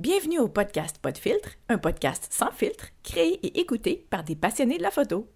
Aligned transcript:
Bienvenue 0.00 0.38
au 0.38 0.46
podcast 0.46 1.00
Pas 1.02 1.10
de 1.10 1.18
filtre, 1.18 1.56
un 1.68 1.76
podcast 1.76 2.28
sans 2.30 2.52
filtre, 2.52 2.84
créé 3.02 3.44
et 3.44 3.58
écouté 3.58 4.06
par 4.10 4.22
des 4.22 4.36
passionnés 4.36 4.78
de 4.78 4.82
la 4.84 4.92
photo. 4.92 5.26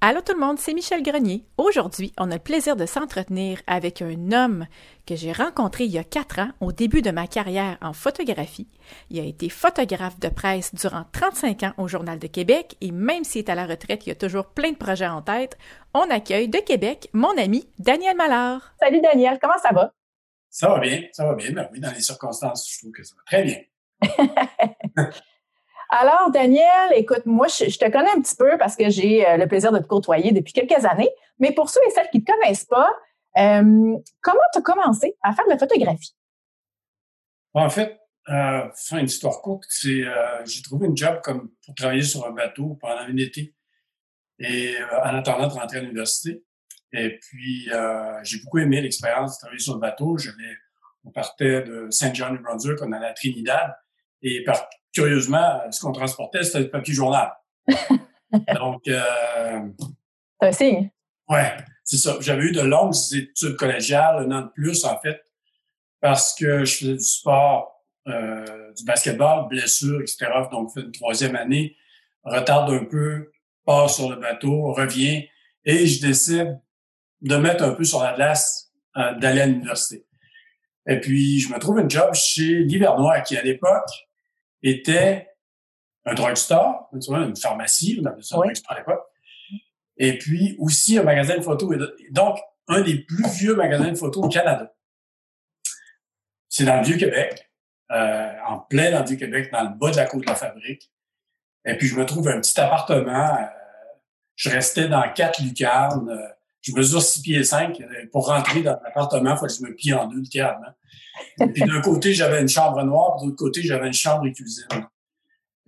Allô 0.00 0.20
tout 0.20 0.34
le 0.34 0.38
monde, 0.38 0.60
c'est 0.60 0.72
Michel 0.72 1.02
Grenier. 1.02 1.44
Aujourd'hui, 1.58 2.12
on 2.16 2.30
a 2.30 2.34
le 2.34 2.40
plaisir 2.40 2.76
de 2.76 2.86
s'entretenir 2.86 3.60
avec 3.66 4.02
un 4.02 4.30
homme 4.30 4.66
que 5.04 5.16
j'ai 5.16 5.32
rencontré 5.32 5.82
il 5.82 5.90
y 5.90 5.98
a 5.98 6.04
quatre 6.04 6.38
ans 6.38 6.50
au 6.60 6.70
début 6.70 7.02
de 7.02 7.10
ma 7.10 7.26
carrière 7.26 7.76
en 7.82 7.92
photographie. 7.92 8.68
Il 9.10 9.18
a 9.18 9.24
été 9.24 9.48
photographe 9.48 10.20
de 10.20 10.28
presse 10.28 10.72
durant 10.72 11.02
35 11.10 11.64
ans 11.64 11.72
au 11.76 11.88
Journal 11.88 12.20
de 12.20 12.28
Québec 12.28 12.76
et 12.80 12.92
même 12.92 13.24
s'il 13.24 13.40
est 13.40 13.50
à 13.50 13.56
la 13.56 13.66
retraite, 13.66 14.06
il 14.06 14.12
a 14.12 14.14
toujours 14.14 14.46
plein 14.46 14.70
de 14.70 14.76
projets 14.76 15.08
en 15.08 15.22
tête. 15.22 15.58
On 15.92 16.08
accueille 16.08 16.48
de 16.48 16.58
Québec 16.58 17.08
mon 17.12 17.36
ami 17.36 17.68
Daniel 17.80 18.16
Mallard. 18.16 18.74
Salut 18.78 19.00
Daniel, 19.00 19.40
comment 19.42 19.58
ça 19.60 19.74
va? 19.74 19.92
Ça 20.56 20.70
va 20.70 20.78
bien, 20.78 21.02
ça 21.12 21.26
va 21.26 21.34
bien. 21.34 21.52
Ben 21.52 21.68
oui, 21.70 21.80
dans 21.80 21.90
les 21.90 22.00
circonstances, 22.00 22.66
je 22.72 22.78
trouve 22.78 22.90
que 22.90 23.02
ça 23.02 23.14
va 23.14 23.22
très 23.26 23.42
bien. 23.44 23.60
Alors, 25.90 26.30
Daniel, 26.30 26.94
écoute, 26.94 27.26
moi, 27.26 27.46
je, 27.46 27.76
te 27.76 27.90
connais 27.90 28.08
un 28.08 28.22
petit 28.22 28.36
peu 28.36 28.56
parce 28.56 28.74
que 28.74 28.88
j'ai 28.88 29.28
euh, 29.28 29.36
le 29.36 29.46
plaisir 29.46 29.70
de 29.70 29.78
te 29.80 29.86
côtoyer 29.86 30.32
depuis 30.32 30.54
quelques 30.54 30.86
années. 30.86 31.10
Mais 31.40 31.52
pour 31.52 31.68
ceux 31.68 31.80
et 31.86 31.90
celles 31.90 32.08
qui 32.08 32.20
ne 32.20 32.24
te 32.24 32.32
connaissent 32.32 32.64
pas, 32.64 32.88
euh, 33.36 33.98
comment 34.22 34.40
tu 34.54 34.58
as 34.58 34.62
commencé 34.62 35.14
à 35.22 35.34
faire 35.34 35.44
de 35.44 35.50
la 35.50 35.58
photographie? 35.58 36.16
en 37.52 37.68
fait, 37.68 38.00
euh, 38.30 38.66
faire 38.74 38.98
une 38.98 39.06
histoire 39.06 39.42
courte, 39.42 39.66
c'est 39.68 40.06
euh, 40.06 40.42
j'ai 40.46 40.62
trouvé 40.62 40.86
une 40.86 40.96
job 40.96 41.20
comme 41.22 41.50
pour 41.66 41.74
travailler 41.74 42.02
sur 42.02 42.26
un 42.26 42.30
bateau 42.30 42.78
pendant 42.80 43.06
une 43.08 43.18
été 43.18 43.54
et 44.38 44.74
en 45.04 45.16
attendant 45.16 45.48
de 45.48 45.52
rentrer 45.52 45.78
à 45.78 45.80
l'université. 45.82 46.42
Et 46.92 47.18
puis, 47.18 47.68
j'ai 48.22 48.38
beaucoup 48.40 48.58
aimé 48.58 48.80
l'expérience 48.80 49.36
de 49.36 49.40
travailler 49.40 49.60
sur 49.60 49.74
le 49.74 49.80
bateau. 49.80 50.16
on 51.04 51.10
partait 51.10 51.62
de 51.62 51.88
Saint 51.90 52.12
John, 52.14 52.34
New 52.34 52.42
Brunswick, 52.42 52.78
on 52.82 52.92
allait 52.92 53.06
à 53.06 53.12
Trinidad. 53.12 53.76
Et 54.22 54.42
par, 54.44 54.68
curieusement, 54.96 55.60
ce 55.70 55.80
qu'on 55.80 55.92
transportait, 55.92 56.42
c'était 56.42 56.60
le 56.60 56.70
papier 56.70 56.94
journal. 56.94 57.32
Donc. 58.54 58.86
Euh, 58.88 59.68
c'est 60.40 60.46
un 60.48 60.52
signe. 60.52 60.90
Ouais, 61.28 61.52
c'est 61.84 61.98
ça. 61.98 62.16
J'avais 62.20 62.44
eu 62.44 62.52
de 62.52 62.62
longues 62.62 62.94
études 63.12 63.56
collégiales, 63.56 64.24
un 64.24 64.30
an 64.32 64.42
de 64.42 64.48
plus, 64.48 64.84
en 64.84 64.98
fait, 65.00 65.20
parce 66.00 66.34
que 66.34 66.64
je 66.64 66.76
faisais 66.76 66.92
du 66.94 67.04
sport, 67.04 67.84
euh, 68.08 68.72
du 68.72 68.84
basketball, 68.84 69.48
blessure, 69.48 70.00
etc. 70.00 70.26
Donc, 70.50 70.72
fait 70.72 70.80
une 70.80 70.92
troisième 70.92 71.36
année, 71.36 71.76
retarde 72.22 72.70
un 72.70 72.84
peu, 72.84 73.32
passe 73.64 73.96
sur 73.96 74.10
le 74.10 74.16
bateau, 74.16 74.72
revient, 74.72 75.28
et 75.64 75.86
je 75.86 76.00
décide 76.06 76.60
de 77.26 77.36
mettre 77.36 77.64
un 77.64 77.72
peu 77.72 77.84
sur 77.84 78.02
la 78.02 78.14
glace, 78.14 78.72
euh, 78.96 79.14
d'aller 79.14 79.40
à 79.40 79.46
l'université. 79.46 80.06
Et 80.88 81.00
puis, 81.00 81.40
je 81.40 81.52
me 81.52 81.58
trouve 81.58 81.78
un 81.78 81.88
job 81.88 82.14
chez 82.14 82.60
Livernois, 82.60 83.20
qui, 83.20 83.36
à 83.36 83.42
l'époque, 83.42 83.90
était 84.62 85.28
un 86.04 86.14
drugstore, 86.14 86.88
une 86.92 87.36
pharmacie, 87.36 87.98
on 88.00 88.06
avait 88.06 88.22
ça 88.22 88.38
oui. 88.38 88.52
à 88.68 88.78
l'époque. 88.78 89.02
Et 89.98 90.18
puis 90.18 90.56
aussi 90.58 90.98
un 90.98 91.02
magasin 91.02 91.36
de 91.36 91.42
photos. 91.42 91.76
Donc, 92.10 92.38
un 92.68 92.80
des 92.82 92.98
plus 92.98 93.28
vieux 93.28 93.56
magasins 93.56 93.90
de 93.90 93.96
photos 93.96 94.24
au 94.24 94.28
Canada. 94.28 94.72
C'est 96.48 96.64
dans 96.64 96.76
le 96.76 96.84
Vieux-Québec, 96.84 97.50
euh, 97.90 98.32
en 98.46 98.60
plein 98.60 98.90
dans 98.90 99.00
le 99.00 99.06
Vieux-Québec, 99.06 99.50
dans 99.52 99.64
le 99.64 99.76
bas 99.76 99.90
de 99.90 99.96
la 99.96 100.06
côte 100.06 100.22
de 100.22 100.26
la 100.26 100.34
fabrique. 100.34 100.90
Et 101.64 101.76
puis, 101.76 101.88
je 101.88 101.96
me 101.96 102.06
trouve 102.06 102.28
un 102.28 102.40
petit 102.40 102.58
appartement. 102.60 103.36
Euh, 103.36 103.46
je 104.36 104.50
restais 104.50 104.88
dans 104.88 105.12
quatre 105.12 105.42
lucarnes. 105.42 106.08
Euh, 106.08 106.28
je 106.66 106.72
mesure 106.72 107.02
six 107.02 107.22
pieds 107.22 107.44
5. 107.44 107.80
Pour 108.10 108.26
rentrer 108.26 108.62
dans 108.62 108.78
l'appartement, 108.82 109.34
il 109.34 109.38
faut 109.38 109.46
que 109.46 109.52
je 109.52 109.62
me 109.62 109.74
plie 109.74 109.92
en 109.92 110.06
deux, 110.06 110.18
littéralement. 110.18 110.72
Et 111.40 111.46
puis 111.46 111.62
d'un 111.62 111.80
côté, 111.80 112.12
j'avais 112.12 112.40
une 112.40 112.48
chambre 112.48 112.82
noire, 112.82 113.20
de 113.20 113.26
l'autre 113.26 113.36
côté, 113.36 113.62
j'avais 113.62 113.86
une 113.86 113.92
chambre 113.92 114.26
et 114.26 114.32
cuisine. 114.32 114.66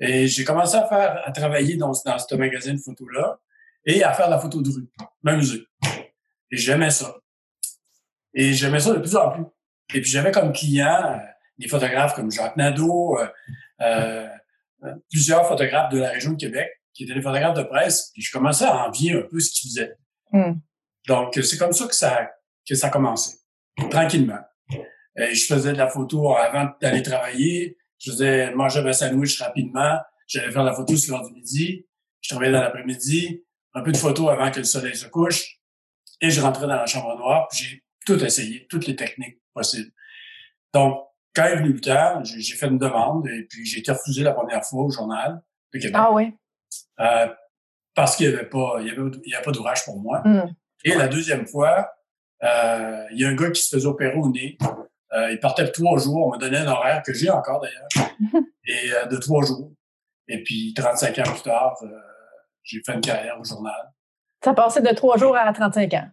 Et 0.00 0.26
j'ai 0.26 0.44
commencé 0.44 0.76
à 0.76 0.86
faire, 0.86 1.22
à 1.24 1.32
travailler 1.32 1.76
dans, 1.76 1.92
dans 2.04 2.18
ce 2.18 2.34
magasin 2.34 2.74
de 2.74 2.78
photos-là 2.78 3.38
et 3.84 4.02
à 4.02 4.12
faire 4.12 4.26
de 4.26 4.32
la 4.32 4.38
photo 4.38 4.60
de 4.60 4.70
rue, 4.70 4.88
m'amuser. 5.22 5.64
Et 6.50 6.56
j'aimais 6.56 6.90
ça. 6.90 7.16
Et 8.34 8.52
j'aimais 8.52 8.80
ça 8.80 8.92
de 8.92 8.98
plus 8.98 9.16
en 9.16 9.30
plus. 9.30 9.44
Et 9.94 10.00
puis 10.00 10.10
j'avais 10.10 10.30
comme 10.30 10.52
clients 10.52 11.14
euh, 11.14 11.16
des 11.58 11.68
photographes 11.68 12.14
comme 12.14 12.30
Jacques 12.30 12.56
Nadeau, 12.56 13.18
euh, 13.18 13.28
euh, 13.80 14.28
plusieurs 15.10 15.46
photographes 15.46 15.92
de 15.92 15.98
la 15.98 16.10
région 16.10 16.32
de 16.32 16.36
Québec 16.36 16.68
qui 16.92 17.04
étaient 17.04 17.14
des 17.14 17.22
photographes 17.22 17.56
de 17.56 17.62
presse. 17.62 18.10
Puis 18.12 18.22
je 18.22 18.32
commençais 18.32 18.64
à 18.64 18.86
envier 18.86 19.14
un 19.14 19.22
peu 19.22 19.40
ce 19.40 19.50
qu'ils 19.50 19.70
faisaient. 19.70 19.96
Hmm. 20.32 20.54
Donc 21.08 21.34
c'est 21.42 21.58
comme 21.58 21.72
ça 21.72 21.86
que 21.86 21.94
ça 21.94 22.30
que 22.68 22.74
ça 22.74 22.88
a 22.88 22.90
commencé, 22.90 23.38
tranquillement. 23.90 24.38
Euh, 25.18 25.32
je 25.32 25.46
faisais 25.46 25.72
de 25.72 25.78
la 25.78 25.88
photo 25.88 26.36
avant 26.36 26.70
d'aller 26.80 27.02
travailler. 27.02 27.76
Je 27.98 28.12
faisais 28.12 28.54
manger 28.54 28.80
un 28.80 28.92
sandwich 28.92 29.40
rapidement. 29.40 29.98
J'allais 30.26 30.52
faire 30.52 30.62
de 30.62 30.68
la 30.68 30.74
photo 30.74 30.96
sur 30.96 31.16
l'heure 31.16 31.26
du 31.26 31.32
midi. 31.32 31.86
Je 32.20 32.28
travaillais 32.28 32.52
dans 32.52 32.60
l'après-midi. 32.60 33.44
Un 33.74 33.82
peu 33.82 33.90
de 33.90 33.96
photos 33.96 34.28
avant 34.30 34.50
que 34.50 34.58
le 34.58 34.64
soleil 34.64 34.94
se 34.94 35.06
couche. 35.06 35.58
Et 36.20 36.30
je 36.30 36.40
rentrais 36.40 36.66
dans 36.66 36.76
la 36.76 36.86
chambre 36.86 37.16
noire. 37.16 37.48
J'ai 37.52 37.82
tout 38.06 38.22
essayé, 38.22 38.66
toutes 38.68 38.86
les 38.86 38.94
techniques 38.94 39.40
possibles. 39.54 39.90
Donc, 40.72 41.04
quand 41.34 41.44
est 41.44 41.56
venu 41.56 41.72
le 41.72 41.80
temps, 41.80 42.22
j'ai 42.24 42.56
fait 42.56 42.66
une 42.66 42.78
demande 42.78 43.26
et 43.28 43.44
puis 43.48 43.64
j'ai 43.64 43.80
été 43.80 43.92
refusé 43.92 44.22
la 44.22 44.32
première 44.32 44.64
fois 44.64 44.84
au 44.84 44.90
journal 44.90 45.42
de 45.72 45.78
Québec. 45.78 45.96
Ah 45.96 46.12
oui? 46.12 46.32
Euh, 47.00 47.28
parce 47.94 48.16
qu'il 48.16 48.28
n'y 48.28 48.34
avait 48.34 48.48
pas, 48.48 48.76
il 48.80 48.88
y 48.88 48.90
avait, 48.90 49.02
il 49.24 49.30
y 49.30 49.34
avait 49.34 49.44
pas 49.44 49.52
d'ouvrage 49.52 49.84
pour 49.84 50.00
moi. 50.00 50.22
Hmm. 50.24 50.54
Et 50.84 50.94
la 50.94 51.08
deuxième 51.08 51.46
fois, 51.46 51.90
euh, 52.42 53.04
il 53.10 53.20
y 53.20 53.24
a 53.24 53.28
un 53.28 53.34
gars 53.34 53.50
qui 53.50 53.62
se 53.62 53.74
faisait 53.74 53.86
opérer 53.86 54.16
au 54.16 54.30
nez. 54.30 54.56
Euh, 55.12 55.32
il 55.32 55.40
partait 55.40 55.64
de 55.64 55.70
trois 55.70 55.98
jours. 55.98 56.26
On 56.26 56.30
m'a 56.30 56.38
donné 56.38 56.58
un 56.58 56.68
horaire 56.68 57.02
que 57.02 57.12
j'ai 57.12 57.30
encore 57.30 57.60
d'ailleurs, 57.60 58.12
et 58.66 58.92
euh, 58.92 59.06
de 59.06 59.16
trois 59.16 59.44
jours. 59.44 59.72
Et 60.28 60.42
puis 60.42 60.74
35 60.74 61.18
ans 61.18 61.32
plus 61.32 61.42
tard, 61.42 61.76
euh, 61.82 61.88
j'ai 62.62 62.82
fait 62.84 62.94
une 62.94 63.00
carrière 63.00 63.40
au 63.40 63.44
journal. 63.44 63.92
Ça 64.44 64.52
passait 64.54 64.82
de 64.82 64.94
trois 64.94 65.16
jours 65.16 65.36
à 65.36 65.52
35 65.52 65.94
ans. 65.94 66.08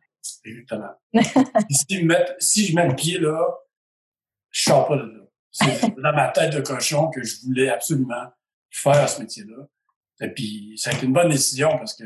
Exactement. 0.46 0.92
si, 1.70 2.00
je 2.00 2.06
mets, 2.06 2.26
si 2.40 2.66
je 2.68 2.76
mets 2.76 2.88
le 2.88 2.96
pied 2.96 3.20
là, 3.20 3.46
je 4.52 4.64
sors 4.64 4.88
pas 4.88 4.96
de 4.96 5.04
là. 5.04 5.26
C'est 5.52 5.96
dans 5.96 6.14
ma 6.14 6.30
tête 6.30 6.54
de 6.54 6.62
cochon 6.62 7.10
que 7.10 7.24
je 7.24 7.42
voulais 7.46 7.70
absolument 7.70 8.26
faire 8.72 9.08
ce 9.08 9.22
métier-là. 9.22 9.68
Et 10.22 10.30
puis, 10.30 10.74
ça 10.78 10.90
a 10.90 10.94
été 10.94 11.06
une 11.06 11.14
bonne 11.14 11.30
décision 11.30 11.78
parce 11.78 11.96
que 11.96 12.04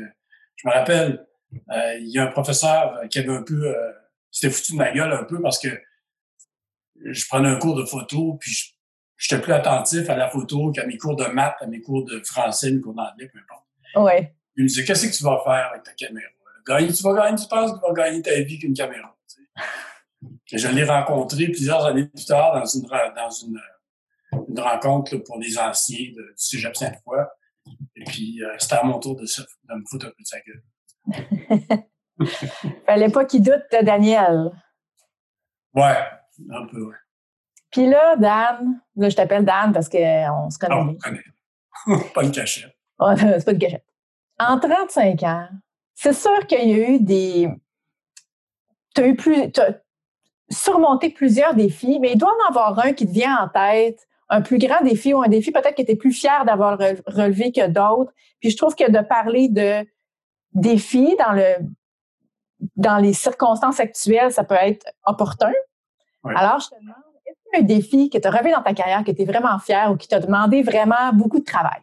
je 0.56 0.68
me 0.68 0.72
rappelle, 0.72 1.26
il 1.52 2.08
y 2.08 2.18
a 2.18 2.24
un 2.24 2.28
professeur 2.28 3.00
qui 3.10 3.18
avait 3.18 3.34
un 3.34 3.42
peu, 3.42 3.76
euh, 3.76 3.92
s'était 4.30 4.52
foutu 4.52 4.72
de 4.72 4.78
ma 4.78 4.92
gueule 4.92 5.12
un 5.12 5.24
peu 5.24 5.40
parce 5.40 5.58
que 5.58 5.68
je 7.02 7.26
prenais 7.28 7.48
un 7.48 7.58
cours 7.58 7.76
de 7.76 7.84
photo, 7.84 8.36
puis 8.40 8.54
j'étais 9.16 9.40
plus 9.40 9.52
attentif 9.52 10.08
à 10.10 10.16
la 10.16 10.28
photo 10.28 10.70
qu'à 10.70 10.86
mes 10.86 10.98
cours 10.98 11.16
de 11.16 11.24
maths, 11.24 11.56
à 11.60 11.66
mes 11.66 11.80
cours 11.80 12.04
de 12.04 12.20
français, 12.24 12.70
mes 12.70 12.80
cours 12.80 12.94
d'anglais, 12.94 13.28
peu 13.32 13.38
importe. 13.38 13.66
Ouais. 13.96 14.34
Il 14.56 14.64
me 14.64 14.68
disait, 14.68 14.84
qu'est-ce 14.84 15.06
que 15.06 15.16
tu 15.16 15.24
vas 15.24 15.40
faire 15.42 15.70
avec 15.70 15.82
ta 15.82 15.92
caméra? 15.94 16.28
Gagner, 16.66 16.92
tu 16.92 17.02
vas 17.02 17.14
gagner, 17.14 17.36
tu 17.36 17.48
penses 17.48 17.72
que 17.72 17.78
tu 17.78 17.86
vas 17.86 17.92
gagner 17.94 18.22
ta 18.22 18.38
vie 18.40 18.58
qu'une 18.58 18.74
caméra? 18.74 19.16
Je 20.46 20.68
l'ai 20.68 20.84
rencontré 20.84 21.46
plusieurs 21.46 21.84
années 21.86 22.06
plus 22.06 22.26
tard 22.26 22.52
dans 22.52 22.66
une, 22.66 22.86
dans 22.86 23.30
une, 23.30 23.60
une 24.48 24.60
rencontre 24.60 25.16
pour 25.18 25.38
les 25.38 25.56
anciens 25.58 26.10
de, 26.10 26.22
du 26.22 26.32
Cégep 26.36 26.76
Sainte-Foy. 26.76 27.24
Et 27.96 28.04
puis, 28.04 28.42
euh, 28.42 28.54
c'était 28.58 28.74
à 28.74 28.82
mon 28.82 28.98
tour 28.98 29.16
de, 29.16 29.22
de 29.22 29.74
me 29.74 29.84
foutre 29.88 30.06
un 30.06 30.10
peu 30.10 30.22
de 30.22 30.26
sa 30.26 30.40
gueule. 30.40 30.62
Fallait 32.86 33.10
pas 33.10 33.24
qu'il 33.24 33.42
doute 33.42 33.62
de 33.72 33.84
Daniel. 33.84 34.50
Ouais, 35.74 35.96
un 36.50 36.66
peu, 36.66 36.82
ouais. 36.82 36.94
Puis 37.70 37.86
là, 37.86 38.16
Dan, 38.16 38.80
là, 38.96 39.08
je 39.08 39.16
t'appelle 39.16 39.44
Dan 39.44 39.72
parce 39.72 39.88
qu'on 39.88 40.50
se 40.50 40.58
connaît. 40.58 40.74
Ah, 40.74 40.86
on 40.86 40.96
connaît. 40.96 42.04
pas 42.14 42.24
une 42.24 42.32
cachette. 42.32 42.76
c'est 43.16 43.44
pas 43.44 43.52
une 43.52 43.58
cachette. 43.58 43.84
En 44.38 44.58
35 44.58 45.22
ans, 45.22 45.48
c'est 45.94 46.12
sûr 46.12 46.46
qu'il 46.46 46.68
y 46.68 46.72
a 46.74 46.88
eu 46.90 47.00
des. 47.00 47.48
Tu 48.94 49.02
as 49.02 49.06
eu 49.06 49.16
plus. 49.16 49.50
As 49.58 49.80
surmonté 50.50 51.10
plusieurs 51.10 51.54
défis, 51.54 51.98
mais 52.00 52.12
il 52.12 52.18
doit 52.18 52.32
en 52.32 52.48
avoir 52.48 52.78
un 52.84 52.92
qui 52.92 53.06
te 53.06 53.12
vient 53.12 53.38
en 53.38 53.48
tête, 53.48 54.08
un 54.28 54.42
plus 54.42 54.58
grand 54.58 54.82
défi 54.82 55.14
ou 55.14 55.22
un 55.22 55.28
défi 55.28 55.52
peut-être 55.52 55.76
que 55.76 55.82
tu 55.82 55.92
es 55.92 55.96
plus 55.96 56.12
fier 56.12 56.44
d'avoir 56.44 56.78
relevé 57.06 57.52
que 57.52 57.66
d'autres. 57.68 58.12
Puis 58.40 58.50
je 58.50 58.56
trouve 58.56 58.74
que 58.74 58.90
de 58.90 59.00
parler 59.00 59.48
de 59.48 59.86
défis 60.52 61.16
dans 61.18 61.32
le 61.32 61.56
dans 62.76 62.98
les 62.98 63.14
circonstances 63.14 63.80
actuelles, 63.80 64.32
ça 64.32 64.44
peut 64.44 64.54
être 64.54 64.86
opportun. 65.06 65.52
Alors, 66.24 66.60
je 66.60 66.68
te 66.68 66.74
demande, 66.78 66.94
est-ce 67.26 67.36
qu'il 67.42 67.52
y 67.54 67.56
a 67.56 67.60
un 67.60 67.62
défi 67.62 68.10
que 68.10 68.18
tu 68.18 68.28
as 68.28 68.30
relevé 68.30 68.52
dans 68.52 68.62
ta 68.62 68.74
carrière, 68.74 69.02
que 69.02 69.12
tu 69.12 69.22
es 69.22 69.24
vraiment 69.24 69.58
fier 69.58 69.90
ou 69.90 69.96
qui 69.96 70.08
t'a 70.08 70.20
demandé 70.20 70.62
vraiment 70.62 71.12
beaucoup 71.14 71.38
de 71.38 71.44
travail? 71.44 71.80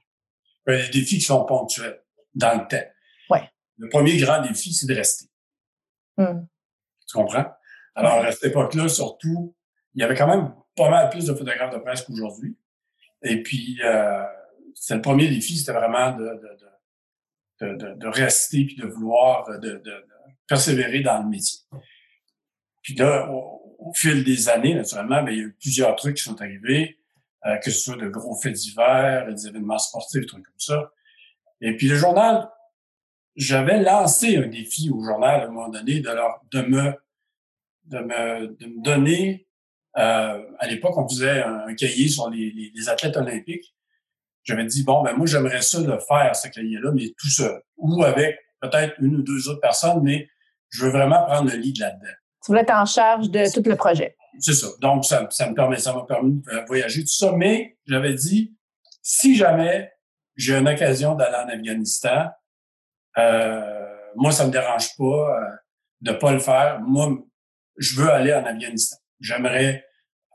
Ben, 0.66 0.80
des 0.80 1.00
défis 1.00 1.18
qui 1.18 1.22
sont 1.22 1.44
ponctuels 1.46 2.04
dans 2.36 2.54
le 2.54 2.68
temps. 2.68 2.86
Ouais. 3.31 3.50
Le 3.78 3.90
premier 3.90 4.18
grand 4.18 4.42
défi, 4.42 4.74
c'est 4.74 4.86
de 4.86 4.94
rester. 4.94 5.25
Hmm. 6.18 6.46
Tu 7.08 7.18
comprends? 7.18 7.46
Alors, 7.96 8.24
à 8.24 8.31
cette 8.31 8.52
époque-là, 8.52 8.88
surtout, 8.88 9.56
il 9.96 10.02
y 10.02 10.04
avait 10.04 10.16
quand 10.16 10.28
même 10.28 10.54
pas 10.75 10.90
mal 10.90 11.10
plus 11.10 11.25
de 11.25 11.34
photographes 11.34 11.74
de 11.74 11.80
presse 11.80 12.04
qu'aujourd'hui. 12.04 12.56
Et 13.24 13.42
puis, 13.42 13.80
euh, 13.84 14.24
c'est 14.75 14.96
le 14.96 15.02
premier 15.02 15.28
défi, 15.28 15.58
c'était 15.58 15.74
vraiment 15.74 16.12
de, 16.12 16.24
de, 16.24 16.30
de, 16.30 16.68
de, 17.62 18.07
rester 18.07 18.65
puis 18.65 18.75
de 18.75 18.86
vouloir 18.86 19.48
de, 19.59 19.81
persévérer 20.48 21.01
dans 21.01 21.21
le 21.24 21.30
métier. 21.30 21.59
Puis 22.81 22.95
là, 22.95 23.30
au, 23.30 23.94
fil 23.94 24.24
des 24.24 24.50
années, 24.50 24.74
naturellement, 24.74 25.24
bien, 25.24 25.33
il 25.33 25.38
y 25.38 25.42
a 25.42 25.45
eu 25.45 25.57
plusieurs 25.59 25.95
trucs 25.95 26.18
qui 26.18 26.24
sont 26.24 26.42
arrivés. 26.42 26.98
euh, 27.45 27.57
que 27.57 27.71
ce 27.71 27.80
soit 27.80 27.98
de 27.98 28.09
gros 28.09 28.36
faits 28.36 28.54
divers, 28.54 29.31
des 29.31 29.48
événements 29.48 29.77
sportifs, 29.77 30.21
des 30.21 30.27
trucs 30.27 30.45
comme 30.45 30.59
ça. 30.59 30.92
Et 31.62 31.75
puis 31.77 31.88
le 31.88 31.95
journal, 31.95 32.50
j'avais 33.36 33.81
lancé 33.81 34.38
un 34.38 34.48
défi 34.48 34.89
au 34.89 35.04
journal 35.04 35.42
à 35.42 35.44
un 35.45 35.48
moment 35.48 35.69
donné 35.69 36.00
de, 36.00 36.09
leur, 36.09 36.42
de, 36.51 36.62
me, 36.62 36.94
de, 37.86 38.00
me, 38.00 38.48
de 38.48 38.65
me 38.65 38.83
donner, 38.83 39.48
euh, 39.98 40.44
à 40.59 40.68
l'époque, 40.68 40.98
on 40.98 41.07
faisait 41.07 41.42
un, 41.42 41.74
cahier 41.75 42.07
sur 42.07 42.30
les, 42.30 42.51
les, 42.51 42.89
athlètes 42.89 43.18
olympiques. 43.18 43.75
J'avais 44.47 44.65
dit, 44.65 44.83
bon, 44.83 45.03
ben 45.03 45.13
moi, 45.13 45.27
j'aimerais 45.27 45.61
ça 45.61 45.79
le 45.81 45.99
faire, 45.99 46.35
ce 46.35 46.47
cahier-là, 46.47 46.91
mais 46.94 47.13
tout 47.19 47.29
seul. 47.29 47.61
Ou 47.75 48.03
avec 48.03 48.39
peut-être 48.61 48.95
une 48.99 49.17
ou 49.17 49.21
deux 49.21 49.49
autres 49.49 49.59
personnes, 49.59 50.01
mais 50.01 50.29
je 50.69 50.85
veux 50.85 50.91
vraiment 50.91 51.25
prendre 51.25 51.51
le 51.51 51.57
lead 51.57 51.77
là-dedans. 51.79 52.13
Tu 52.44 52.51
voulais 52.51 52.61
être 52.61 52.73
en 52.73 52.85
charge 52.85 53.29
de 53.29 53.53
tout 53.53 53.67
le 53.67 53.75
projet. 53.75 54.15
C'est 54.39 54.53
ça. 54.53 54.67
Donc, 54.79 55.03
ça, 55.03 55.27
ça 55.31 55.49
me 55.49 55.53
permet, 55.53 55.77
ça 55.77 55.94
m'a 55.94 56.03
permis 56.03 56.41
de 56.41 56.65
voyager, 56.65 57.01
tout 57.01 57.07
ça. 57.07 57.33
Mais 57.33 57.77
j'avais 57.85 58.13
dit, 58.13 58.55
si 59.01 59.35
jamais 59.35 59.91
j'ai 60.35 60.55
une 60.55 60.67
occasion 60.67 61.15
d'aller 61.15 61.35
en 61.35 61.49
Afghanistan, 61.49 62.29
euh, 63.17 63.85
moi, 64.15 64.31
ça 64.31 64.45
me 64.45 64.51
dérange 64.51 64.95
pas 64.97 65.03
euh, 65.03 65.55
de 66.01 66.11
pas 66.13 66.31
le 66.31 66.39
faire. 66.39 66.79
Moi, 66.81 67.17
je 67.77 67.99
veux 67.99 68.09
aller 68.09 68.33
en 68.33 68.45
Afghanistan. 68.45 68.97
J'aimerais 69.19 69.85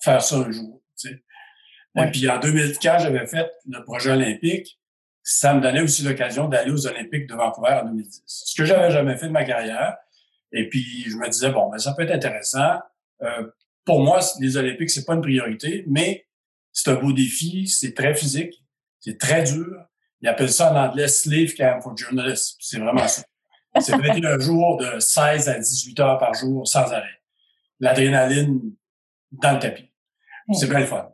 faire 0.02 0.22
ça 0.22 0.36
un 0.36 0.50
jour. 0.50 0.82
Tu 0.98 1.08
sais. 1.08 1.24
Et 1.96 2.10
puis 2.10 2.28
en 2.28 2.38
2004, 2.38 3.02
j'avais 3.02 3.26
fait 3.26 3.50
le 3.68 3.84
projet 3.84 4.10
olympique. 4.10 4.78
Ça 5.22 5.54
me 5.54 5.60
donnait 5.60 5.82
aussi 5.82 6.02
l'occasion 6.02 6.48
d'aller 6.48 6.70
aux 6.70 6.86
Olympiques 6.86 7.28
de 7.28 7.34
Vancouver 7.34 7.80
en 7.82 7.84
2010. 7.86 8.22
Ce 8.26 8.56
que 8.56 8.64
j'avais 8.64 8.90
jamais 8.90 9.16
fait 9.16 9.26
de 9.26 9.32
ma 9.32 9.44
carrière. 9.44 9.96
Et 10.52 10.68
puis 10.68 11.04
je 11.06 11.16
me 11.16 11.28
disais 11.28 11.50
bon, 11.50 11.70
ben 11.70 11.78
ça 11.78 11.94
peut 11.94 12.02
être 12.02 12.14
intéressant. 12.14 12.78
Euh, 13.22 13.46
pour 13.84 14.02
moi, 14.02 14.20
les 14.40 14.56
Olympiques, 14.56 14.90
c'est 14.90 15.04
pas 15.04 15.14
une 15.14 15.20
priorité, 15.20 15.84
mais 15.86 16.26
c'est 16.72 16.90
un 16.90 16.94
beau 16.94 17.12
défi, 17.12 17.66
c'est 17.68 17.94
très 17.94 18.14
physique, 18.14 18.64
c'est 19.00 19.18
très 19.18 19.42
dur. 19.44 19.86
Ils 20.20 20.28
appellent 20.28 20.52
ça 20.52 20.72
en 20.72 20.76
anglais 20.76 21.08
Slave 21.08 21.52
Camp 21.54 21.80
for 21.82 21.96
Journalists. 21.96 22.56
C'est 22.60 22.78
vraiment 22.78 23.06
ça. 23.08 23.22
C'est 23.80 23.96
21 23.96 24.38
jours 24.38 24.78
de 24.78 25.00
16 25.00 25.48
à 25.48 25.58
18 25.58 26.00
heures 26.00 26.18
par 26.18 26.34
jour 26.34 26.66
sans 26.66 26.92
arrêt. 26.92 27.20
L'adrénaline 27.80 28.60
dans 29.32 29.52
le 29.52 29.58
tapis. 29.58 29.90
C'est 30.52 30.68
bien 30.68 30.80
le 30.80 30.86
fun. 30.86 31.11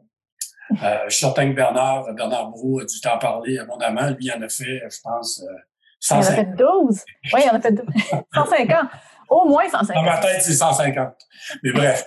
Euh, 0.71 0.99
je 1.07 1.15
suis 1.15 1.21
certain 1.25 1.49
que 1.51 1.55
Bernard, 1.55 2.13
Bernard 2.15 2.51
Brou 2.51 2.81
a 2.81 2.85
dû 2.85 3.01
t'en 3.01 3.19
parler 3.19 3.59
abondamment. 3.59 4.11
Lui, 4.11 4.27
il 4.27 4.33
en 4.33 4.43
a 4.43 4.49
fait, 4.49 4.83
je 4.91 5.01
pense, 5.03 5.43
euh, 5.43 5.55
150. 6.01 6.25
Il 6.25 6.39
en 6.39 6.43
a 6.43 6.45
fait 6.45 6.57
12. 6.57 7.05
Oui, 7.33 7.41
il 7.45 7.51
en 7.51 7.55
a 7.55 7.61
fait 7.61 7.73
12. 7.73 7.87
150. 8.35 8.91
Au 9.31 9.49
moins 9.49 9.69
150. 9.69 9.95
Dans 9.95 10.03
ma 10.03 10.19
tête, 10.19 10.43
c'est 10.43 10.55
150. 10.55 11.15
Mais 11.63 11.73
bref. 11.73 12.07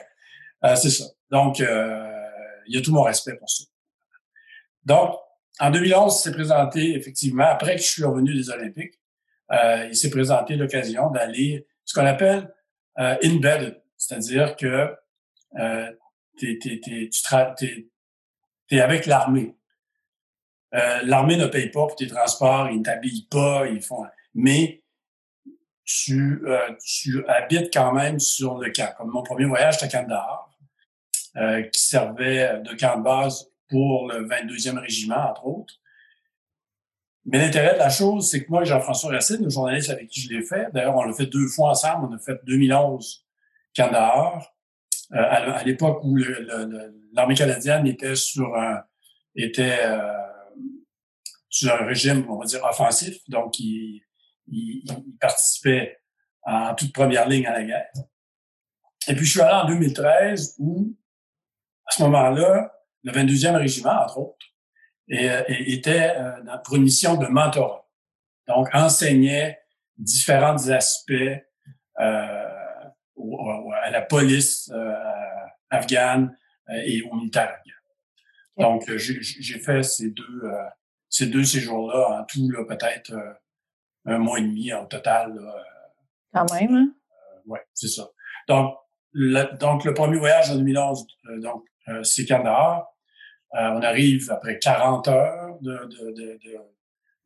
Euh, 0.64 0.76
c'est 0.76 0.90
ça. 0.90 1.06
Donc, 1.30 1.60
euh, 1.60 2.08
il 2.68 2.76
y 2.76 2.78
a 2.78 2.82
tout 2.82 2.94
mon 2.94 3.04
respect 3.04 3.36
pour 3.36 3.50
ça. 3.50 3.64
Donc, 4.86 5.16
en 5.60 5.70
2011, 5.70 6.16
il 6.16 6.24
s'est 6.24 6.32
présenté, 6.32 6.96
effectivement, 6.96 7.46
après 7.46 7.76
que 7.76 7.82
je 7.82 7.88
suis 7.88 8.04
revenu 8.04 8.34
des 8.34 8.50
Olympiques, 8.50 9.00
euh, 9.52 9.88
il 9.90 9.96
s'est 9.96 10.10
présenté 10.10 10.56
l'occasion 10.56 11.10
d'aller, 11.12 11.68
ce 11.84 11.94
qu'on 11.94 12.06
appelle 12.06 12.54
euh, 13.00 13.16
embedded, 13.24 13.82
c'est-à-dire 13.98 14.56
que 14.56 14.96
euh, 15.60 15.92
t'es, 16.38 16.58
tu 16.58 17.91
t'es, 18.72 18.82
avec 18.82 19.06
l'armée. 19.06 19.56
Euh, 20.74 21.02
l'armée 21.04 21.38
ne 21.38 21.48
paye 21.48 21.70
pas 21.70 21.86
pour 21.88 21.96
tes 21.96 22.08
transports, 22.08 22.70
ils 22.70 22.80
ne 22.80 22.84
t'habillent 22.84 23.28
pas, 23.30 23.68
ils 23.68 23.82
font... 23.82 24.06
Mais 24.34 24.82
tu, 25.84 26.42
euh, 26.46 26.74
tu 26.84 27.26
habites 27.28 27.74
quand 27.74 27.92
même 27.92 28.20
sur 28.20 28.58
le 28.58 28.72
camp. 28.72 28.94
Comme 28.98 29.10
mon 29.10 29.24
premier 29.24 29.46
voyage, 29.46 29.78
c'était 29.78 29.98
à 29.98 30.02
Kandahar. 30.02 30.48
Euh, 31.38 31.62
qui 31.64 31.82
servait 31.82 32.60
de 32.60 32.74
camp 32.76 32.98
de 32.98 33.04
base 33.04 33.50
pour 33.70 34.10
le 34.10 34.28
22e 34.28 34.78
régiment, 34.80 35.30
entre 35.30 35.46
autres. 35.46 35.76
Mais 37.26 37.38
l'intérêt 37.38 37.74
de 37.74 37.80
la 37.80 37.90
chose, 37.90 38.30
c'est 38.30 38.44
que 38.44 38.50
moi 38.50 38.64
et 38.64 38.66
Jean-François 38.66 39.12
Racine, 39.12 39.44
le 39.44 39.50
journaliste 39.50 39.90
avec 39.90 40.08
qui 40.10 40.22
je 40.22 40.30
l'ai 40.30 40.44
fait, 40.44 40.70
d'ailleurs, 40.74 40.96
on 40.96 41.04
l'a 41.04 41.14
fait 41.14 41.28
deux 41.28 41.48
fois 41.48 41.70
ensemble. 41.70 42.08
On 42.10 42.16
a 42.16 42.20
fait 42.20 42.40
2011 42.46 43.26
Kandahar, 43.76 44.54
à, 45.12 45.64
l'époque 45.64 46.02
où 46.04 46.18
l'armée 47.14 47.36
canadienne 47.36 47.86
était 47.88 48.16
sur 48.16 48.56
un, 48.56 48.82
était 49.36 49.80
euh, 49.84 50.14
sur 51.50 51.74
un 51.74 51.86
régime, 51.86 52.26
on 52.30 52.38
va 52.38 52.46
dire, 52.46 52.64
offensif. 52.64 53.18
Donc, 53.28 53.60
il, 53.60 54.02
il, 54.48 54.84
participait 55.20 56.00
en 56.44 56.74
toute 56.76 56.94
première 56.94 57.28
ligne 57.28 57.46
à 57.46 57.54
la 57.54 57.64
guerre. 57.64 57.92
Et 59.08 59.16
puis, 59.16 59.26
je 59.26 59.32
suis 59.32 59.42
allé 59.42 59.54
en 59.54 59.68
2013 59.68 60.56
où 60.60 60.96
à 61.86 61.92
ce 61.92 62.04
moment-là, 62.04 62.72
le 63.04 63.12
22e 63.12 63.56
régiment, 63.56 64.02
entre 64.02 64.20
autres, 64.20 64.46
était 65.10 66.16
euh, 66.16 66.58
pour 66.64 66.76
une 66.76 66.84
mission 66.84 67.18
de 67.18 67.28
mentorat. 67.28 67.86
Donc, 68.48 68.70
enseignait 68.74 69.60
différents 69.98 70.70
aspects 70.70 71.12
euh, 71.12 71.42
à 72.00 73.71
la 73.92 74.02
police 74.02 74.70
euh, 74.74 74.94
afghane 75.70 76.36
et 76.86 77.02
au 77.04 77.16
militaire 77.16 77.50
afghan. 77.50 77.72
Donc, 78.58 78.96
j'ai 78.96 79.60
fait 79.60 79.84
ces 79.84 80.12
deux, 80.12 80.44
ces 81.10 81.28
deux 81.28 81.44
séjours-là, 81.44 82.22
en 82.22 82.24
tout, 82.26 82.48
peut-être 82.68 83.14
un 84.06 84.18
mois 84.20 84.40
et 84.40 84.44
demi 84.44 84.72
en 84.74 84.86
total. 84.86 85.40
Quand 86.34 86.52
même, 86.54 86.76
hein? 86.76 86.94
oui, 87.46 87.60
c'est 87.74 87.88
ça. 87.88 88.10
Donc, 88.48 88.76
le, 89.12 89.58
donc, 89.58 89.84
le 89.84 89.94
premier 89.94 90.18
voyage 90.18 90.52
en 90.52 90.56
2011, 90.56 91.06
donc, 91.40 91.66
euh, 91.88 92.04
c'est 92.04 92.26
Kandahar. 92.26 92.88
Euh, 93.56 93.70
on 93.74 93.82
arrive 93.82 94.32
après 94.32 94.60
40 94.60 95.08
heures 95.10 95.58
de, 95.62 95.72
de, 95.72 96.12
de, 96.12 96.40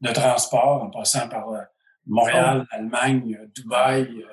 de, 0.01 0.13
transport 0.13 0.81
en 0.83 0.89
passant 0.89 1.29
par 1.29 1.49
euh, 1.49 1.61
Montréal, 2.07 2.63
oh. 2.63 2.75
Allemagne, 2.75 3.39
Dubaï. 3.55 4.25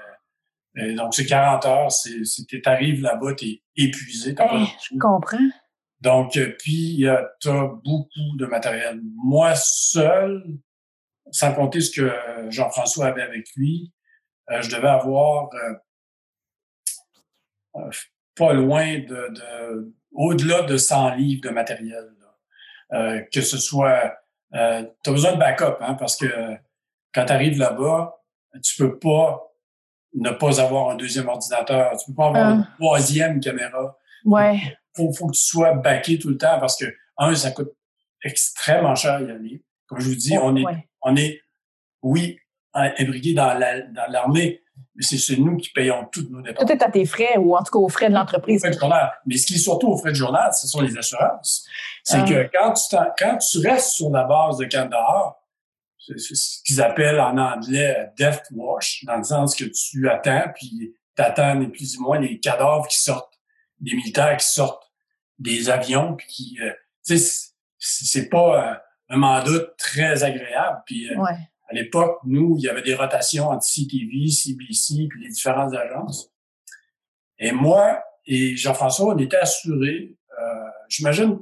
Et 0.76 0.94
donc, 0.94 1.14
c'est 1.14 1.26
40 1.26 1.66
heures. 1.66 1.92
C'est, 1.92 2.22
tu 2.46 2.62
arrives 2.64 3.02
là-bas, 3.02 3.34
tu 3.34 3.46
es 3.46 3.62
épuisé. 3.76 4.34
je 4.34 4.98
comprends. 4.98 5.38
Donc, 6.00 6.38
puis, 6.58 7.04
tu 7.40 7.48
as 7.48 7.70
beaucoup 7.84 8.36
de 8.38 8.46
matériel. 8.46 9.00
Moi, 9.16 9.54
seul, 9.54 10.42
sans 11.30 11.54
compter 11.54 11.80
ce 11.80 11.90
que 11.90 12.50
Jean-François 12.50 13.06
avait 13.06 13.22
avec 13.22 13.46
lui, 13.54 13.92
je 14.48 14.68
devais 14.68 14.88
avoir 14.88 15.50
pas 18.34 18.52
loin 18.52 18.98
de, 18.98 19.28
de 19.34 19.92
au-delà 20.12 20.62
de 20.62 20.76
100 20.76 21.14
livres 21.14 21.42
de 21.42 21.50
matériel. 21.50 22.12
Euh, 22.92 23.20
que 23.32 23.40
ce 23.40 23.58
soit... 23.58 24.14
Euh, 24.54 24.84
tu 25.02 25.10
as 25.10 25.12
besoin 25.12 25.32
de 25.32 25.38
backup, 25.38 25.78
hein, 25.80 25.94
parce 25.94 26.16
que 26.16 26.26
quand 27.14 27.24
tu 27.24 27.32
arrives 27.32 27.58
là-bas, 27.58 28.20
tu 28.62 28.76
peux 28.76 28.98
pas 28.98 29.51
ne 30.14 30.30
pas 30.30 30.60
avoir 30.60 30.90
un 30.90 30.96
deuxième 30.96 31.28
ordinateur. 31.28 31.96
Tu 31.96 32.10
peux 32.10 32.16
pas 32.16 32.28
avoir 32.28 32.50
une 32.50 32.66
ah. 32.68 32.74
troisième 32.78 33.40
caméra. 33.40 33.96
Ouais. 34.24 34.60
Faut, 34.94 35.12
faut 35.12 35.28
que 35.28 35.32
tu 35.32 35.42
sois 35.42 35.74
backé 35.74 36.18
tout 36.18 36.28
le 36.28 36.36
temps 36.36 36.58
parce 36.60 36.76
que, 36.76 36.84
un, 37.16 37.34
ça 37.34 37.50
coûte 37.50 37.72
extrêmement 38.22 38.94
cher 38.94 39.20
y 39.20 39.30
aller. 39.30 39.64
Comme 39.86 40.00
je 40.00 40.08
vous 40.08 40.14
dis, 40.14 40.36
on 40.38 40.56
est, 40.56 40.64
on 41.02 41.16
est, 41.16 41.40
oui, 42.02 42.38
imbriqué 42.74 43.34
dans 43.34 43.58
l'armée, 44.08 44.62
mais 44.94 45.02
c'est 45.02 45.36
nous 45.36 45.56
qui 45.56 45.70
payons 45.70 46.06
toutes 46.10 46.30
nos 46.30 46.40
dépenses. 46.40 46.64
Tout 46.64 46.72
est 46.72 46.82
à 46.82 46.90
tes 46.90 47.04
frais 47.04 47.36
ou 47.38 47.56
en 47.56 47.62
tout 47.62 47.72
cas 47.72 47.78
aux 47.78 47.88
frais 47.88 48.08
de 48.08 48.14
l'entreprise. 48.14 48.62
Mais 49.26 49.36
ce 49.36 49.46
qui 49.46 49.54
est 49.54 49.58
surtout 49.58 49.88
aux 49.88 49.96
frais 49.96 50.10
de 50.10 50.16
journal, 50.16 50.52
ce 50.52 50.66
sont 50.66 50.80
les 50.80 50.96
assurances. 50.96 51.66
C'est 52.02 52.20
ah. 52.20 52.24
que 52.24 52.50
quand 52.52 52.72
tu, 52.74 52.96
quand 53.18 53.38
tu 53.38 53.58
restes 53.66 53.90
sur 53.90 54.10
la 54.10 54.24
base 54.24 54.58
de 54.58 54.64
Kandahar, 54.64 55.36
ce 56.16 56.62
qu'ils 56.64 56.80
appellent 56.80 57.20
en 57.20 57.36
anglais 57.38 58.10
death 58.16 58.42
wash, 58.52 59.04
dans 59.04 59.16
le 59.16 59.24
sens 59.24 59.54
que 59.54 59.64
tu 59.64 60.08
attends, 60.08 60.50
puis 60.54 60.94
t'attends 61.14 61.70
plus 61.70 61.98
ou 61.98 62.02
moins 62.02 62.18
les 62.18 62.40
cadavres 62.40 62.86
qui 62.88 63.00
sortent, 63.00 63.40
des 63.80 63.94
militaires 63.94 64.36
qui 64.36 64.48
sortent 64.48 64.90
des 65.38 65.70
avions, 65.70 66.14
puis 66.14 66.26
qui, 66.26 66.58
euh, 66.60 66.72
tu 67.06 67.18
sais, 67.18 67.48
c'est 67.78 68.28
pas 68.28 68.80
un 69.08 69.16
mandat 69.16 69.60
très 69.76 70.22
agréable. 70.22 70.82
Puis, 70.86 71.10
euh, 71.10 71.16
ouais 71.16 71.36
à 71.72 71.74
l'époque, 71.74 72.18
nous, 72.24 72.56
il 72.58 72.64
y 72.64 72.68
avait 72.68 72.82
des 72.82 72.94
rotations 72.94 73.48
entre 73.48 73.64
CTV, 73.64 74.28
CBC, 74.28 75.08
puis 75.08 75.22
les 75.22 75.30
différentes 75.30 75.74
agences. 75.74 76.30
Et 77.38 77.50
moi 77.50 78.02
et 78.26 78.56
Jean-François, 78.56 79.14
on 79.14 79.18
était 79.18 79.38
assurés. 79.38 80.14
Euh, 80.38 80.68
J'imagine, 80.88 81.38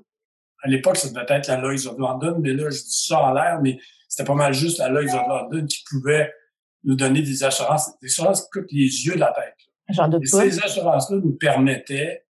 à 0.62 0.68
l'époque, 0.68 0.96
ça 0.98 1.08
devait 1.08 1.26
être 1.28 1.48
la 1.48 1.56
Lloyds 1.56 1.88
of 1.88 1.98
London, 1.98 2.38
mais 2.40 2.52
là, 2.52 2.70
je 2.70 2.78
dis 2.78 3.04
ça 3.06 3.20
en 3.20 3.32
l'air, 3.32 3.60
mais 3.60 3.80
c'était 4.10 4.26
pas 4.26 4.34
mal 4.34 4.52
juste 4.52 4.78
la 4.78 4.88
Lloyds 4.88 5.14
of 5.14 5.26
London 5.28 5.66
qui 5.66 5.84
pouvait 5.88 6.34
nous 6.82 6.96
donner 6.96 7.22
des 7.22 7.44
assurances, 7.44 7.96
des 8.00 8.08
assurances 8.08 8.42
qui 8.42 8.50
coûtent 8.50 8.72
les 8.72 9.06
yeux 9.06 9.14
de 9.14 9.20
la 9.20 9.32
tête. 9.32 9.56
et 9.88 10.26
Ces 10.26 10.62
assurances-là 10.62 11.18
nous 11.18 11.36
permettaient 11.36 12.26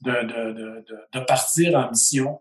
de, 0.00 0.10
de, 0.10 0.52
de, 0.52 0.84
de, 1.12 1.20
partir 1.20 1.78
en 1.78 1.90
mission 1.90 2.40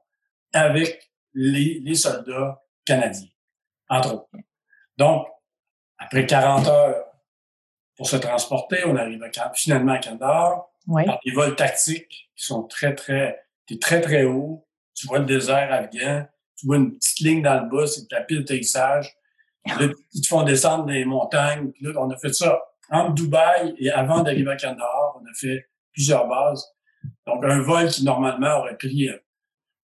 avec 0.54 1.12
les, 1.34 1.82
les 1.84 1.96
soldats 1.96 2.64
canadiens, 2.86 3.28
entre 3.90 4.14
autres. 4.14 4.30
Donc, 4.98 5.28
après 5.98 6.26
40 6.26 6.68
heures 6.68 7.06
pour 7.98 8.08
se 8.08 8.16
transporter, 8.16 8.86
on 8.86 8.96
arrive 8.96 9.22
finalement 9.54 9.94
à 9.94 10.00
Kandahar 10.00 10.70
oui. 10.88 11.06
par 11.06 11.20
des 11.26 11.32
vols 11.32 11.56
tactiques 11.56 12.30
qui 12.36 12.46
sont 12.46 12.64
très, 12.64 12.96
très, 12.96 13.46
très, 13.82 14.02
très 14.02 14.24
hauts. 14.24 14.66
tu 14.96 15.08
vois 15.08 15.20
le 15.20 15.26
désert 15.26 15.72
afghan, 15.72 16.26
tu 16.62 16.68
vois 16.68 16.78
une 16.78 16.96
petite 16.96 17.20
ligne 17.22 17.42
dans 17.42 17.64
le 17.64 17.70
bas, 17.70 17.88
c'est 17.88 18.10
la 18.12 18.22
pile 18.22 18.40
d'atterrissage. 18.40 19.18
Là, 19.66 19.88
ils 20.14 20.22
te 20.22 20.28
font 20.28 20.44
descendre 20.44 20.86
des 20.86 21.06
montagnes. 21.06 21.72
Puis 21.72 21.86
là, 21.86 21.92
on 21.98 22.10
a 22.12 22.18
fait 22.18 22.34
ça 22.34 22.62
entre 22.92 23.14
Dubaï 23.16 23.74
et 23.80 23.90
avant 23.90 24.22
d'arriver 24.22 24.52
à 24.52 24.58
Kandahar. 24.58 25.20
On 25.20 25.26
a 25.26 25.34
fait 25.34 25.70
plusieurs 25.92 26.28
bases. 26.28 26.66
Donc, 27.26 27.44
un 27.44 27.62
vol 27.62 27.88
qui, 27.88 28.04
normalement, 28.04 28.60
aurait 28.60 28.78
pris 28.78 29.10
euh, 29.10 29.18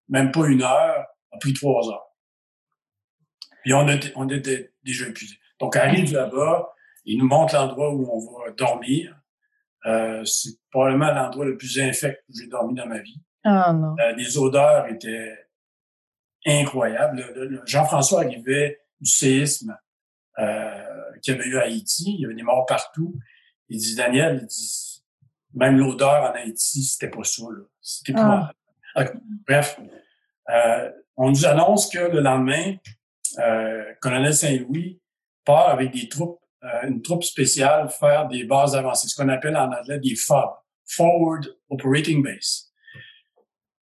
même 0.07 0.31
pas 0.31 0.46
une 0.46 0.62
heure, 0.62 1.05
a 1.31 1.38
pris 1.39 1.53
trois 1.53 1.89
heures. 1.89 2.07
Puis 3.63 3.74
on, 3.74 3.88
était, 3.88 4.13
on 4.15 4.29
était 4.29 4.72
déjà 4.84 5.07
épuisés. 5.07 5.38
Donc, 5.60 5.75
arrive 5.75 6.13
là-bas, 6.13 6.72
il 7.05 7.17
nous 7.17 7.27
montre 7.27 7.55
l'endroit 7.55 7.91
où 7.91 8.07
on 8.12 8.43
va 8.46 8.51
dormir. 8.51 9.19
Euh, 9.88 10.24
c'est 10.25 10.60
probablement 10.69 11.12
l'endroit 11.12 11.46
le 11.46 11.57
plus 11.57 11.79
infect 11.79 12.24
où 12.29 12.34
j'ai 12.38 12.48
dormi 12.48 12.75
dans 12.75 12.86
ma 12.86 13.00
vie. 13.00 13.19
Ah 13.43 13.74
non. 13.74 13.96
Euh, 14.00 14.12
les 14.13 14.38
odeurs 14.38 14.88
étaient 14.88 15.47
incroyables. 16.48 17.62
Jean-François 17.66 18.22
arrivait 18.22 18.80
du 19.00 19.10
séisme 19.10 19.77
euh, 20.39 20.72
qu'il 21.22 21.36
y 21.36 21.39
avait 21.39 21.48
eu 21.48 21.58
à 21.58 21.63
Haïti. 21.63 22.16
Il 22.16 22.22
y 22.22 22.25
avait 22.25 22.36
des 22.36 22.44
morts 22.44 22.66
partout. 22.66 23.16
Il 23.70 23.80
dit, 23.80 23.96
Daniel, 23.96 24.39
il 24.42 24.48
dit, 24.48 25.04
même 25.54 25.77
l'odeur 25.77 26.24
en 26.24 26.34
Haïti, 26.34 26.84
c'était 26.84 27.10
pas 27.10 27.24
ça. 27.24 27.44
C'était 27.82 28.13
pas... 28.13 28.51
Ah. 28.96 29.06
Bref, 29.48 29.80
euh, 30.50 30.92
on 31.18 31.30
nous 31.30 31.46
annonce 31.46 31.89
que 31.89 32.00
le 32.00 32.20
lendemain, 32.20 32.75
euh, 33.39 33.94
colonel 34.01 34.34
Saint-Louis 34.34 35.00
part 35.46 35.70
avec 35.70 35.92
des 35.92 36.10
troupes, 36.10 36.39
euh, 36.63 36.88
une 36.88 37.01
troupe 37.01 37.24
spéciale 37.24 37.89
faire 37.89 38.27
des 38.27 38.44
bases 38.44 38.75
avancées, 38.75 39.08
ce 39.08 39.16
qu'on 39.16 39.30
appelle 39.30 39.56
en 39.56 39.72
anglais 39.72 40.00
des 40.00 40.16
FOB, 40.16 40.50
Forward 40.86 41.48
Operating 41.70 42.24
Base. 42.24 42.72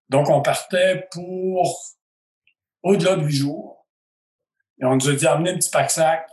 Donc, 0.10 0.30
on 0.30 0.42
partait 0.42 1.08
pour 1.12 1.95
au-delà 2.86 3.16
de 3.16 3.24
huit 3.24 3.36
jours. 3.36 3.86
Et 4.80 4.86
on 4.86 4.96
nous 4.96 5.10
a 5.10 5.14
dit, 5.14 5.26
amenez 5.26 5.52
un 5.52 5.58
petit 5.58 5.70
pack-sac, 5.70 6.30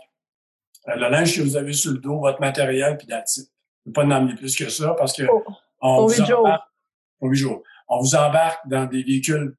euh, 0.88 0.96
le 0.96 1.08
linge 1.08 1.34
que 1.36 1.42
vous 1.42 1.56
avez 1.56 1.72
sur 1.72 1.92
le 1.92 1.98
dos, 1.98 2.20
votre 2.20 2.40
matériel, 2.40 2.98
puis 2.98 3.06
la 3.08 3.22
titre. 3.22 3.50
ne 3.86 3.92
pas 3.92 4.04
en 4.04 4.10
amener 4.10 4.34
plus 4.34 4.54
que 4.54 4.68
ça 4.68 4.94
parce 4.94 5.16
que 5.16 5.22
oh. 5.28 5.44
on, 5.80 6.06
vous 6.06 6.20
embarque, 6.20 6.64
jours. 7.32 7.62
on 7.88 8.00
vous 8.00 8.14
embarque 8.14 8.68
dans 8.68 8.84
des 8.86 9.02
véhicules, 9.02 9.56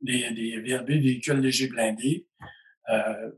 des, 0.00 0.30
des 0.32 0.60
VLB, 0.60 0.88
véhicules 0.88 1.38
légers 1.38 1.68
blindés. 1.68 2.26
Euh, 2.88 3.32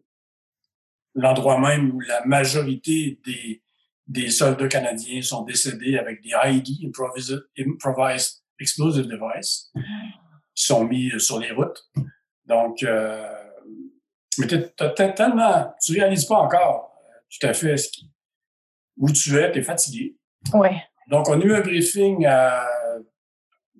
l'endroit 1.14 1.58
même 1.58 1.90
où 1.92 2.00
la 2.00 2.24
majorité 2.26 3.20
des, 3.24 3.62
des 4.06 4.30
soldats 4.30 4.68
canadiens 4.68 5.22
sont 5.22 5.42
décédés 5.42 5.98
avec 5.98 6.22
des 6.22 6.30
IED, 6.30 6.86
Improvised, 6.86 7.48
Improvised 7.58 8.42
Explosive 8.60 9.06
Device, 9.06 9.72
qui 10.54 10.64
sont 10.64 10.84
mis 10.84 11.10
sur 11.18 11.40
les 11.40 11.50
routes. 11.50 11.90
Donc, 12.46 12.82
euh, 12.82 13.32
mais 14.38 14.46
t'as 14.46 14.90
tellement, 14.90 15.74
tu 15.82 15.92
réalises 15.92 16.26
pas 16.26 16.36
encore 16.36 16.92
euh, 16.98 17.18
tout 17.30 17.46
à 17.46 17.54
fait 17.54 17.76
ce 17.76 17.88
qui, 17.90 18.10
où 18.96 19.10
tu 19.10 19.36
es, 19.38 19.50
tu 19.52 19.58
es 19.58 19.62
fatigué. 19.62 20.16
Oui. 20.52 20.68
Donc, 21.08 21.28
on 21.28 21.40
a 21.40 21.44
eu 21.44 21.54
un 21.54 21.60
briefing 21.60 22.26
euh, 22.26 23.00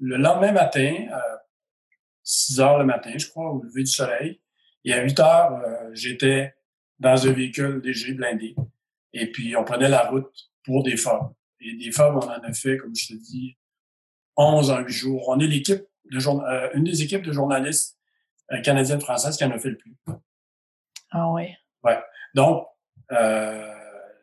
le 0.01 0.17
lendemain 0.17 0.53
matin, 0.53 1.07
à 1.13 1.23
6 2.23 2.61
heures 2.61 2.79
le 2.79 2.85
matin, 2.85 3.13
je 3.17 3.29
crois, 3.29 3.51
au 3.51 3.63
lever 3.63 3.83
du 3.83 3.91
soleil. 3.91 4.41
Et 4.85 4.93
à 4.93 5.03
8 5.03 5.21
heures, 5.21 5.53
euh, 5.53 5.91
j'étais 5.93 6.55
dans 6.99 7.27
un 7.27 7.33
véhicule 7.33 7.81
léger 7.83 8.13
blindé. 8.13 8.55
Et 9.13 9.31
puis, 9.31 9.57
on 9.57 9.65
prenait 9.65 9.89
la 9.89 10.09
route 10.09 10.33
pour 10.65 10.83
des 10.83 10.97
femmes. 10.97 11.33
Et 11.61 11.75
des 11.77 11.93
femmes, 11.93 12.17
on 12.17 12.27
en 12.27 12.29
a 12.29 12.53
fait, 12.53 12.77
comme 12.77 12.95
je 12.95 13.09
te 13.09 13.15
dis, 13.15 13.57
11 14.37 14.71
en 14.71 14.81
8 14.81 14.89
jours. 14.89 15.29
On 15.29 15.39
est 15.39 15.47
l'équipe 15.47 15.85
de 16.11 16.19
euh, 16.29 16.69
une 16.75 16.85
des 16.85 17.03
équipes 17.03 17.23
de 17.23 17.33
journalistes 17.33 17.99
euh, 18.53 18.61
canadiennes-françaises 18.61 19.37
qui 19.37 19.45
en 19.45 19.51
a 19.51 19.59
fait 19.59 19.71
le 19.71 19.79
plus. 19.79 19.97
Ah 21.11 21.31
oui. 21.31 21.55
Ouais. 21.83 21.99
Donc, 22.35 22.67
euh, 23.13 23.73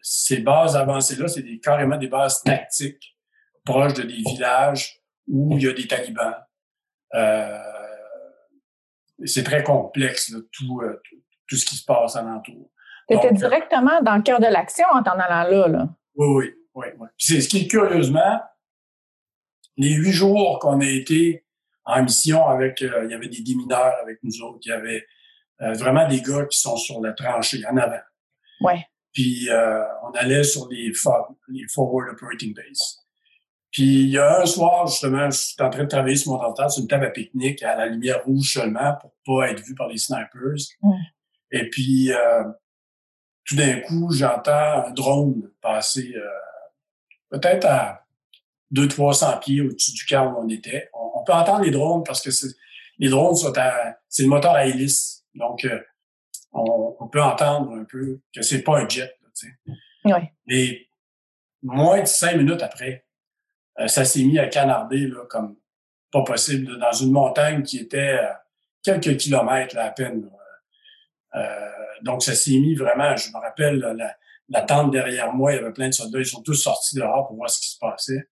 ces 0.01 0.41
bases 0.41 0.75
avancées-là, 0.75 1.27
c'est 1.27 1.43
des, 1.43 1.59
carrément 1.59 1.97
des 1.97 2.07
bases 2.07 2.41
tactiques 2.43 3.17
proches 3.63 3.93
de 3.93 4.03
des 4.03 4.13
villages 4.13 4.99
où 5.27 5.57
il 5.57 5.63
y 5.63 5.69
a 5.69 5.73
des 5.73 5.87
talibans. 5.87 6.35
Euh, 7.13 7.57
c'est 9.25 9.43
très 9.43 9.63
complexe, 9.63 10.33
tout, 10.51 10.81
euh, 10.81 10.99
tout, 11.03 11.15
tout, 11.47 11.55
ce 11.55 11.65
qui 11.65 11.75
se 11.75 11.85
passe 11.85 12.15
alentour. 12.15 12.71
Tu 13.07 13.15
étais 13.15 13.33
directement 13.33 14.01
dans 14.01 14.15
le 14.15 14.23
cœur 14.23 14.39
de 14.39 14.47
l'action 14.47 14.87
en 14.91 15.03
t'en 15.03 15.19
allant 15.19 15.49
là, 15.49 15.67
là. 15.67 15.89
Oui, 16.15 16.27
oui, 16.27 16.53
oui. 16.73 16.87
oui. 16.97 17.07
C'est 17.17 17.41
ce 17.41 17.47
qui 17.47 17.59
est 17.61 17.67
curieusement, 17.67 18.41
les 19.77 19.93
huit 19.93 20.11
jours 20.11 20.59
qu'on 20.59 20.79
a 20.79 20.85
été 20.85 21.45
en 21.91 22.03
mission 22.03 22.47
avec, 22.47 22.81
euh, 22.81 23.05
il 23.05 23.11
y 23.11 23.13
avait 23.13 23.27
des 23.27 23.41
démineurs 23.41 23.93
avec 24.01 24.19
nous 24.23 24.41
autres, 24.41 24.59
il 24.63 24.69
y 24.69 24.73
avait 24.73 25.05
euh, 25.61 25.73
vraiment 25.73 26.07
des 26.07 26.21
gars 26.21 26.45
qui 26.45 26.59
sont 26.59 26.77
sur 26.77 27.01
la 27.01 27.13
tranchée, 27.13 27.63
en 27.69 27.77
avant. 27.77 28.01
Ouais. 28.61 28.85
Puis 29.13 29.49
euh, 29.49 29.83
on 30.03 30.11
allait 30.11 30.43
sur 30.43 30.67
les, 30.69 30.91
les 31.49 31.67
Forward 31.67 32.13
Operating 32.13 32.53
Base. 32.53 32.99
Puis 33.71 34.03
il 34.03 34.09
y 34.09 34.17
a 34.17 34.41
un 34.41 34.45
soir, 34.45 34.87
justement, 34.87 35.29
je 35.29 35.37
suis 35.37 35.61
en 35.61 35.69
train 35.69 35.83
de 35.83 35.89
travailler 35.89 36.15
sur 36.15 36.31
mon 36.31 36.39
ordinateur 36.39 36.71
sur 36.71 36.81
une 36.81 36.87
table 36.87 37.05
à 37.05 37.09
pique-nique 37.09 37.63
à 37.63 37.75
la 37.75 37.85
lumière 37.87 38.23
rouge 38.25 38.53
seulement 38.53 38.95
pour 38.99 39.13
pas 39.25 39.49
être 39.49 39.63
vu 39.63 39.75
par 39.75 39.87
les 39.87 39.97
snipers. 39.97 40.75
Mm. 40.81 40.93
Et 41.51 41.69
puis 41.69 42.11
tout 43.45 43.55
d'un 43.55 43.79
coup, 43.81 44.11
j'entends 44.11 44.85
un 44.85 44.91
drone 44.91 45.49
passer 45.61 46.13
peut-être 47.29 47.65
à 47.65 48.05
200-300 48.73 49.39
pieds 49.39 49.61
au-dessus 49.61 49.93
du 49.93 50.05
camp 50.05 50.33
où 50.33 50.43
on 50.43 50.49
était. 50.49 50.89
On, 51.21 51.23
peut 51.23 51.33
entendre 51.33 51.63
les 51.63 51.71
drones 51.71 52.03
parce 52.03 52.21
que 52.21 52.29
les 52.97 53.09
drones 53.09 53.35
sont 53.35 53.53
à... 53.57 53.95
C'est 54.09 54.23
le 54.23 54.29
moteur 54.29 54.53
à 54.53 54.65
hélice. 54.65 55.25
Donc, 55.35 55.65
euh, 55.65 55.79
on, 56.51 56.95
on, 56.99 57.07
peut 57.07 57.21
entendre 57.21 57.73
un 57.73 57.85
peu 57.85 58.19
que 58.33 58.41
c'est 58.41 58.61
pas 58.61 58.79
un 58.79 58.89
jet. 58.89 59.15
Là, 60.03 60.19
oui. 60.19 60.27
Et 60.47 60.87
moins 61.61 62.01
de 62.01 62.07
cinq 62.07 62.35
minutes 62.37 62.61
après, 62.61 63.05
euh, 63.79 63.87
ça 63.87 64.05
s'est 64.05 64.23
mis 64.23 64.39
à 64.39 64.47
canarder 64.47 65.07
là, 65.07 65.25
comme 65.29 65.57
pas 66.11 66.23
possible 66.23 66.77
dans 66.79 66.91
une 66.91 67.11
montagne 67.11 67.63
qui 67.63 67.77
était 67.77 68.19
quelques 68.83 69.17
kilomètres 69.17 69.77
à 69.77 69.89
peine. 69.89 70.29
Euh, 71.35 71.69
donc, 72.01 72.23
ça 72.23 72.33
s'est 72.33 72.59
mis 72.59 72.75
vraiment, 72.75 73.15
je 73.15 73.29
me 73.29 73.37
rappelle, 73.37 73.79
la, 73.79 74.15
la, 74.49 74.61
tente 74.63 74.91
derrière 74.91 75.33
moi, 75.33 75.53
il 75.53 75.57
y 75.57 75.59
avait 75.59 75.71
plein 75.71 75.87
de 75.87 75.93
soldats, 75.93 76.19
ils 76.19 76.25
sont 76.25 76.41
tous 76.41 76.55
sortis 76.55 76.95
dehors 76.95 77.27
pour 77.27 77.37
voir 77.37 77.49
ce 77.49 77.61
qui 77.61 77.69
se 77.69 77.77
passait. 77.79 78.27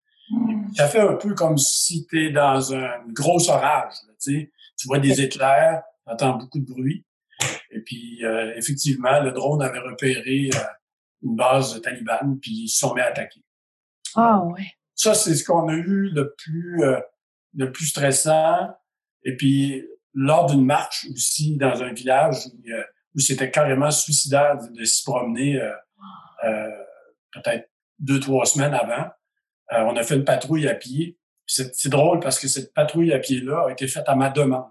Ça 0.75 0.87
fait 0.87 0.99
un 0.99 1.15
peu 1.15 1.33
comme 1.33 1.57
si 1.57 2.05
tu 2.07 2.27
es 2.27 2.31
dans 2.31 2.73
un 2.73 2.99
gros 3.07 3.49
orage. 3.49 3.93
Là, 4.07 4.13
tu 4.19 4.87
vois 4.87 4.99
des 4.99 5.21
éclairs, 5.21 5.83
tu 6.05 6.13
entends 6.13 6.37
beaucoup 6.37 6.59
de 6.59 6.65
bruit. 6.65 7.05
Et 7.71 7.81
puis, 7.81 8.23
euh, 8.23 8.53
effectivement, 8.55 9.19
le 9.21 9.31
drone 9.31 9.61
avait 9.61 9.79
repéré 9.79 10.49
euh, 10.53 10.59
une 11.23 11.35
base 11.35 11.75
de 11.75 11.79
Taliban, 11.79 12.37
puis 12.41 12.63
ils 12.63 12.69
se 12.69 12.79
sont 12.79 12.93
mis 12.93 13.01
à 13.01 13.07
attaquer. 13.07 13.43
Ah 14.15 14.43
ouais. 14.43 14.65
Ça, 14.95 15.13
c'est 15.13 15.35
ce 15.35 15.43
qu'on 15.43 15.67
a 15.69 15.73
eu 15.73 16.09
le 16.09 16.33
plus, 16.37 16.83
euh, 16.83 16.99
le 17.55 17.71
plus 17.71 17.85
stressant. 17.85 18.69
Et 19.23 19.35
puis, 19.35 19.85
lors 20.13 20.47
d'une 20.47 20.65
marche 20.65 21.07
aussi 21.13 21.57
dans 21.57 21.81
un 21.81 21.93
village 21.93 22.47
où, 22.47 22.69
euh, 22.69 22.83
où 23.15 23.19
c'était 23.19 23.51
carrément 23.51 23.91
suicidaire 23.91 24.57
de, 24.57 24.77
de 24.77 24.83
s'y 24.83 25.03
promener 25.03 25.61
euh, 25.61 25.71
euh, 26.45 26.83
peut-être 27.33 27.69
deux, 27.99 28.19
trois 28.19 28.45
semaines 28.45 28.73
avant, 28.73 29.09
on 29.71 29.95
a 29.95 30.03
fait 30.03 30.15
une 30.15 30.25
patrouille 30.25 30.67
à 30.67 30.75
pied. 30.75 31.17
C'est 31.45 31.89
drôle 31.89 32.19
parce 32.19 32.39
que 32.39 32.47
cette 32.47 32.73
patrouille 32.73 33.11
à 33.13 33.19
pied-là 33.19 33.65
a 33.67 33.71
été 33.71 33.87
faite 33.87 34.07
à 34.07 34.15
ma 34.15 34.29
demande. 34.29 34.69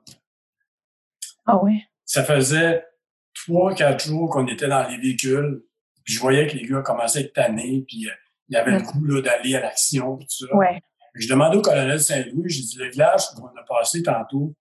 Ah 1.47 1.62
oui. 1.62 1.83
Ça 2.05 2.25
faisait 2.25 2.87
trois, 3.35 3.75
quatre 3.75 4.05
jours 4.05 4.31
qu'on 4.31 4.47
était 4.47 4.69
dans 4.69 4.87
les 4.88 4.99
véhicules. 4.99 5.64
Puis 6.05 6.14
je 6.14 6.21
voyais 6.21 6.47
que 6.47 6.57
les 6.57 6.67
gars 6.67 6.83
commençaient 6.83 7.19
à 7.19 7.23
être 7.23 7.33
tannés. 7.33 7.85
Puis 7.87 8.09
il 8.49 8.55
y 8.55 8.57
avait 8.57 8.73
le 8.73 8.83
goût 8.83 9.21
d'aller 9.21 9.57
à 9.57 9.61
l'action, 9.61 10.17
tout 10.17 10.26
ça. 10.28 10.55
Ouais. 10.55 10.81
Je 11.14 11.28
demandais 11.28 11.57
au 11.57 11.62
colonel 11.62 12.00
Saint-Louis, 12.00 12.49
j'ai 12.49 12.62
dit, 12.62 12.76
le 12.78 12.90
village 12.90 13.26
qu'on 13.35 13.49
a 13.49 13.64
passé 13.67 14.02
tantôt, 14.02 14.55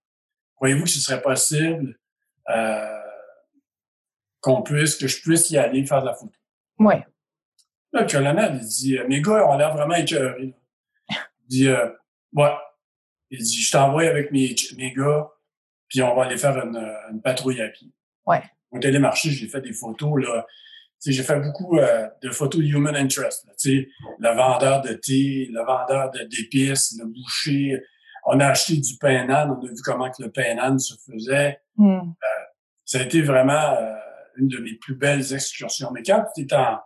croyez-vous 0.56 0.86
que 0.86 0.90
ce 0.90 1.00
serait 1.00 1.22
possible 1.22 2.00
euh, 2.50 3.02
qu'on 4.42 4.64
puisse, 4.64 4.96
que 4.96 5.08
je 5.08 5.22
puisse 5.22 5.52
y 5.52 5.58
aller 5.58 5.86
faire 5.86 6.02
de 6.02 6.08
la 6.08 6.14
photo? 6.16 6.32
Oui. 6.80 6.96
Là, 7.94 8.02
le 8.02 8.08
colonel, 8.08 8.60
il 8.62 8.68
dit, 8.68 8.98
mes 9.08 9.22
gars 9.22 9.48
ont 9.48 9.58
l'air 9.58 9.74
vraiment 9.74 9.96
écœurés. 9.96 10.54
Il 11.10 11.48
dit, 11.48 11.68
euh, 11.68 11.90
ouais. 12.34 12.52
Il 13.30 13.40
dit, 13.40 13.62
je 13.62 13.72
t'envoie 13.72 14.04
avec 14.04 14.32
mes, 14.32 14.56
mes 14.78 14.94
gars, 14.94 15.30
puis 15.90 16.02
on 16.02 16.16
va 16.16 16.26
aller 16.26 16.38
faire 16.38 16.58
une, 16.64 16.78
une 17.12 17.22
patrouille 17.22 17.62
à 17.62 17.70
pied. 17.70 17.92
Ouais. 18.26 18.44
On 18.72 18.80
est 18.80 18.86
allé 18.86 19.00
marcher, 19.00 19.32
j'ai 19.32 19.48
fait 19.48 19.62
des 19.62 19.74
photos, 19.74 20.22
là 20.22 20.46
j'ai 21.06 21.24
fait 21.24 21.40
beaucoup 21.40 21.78
euh, 21.78 22.08
de 22.22 22.30
photos 22.30 22.62
de 22.62 22.68
human 22.68 22.96
interest. 22.96 23.46
Là, 23.46 23.54
le 24.20 24.36
vendeur 24.36 24.82
de 24.82 24.94
thé, 24.94 25.50
le 25.52 25.64
vendeur 25.64 26.12
d'épices, 26.12 26.98
le 27.00 27.06
boucher. 27.06 27.82
On 28.26 28.40
a 28.40 28.48
acheté 28.48 28.78
du 28.78 28.98
pain 28.98 29.26
nan, 29.26 29.52
on 29.52 29.66
a 29.66 29.70
vu 29.70 29.76
comment 29.84 30.10
que 30.10 30.24
le 30.24 30.32
pain 30.32 30.56
nan 30.56 30.80
se 30.80 30.96
faisait. 30.96 31.62
Mm. 31.78 32.00
Euh, 32.00 32.26
ça 32.86 33.00
a 33.00 33.04
été 33.04 33.22
vraiment 33.22 33.54
euh, 33.54 33.94
une 34.38 34.48
de 34.48 34.58
mes 34.58 34.74
plus 34.74 34.96
belles 34.96 35.34
excursions. 35.34 35.92
Mais 35.92 36.04
quand 36.04 36.26
tu 36.36 36.42
es 36.42 36.54
en, 36.54 36.80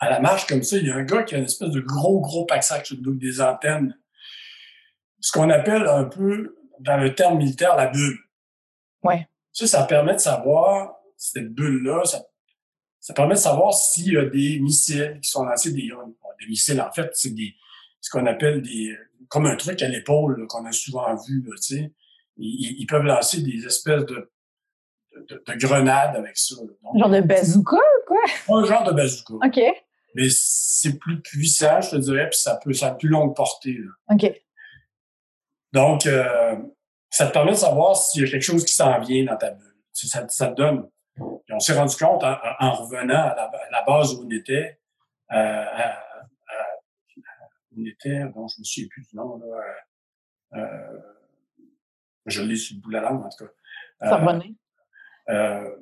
à 0.00 0.08
la 0.08 0.18
marche 0.18 0.46
comme 0.46 0.62
ça, 0.62 0.78
il 0.78 0.86
y 0.86 0.90
a 0.90 0.96
un 0.96 1.04
gars 1.04 1.22
qui 1.22 1.34
a 1.34 1.38
une 1.38 1.44
espèce 1.44 1.68
de 1.70 1.80
gros, 1.80 2.20
gros 2.20 2.46
pack-sac 2.46 2.86
sur 2.86 2.96
le 2.96 3.02
dos 3.02 3.14
des 3.14 3.40
antennes. 3.42 3.96
Ce 5.20 5.30
qu'on 5.30 5.50
appelle 5.50 5.86
un 5.86 6.04
peu, 6.04 6.56
dans 6.80 6.96
le 6.96 7.14
terme 7.14 7.36
militaire, 7.36 7.76
la 7.76 7.88
bulle. 7.88 8.18
Ouais. 9.02 9.28
Ça, 9.52 9.66
ça 9.66 9.84
permet 9.84 10.14
de 10.14 10.20
savoir, 10.20 10.94
cette 11.16 11.52
bulle-là, 11.52 12.04
ça, 12.06 12.22
ça 12.98 13.12
permet 13.12 13.34
de 13.34 13.40
savoir 13.40 13.74
s'il 13.74 14.14
y 14.14 14.16
a 14.16 14.24
des 14.24 14.58
missiles 14.60 15.18
qui 15.22 15.28
sont 15.28 15.44
lancés, 15.44 15.72
des, 15.72 15.90
des 16.40 16.46
missiles, 16.48 16.80
en 16.80 16.90
fait, 16.90 17.10
c'est 17.12 17.34
des, 17.34 17.54
ce 18.00 18.08
qu'on 18.08 18.24
appelle 18.24 18.62
des, 18.62 18.96
comme 19.28 19.44
un 19.44 19.56
truc 19.56 19.82
à 19.82 19.88
l'épaule 19.88 20.46
qu'on 20.48 20.64
a 20.64 20.72
souvent 20.72 21.14
vu, 21.14 21.44
tu 21.44 21.56
sais. 21.62 21.92
Ils, 22.38 22.76
ils, 22.80 22.86
peuvent 22.86 23.04
lancer 23.04 23.42
des 23.42 23.66
espèces 23.66 24.06
de, 24.06 24.32
de, 25.28 25.44
de 25.46 25.54
grenades 25.58 26.16
avec 26.16 26.38
ça. 26.38 26.54
Donc, 26.56 26.98
genre 26.98 27.10
de 27.10 27.20
bazooka, 27.20 27.76
quoi? 28.06 28.20
Un 28.48 28.64
genre 28.64 28.84
de 28.84 28.92
bazooka. 28.92 29.34
OK. 29.46 29.60
Mais 30.14 30.28
c'est 30.30 30.98
plus 30.98 31.20
puissant, 31.20 31.80
je 31.80 31.90
te 31.90 31.96
dirais, 31.96 32.28
puis 32.28 32.38
ça 32.38 32.58
peut, 32.62 32.72
ça 32.72 32.88
a 32.88 32.94
plus 32.94 33.08
longue 33.08 33.34
portée. 33.34 33.78
Là. 33.78 34.14
OK. 34.14 34.42
Donc, 35.72 36.06
euh, 36.06 36.56
ça 37.10 37.26
te 37.26 37.32
permet 37.32 37.52
de 37.52 37.56
savoir 37.56 37.96
s'il 37.96 38.22
y 38.22 38.26
a 38.26 38.30
quelque 38.30 38.42
chose 38.42 38.64
qui 38.64 38.74
s'en 38.74 38.98
vient 39.00 39.24
dans 39.24 39.36
ta 39.36 39.50
bulle. 39.50 39.76
Ça, 39.92 40.26
ça 40.28 40.48
te 40.48 40.54
donne. 40.54 40.88
Et 41.18 41.52
on 41.52 41.60
s'est 41.60 41.74
rendu 41.74 41.96
compte 41.96 42.24
en, 42.24 42.36
en 42.60 42.72
revenant 42.72 43.14
à 43.14 43.34
la, 43.34 43.42
à 43.44 43.70
la, 43.70 43.82
base 43.82 44.14
où 44.14 44.24
on 44.24 44.30
était, 44.30 44.80
euh, 45.32 45.34
à, 45.34 45.90
à, 45.90 46.02
où 47.70 47.82
on 47.82 47.84
était, 47.84 48.24
bon, 48.24 48.48
je 48.48 48.60
me 48.60 48.64
souviens 48.64 48.88
plus 48.88 49.02
du 49.02 49.16
nom, 49.16 49.38
là, 49.38 49.46
euh, 50.54 50.98
je 52.26 52.42
l'ai 52.42 52.56
sur 52.56 52.76
le 52.76 52.80
bout 52.80 52.88
de 52.90 52.94
la 52.94 53.02
langue, 53.02 53.24
en 53.24 53.28
tout 53.28 53.44
cas. 53.44 53.50
Ça 54.00 54.16
revenait. 54.16 54.54
Euh, 55.28 55.76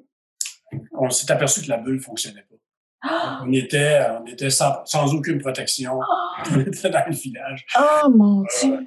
on 0.92 1.08
s'est 1.11 1.30
aperçu 1.30 1.62
que 1.62 1.68
la 1.68 1.78
bulle 1.78 2.00
fonctionnait 2.00 2.42
pas. 2.42 2.56
On 3.02 3.52
était, 3.52 4.00
on 4.21 4.26
était 4.26 4.50
sans, 4.50 4.85
sans 4.85 5.14
aucune 5.14 5.38
protection. 5.38 6.00
On 6.50 6.61
était 6.61 6.90
dans 6.90 7.05
le 7.07 7.14
village. 7.14 7.67
Oh 7.78 8.09
mon 8.11 8.45
Dieu! 8.61 8.87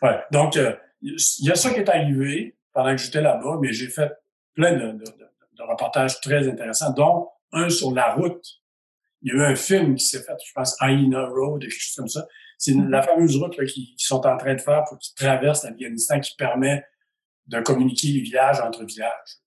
Ouais. 0.00 0.20
Donc, 0.30 0.56
il 0.56 0.60
euh, 0.60 1.16
y 1.40 1.50
a 1.50 1.54
ça 1.54 1.70
qui 1.70 1.80
est 1.80 1.88
arrivé 1.88 2.56
pendant 2.72 2.90
que 2.90 3.02
j'étais 3.02 3.20
là-bas, 3.20 3.58
mais 3.60 3.72
j'ai 3.72 3.88
fait 3.88 4.12
plein 4.54 4.72
de, 4.72 4.92
de, 4.92 5.04
de, 5.04 5.62
reportages 5.62 6.20
très 6.20 6.48
intéressants, 6.48 6.92
dont 6.92 7.28
un 7.52 7.68
sur 7.68 7.92
la 7.92 8.14
route. 8.14 8.44
Il 9.22 9.32
y 9.32 9.32
a 9.32 9.34
eu 9.36 9.44
un 9.44 9.54
film 9.54 9.94
qui 9.94 10.04
s'est 10.04 10.22
fait, 10.22 10.34
je 10.44 10.52
pense, 10.52 10.76
Aina 10.82 11.26
Road, 11.26 11.62
quelque 11.62 11.70
chose 11.70 11.94
comme 11.94 12.08
ça. 12.08 12.26
C'est 12.58 12.74
la 12.74 13.02
fameuse 13.02 13.36
route 13.36 13.54
qu'ils 13.54 13.66
qui 13.66 13.94
sont 13.98 14.24
en 14.26 14.36
train 14.36 14.54
de 14.54 14.60
faire 14.60 14.84
pour 14.88 14.98
qu'ils 14.98 15.14
traversent 15.14 15.64
l'Afghanistan 15.64 16.20
qui 16.20 16.34
permet 16.36 16.84
de 17.46 17.60
communiquer 17.60 18.08
les 18.08 18.20
villages 18.20 18.60
entre 18.60 18.84
villages. 18.84 19.38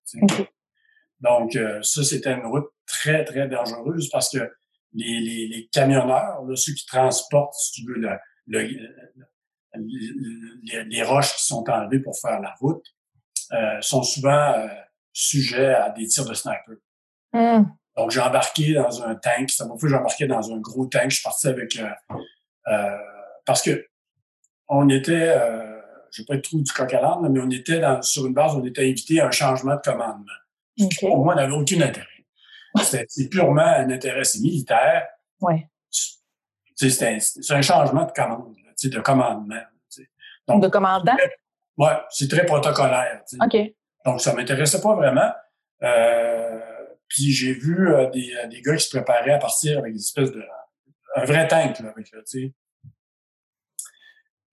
Donc, 1.20 1.56
euh, 1.56 1.82
ça, 1.82 2.04
c'était 2.04 2.34
une 2.34 2.46
route 2.46 2.70
très, 3.00 3.24
très 3.26 3.48
dangereuse 3.48 4.10
parce 4.10 4.30
que 4.30 4.52
les, 4.94 5.20
les, 5.20 5.48
les 5.48 5.68
camionneurs, 5.72 6.08
là, 6.46 6.56
ceux 6.56 6.74
qui 6.74 6.86
transportent, 6.86 7.54
si 7.54 7.72
tu 7.74 7.88
veux, 7.88 8.00
le, 8.00 8.10
le, 8.48 8.62
les, 10.64 10.84
les, 10.86 11.04
roches 11.04 11.36
qui 11.36 11.46
sont 11.46 11.70
enlevées 11.70 12.00
pour 12.00 12.18
faire 12.18 12.40
la 12.40 12.54
route, 12.60 12.86
euh, 13.52 13.82
sont 13.82 14.04
souvent 14.04 14.54
euh, 14.54 14.68
sujets 15.12 15.74
à 15.74 15.90
des 15.90 16.08
tirs 16.08 16.26
de 16.26 16.34
sniper. 16.34 16.76
Mm. 17.34 17.64
Donc, 17.98 18.12
j'ai 18.12 18.22
embarqué 18.22 18.74
dans 18.74 19.04
un 19.04 19.16
tank. 19.16 19.50
Ça 19.52 19.66
m'a 19.66 19.78
fait 19.78 19.90
j'ai 19.90 19.96
embarqué 19.96 20.28
dans 20.28 20.52
un 20.52 20.58
gros 20.60 20.86
tank. 20.86 21.10
Je 21.10 21.16
suis 21.16 21.24
parti 21.24 21.48
avec... 21.48 21.78
Euh, 22.68 22.98
parce 23.46 23.62
que 23.62 23.86
on 24.68 24.90
était... 24.90 25.38
je 26.12 26.22
vais 26.22 26.26
pas 26.26 26.36
être 26.36 26.44
trop 26.44 26.58
du 26.58 26.72
coq 26.72 26.94
à 26.94 27.02
l'âne, 27.02 27.30
mais 27.32 27.40
on 27.40 27.50
était 27.50 27.80
dans, 27.80 28.02
sur 28.02 28.26
une 28.26 28.34
base 28.34 28.56
on 28.56 28.66
était 28.66 28.82
invité 28.82 29.20
à 29.20 29.28
un 29.28 29.32
changement 29.32 29.76
de 29.76 29.82
commandement. 29.82 30.26
Okay. 30.80 31.08
Pour 31.08 31.24
moi, 31.24 31.34
on 31.34 31.38
n'avait 31.38 31.54
aucun 31.54 31.82
intérêt. 31.82 32.15
C'est 32.84 33.30
purement 33.30 33.62
un 33.62 33.90
intérêt, 33.90 34.24
militaire. 34.40 35.08
Ouais. 35.42 35.68
C'est 36.76 37.04
un, 37.04 37.18
un, 37.56 37.62
changement 37.62 38.06
de 38.06 38.12
commande, 38.12 38.56
de 38.84 39.00
commandement. 39.00 39.62
Donc, 40.48 40.62
de 40.62 40.68
commandant? 40.68 41.16
Oui, 41.78 41.90
c'est 42.10 42.30
très 42.30 42.46
protocolaire. 42.46 43.24
T'sais. 43.26 43.38
OK. 43.42 43.74
Donc, 44.06 44.22
ça 44.22 44.34
m'intéressait 44.34 44.82
pas 44.82 44.96
vraiment. 44.96 45.32
Euh, 45.84 46.60
puis 47.08 47.32
j'ai 47.32 47.54
vu 47.54 47.94
euh, 47.94 48.10
des, 48.10 48.34
des 48.50 48.62
gars 48.62 48.76
qui 48.76 48.86
se 48.86 48.96
préparaient 48.96 49.34
à 49.34 49.40
partir 49.40 49.80
avec 49.80 49.94
des 49.94 50.00
espèces 50.00 50.32
de... 50.32 50.44
un 51.16 51.26
vrai 51.26 51.48
tank, 51.48 51.80
là, 51.80 51.90
avec 51.90 52.12
là, 52.12 52.20
tu 52.20 52.42
sais. 52.42 52.54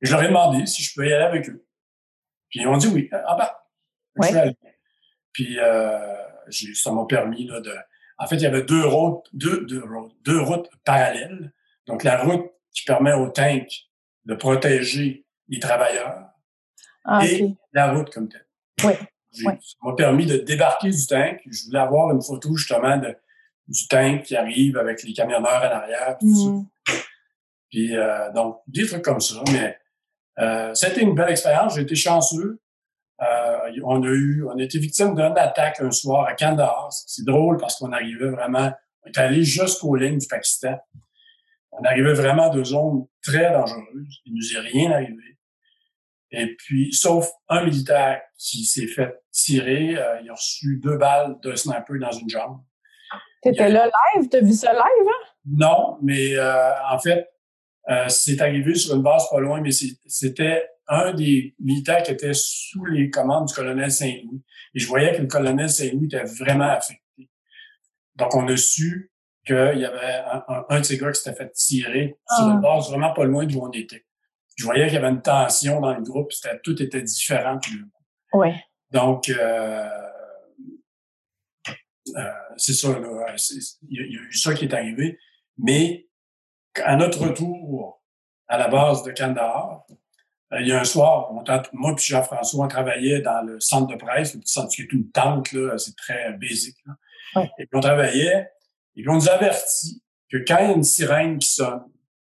Je 0.00 0.10
leur 0.10 0.22
ai 0.22 0.28
demandé 0.28 0.66
si 0.66 0.82
je 0.82 0.92
pouvais 0.92 1.10
y 1.10 1.12
aller 1.12 1.24
avec 1.24 1.48
eux. 1.48 1.64
Puis 2.50 2.60
ils 2.60 2.66
m'ont 2.66 2.76
dit 2.76 2.88
oui. 2.88 3.08
Ah 3.12 3.54
ouais. 4.16 4.28
je 4.28 4.32
vais 4.32 4.40
aller. 4.40 4.56
Puis 5.32 5.58
euh, 5.58 6.16
ça 6.74 6.90
m'a 6.92 7.06
permis 7.06 7.46
là, 7.46 7.60
de... 7.60 7.74
En 8.22 8.26
fait, 8.28 8.36
il 8.36 8.42
y 8.42 8.46
avait 8.46 8.62
deux 8.62 8.86
routes, 8.86 9.26
deux, 9.32 9.66
deux, 9.66 9.82
routes, 9.82 10.14
deux 10.24 10.40
routes 10.40 10.70
parallèles. 10.84 11.52
Donc, 11.88 12.04
la 12.04 12.22
route 12.22 12.52
qui 12.72 12.84
permet 12.84 13.12
au 13.12 13.28
tank 13.30 13.66
de 14.26 14.34
protéger 14.34 15.26
les 15.48 15.58
travailleurs 15.58 16.28
ah, 17.04 17.26
et 17.26 17.42
okay. 17.42 17.54
la 17.72 17.92
route 17.92 18.10
comme 18.10 18.28
telle. 18.28 18.46
Oui. 18.84 18.92
Ouais. 19.44 19.58
Ça 19.60 19.76
m'a 19.82 19.94
permis 19.94 20.26
de 20.26 20.36
débarquer 20.36 20.90
du 20.90 21.06
tank. 21.06 21.40
Je 21.50 21.64
voulais 21.64 21.80
avoir 21.80 22.12
une 22.12 22.22
photo 22.22 22.54
justement 22.54 22.96
de, 22.96 23.16
du 23.66 23.88
tank 23.88 24.22
qui 24.22 24.36
arrive 24.36 24.78
avec 24.78 25.02
les 25.02 25.12
camionneurs 25.12 25.62
en 25.62 25.76
arrière. 25.76 26.16
Tout 26.20 26.26
mm. 26.26 26.66
ça. 26.86 26.94
Puis 27.70 27.96
euh, 27.96 28.30
donc, 28.32 28.60
des 28.68 28.86
trucs 28.86 29.02
comme 29.02 29.20
ça. 29.20 29.42
Mais 29.50 29.76
euh, 30.38 30.72
été 30.74 31.00
une 31.00 31.16
belle 31.16 31.30
expérience. 31.30 31.74
J'ai 31.74 31.82
été 31.82 31.96
chanceux. 31.96 32.60
Euh, 33.20 33.70
on 33.84 34.02
a 34.02 34.08
eu, 34.08 34.44
on 34.44 34.58
a 34.58 34.62
été 34.62 34.78
victime 34.78 35.14
d'une 35.14 35.38
attaque 35.38 35.80
un 35.80 35.90
soir 35.90 36.26
à 36.26 36.34
Kandahar. 36.34 36.88
C'est 36.90 37.24
drôle 37.24 37.56
parce 37.58 37.76
qu'on 37.76 37.92
arrivait 37.92 38.30
vraiment, 38.30 38.72
on 39.04 39.08
est 39.08 39.18
allé 39.18 39.44
jusqu'aux 39.44 39.94
lignes 39.94 40.18
du 40.18 40.26
Pakistan. 40.26 40.78
On 41.72 41.84
arrivait 41.84 42.14
vraiment 42.14 42.48
de 42.48 42.64
zones 42.64 43.06
très 43.22 43.52
dangereuses. 43.52 44.22
Il 44.24 44.34
nous 44.34 44.56
est 44.56 44.60
rien 44.60 44.90
arrivé. 44.92 45.38
Et 46.32 46.56
puis, 46.56 46.92
sauf 46.92 47.30
un 47.48 47.64
militaire 47.64 48.22
qui 48.38 48.64
s'est 48.64 48.86
fait 48.86 49.22
tirer, 49.30 49.96
euh, 49.96 50.20
il 50.22 50.30
a 50.30 50.34
reçu 50.34 50.80
deux 50.82 50.96
balles 50.96 51.36
de 51.42 51.54
sniper 51.54 51.98
dans 52.00 52.10
une 52.10 52.28
jambe. 52.28 52.60
T'étais 53.42 53.68
là 53.68 53.86
live? 53.86 54.28
T'as 54.30 54.40
vu 54.40 54.52
ça 54.52 54.72
live, 54.72 55.08
hein? 55.08 55.26
Non, 55.46 55.98
mais 56.00 56.36
euh, 56.36 56.70
en 56.90 56.98
fait, 56.98 57.28
euh, 57.90 58.08
c'est 58.08 58.40
arrivé 58.40 58.74
sur 58.74 58.94
une 58.94 59.02
base 59.02 59.28
pas 59.30 59.40
loin, 59.40 59.60
mais 59.60 59.72
c'était 59.72 60.68
un 60.92 61.14
des 61.14 61.54
militaires 61.58 62.02
qui 62.02 62.12
était 62.12 62.34
sous 62.34 62.84
les 62.84 63.10
commandes 63.10 63.48
du 63.48 63.54
colonel 63.54 63.90
Saint-Louis. 63.90 64.42
Et 64.74 64.78
je 64.78 64.86
voyais 64.86 65.14
que 65.16 65.22
le 65.22 65.26
colonel 65.26 65.70
Saint-Louis 65.70 66.06
était 66.06 66.24
vraiment 66.24 66.70
affecté. 66.70 67.30
Donc, 68.16 68.34
on 68.34 68.46
a 68.48 68.56
su 68.56 69.10
qu'il 69.44 69.56
y 69.56 69.84
avait 69.84 70.22
un, 70.30 70.44
un, 70.48 70.64
un, 70.68 70.78
de 70.80 70.84
ces 70.84 70.98
gars 70.98 71.10
qui 71.10 71.20
s'était 71.20 71.36
fait 71.36 71.50
tirer 71.52 72.16
ah. 72.28 72.36
sur 72.36 72.48
une 72.48 72.60
base 72.60 72.90
vraiment 72.90 73.12
pas 73.12 73.24
loin 73.24 73.46
d'où 73.46 73.60
on 73.60 73.70
était. 73.72 74.04
Je 74.56 74.64
voyais 74.64 74.84
qu'il 74.84 74.94
y 74.94 74.98
avait 74.98 75.08
une 75.08 75.22
tension 75.22 75.80
dans 75.80 75.94
le 75.94 76.02
groupe, 76.02 76.30
c'était, 76.32 76.60
tout 76.60 76.80
était 76.80 77.02
différent. 77.02 77.58
Oui. 78.34 78.48
Donc, 78.90 79.30
euh, 79.30 79.88
euh, 82.16 82.32
c'est 82.56 82.74
ça. 82.74 82.88
Il 83.88 84.00
y, 84.00 84.12
y, 84.12 84.18
a 84.18 84.20
eu 84.20 84.32
ça 84.32 84.54
qui 84.54 84.66
est 84.66 84.74
arrivé. 84.74 85.18
Mais 85.58 86.06
à 86.76 86.96
notre 86.96 87.26
retour 87.26 88.02
à 88.48 88.58
la 88.58 88.68
base 88.68 89.02
de 89.02 89.12
Kandahar, 89.12 89.84
il 90.60 90.68
y 90.68 90.72
a 90.72 90.80
un 90.80 90.84
soir, 90.84 91.30
on 91.32 91.42
moi 91.72 91.92
et 91.92 92.00
Jean-François, 92.00 92.64
on 92.64 92.68
travaillait 92.68 93.20
dans 93.20 93.42
le 93.42 93.58
centre 93.60 93.86
de 93.86 93.96
presse, 93.96 94.34
le 94.34 94.40
petit 94.40 94.52
centre 94.52 94.68
qui 94.68 94.82
est 94.82 94.92
une 94.92 95.10
tente, 95.10 95.52
là, 95.52 95.78
c'est 95.78 95.96
très 95.96 96.32
basique. 96.34 96.76
Ouais. 97.34 97.50
Et 97.58 97.66
puis 97.66 97.78
on 97.78 97.80
travaillait, 97.80 98.50
et 98.96 99.02
puis 99.02 99.08
on 99.08 99.14
nous 99.14 99.28
avertit 99.28 100.02
que 100.30 100.38
quand 100.38 100.58
il 100.58 100.68
y 100.68 100.72
a 100.72 100.72
une 100.72 100.84
sirène 100.84 101.38
qui 101.38 101.48
sonne, 101.48 101.84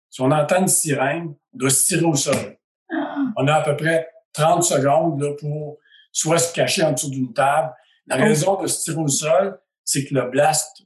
si 0.09 0.21
on 0.21 0.31
entend 0.31 0.61
une 0.61 0.67
sirène, 0.67 1.35
on 1.53 1.57
doit 1.57 1.69
se 1.69 1.85
tirer 1.85 2.05
au 2.05 2.15
sol. 2.15 2.57
On 3.37 3.47
a 3.47 3.55
à 3.55 3.61
peu 3.61 3.75
près 3.75 4.09
30 4.33 4.63
secondes 4.63 5.21
là, 5.21 5.33
pour 5.39 5.77
soit 6.11 6.39
se 6.39 6.53
cacher 6.53 6.83
en 6.83 6.93
dessous 6.93 7.09
d'une 7.09 7.33
table. 7.33 7.73
La 8.07 8.15
raison 8.15 8.61
de 8.61 8.67
se 8.67 8.83
tirer 8.83 9.01
au 9.01 9.07
sol, 9.07 9.59
c'est 9.83 10.05
que 10.05 10.13
le 10.13 10.29
blast 10.29 10.83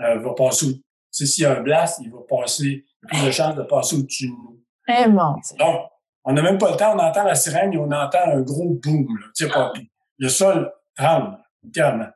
euh, 0.00 0.18
va 0.18 0.34
passer 0.34 0.66
au... 0.66 0.72
S'il 1.10 1.42
y 1.42 1.46
a 1.46 1.58
un 1.58 1.60
blast, 1.60 2.00
il 2.02 2.10
va 2.10 2.20
passer, 2.28 2.64
il 2.64 2.74
y 2.74 3.04
a 3.04 3.08
plus 3.08 3.26
de 3.26 3.30
chances 3.30 3.54
de 3.54 3.62
passer 3.62 3.96
au-dessus 3.96 4.28
de 4.28 4.32
nous. 4.32 4.60
Eh. 4.88 5.56
Donc, 5.58 5.91
on 6.24 6.32
n'a 6.32 6.42
même 6.42 6.58
pas 6.58 6.70
le 6.70 6.76
temps, 6.76 6.94
on 6.94 6.98
entend 6.98 7.24
la 7.24 7.34
sirène 7.34 7.72
et 7.72 7.78
on 7.78 7.90
entend 7.90 8.24
un 8.24 8.40
gros 8.40 8.78
boom. 8.82 9.06
Là. 9.18 9.48
Pas, 9.48 9.72
le 10.18 10.28
sol 10.28 10.72
tremble, 10.94 11.38
littéralement. 11.62 12.08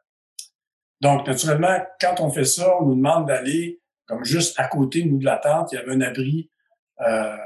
Donc, 1.00 1.26
naturellement, 1.26 1.78
quand 2.00 2.20
on 2.20 2.30
fait 2.30 2.44
ça, 2.44 2.76
on 2.80 2.86
nous 2.86 2.94
demande 2.94 3.26
d'aller, 3.26 3.80
comme 4.06 4.24
juste 4.24 4.58
à 4.58 4.68
côté, 4.68 5.04
nous, 5.04 5.18
de 5.18 5.24
la 5.24 5.38
tente, 5.38 5.72
il 5.72 5.76
y 5.76 5.78
avait 5.78 5.92
un 5.92 6.00
abri 6.00 6.50
euh, 7.00 7.36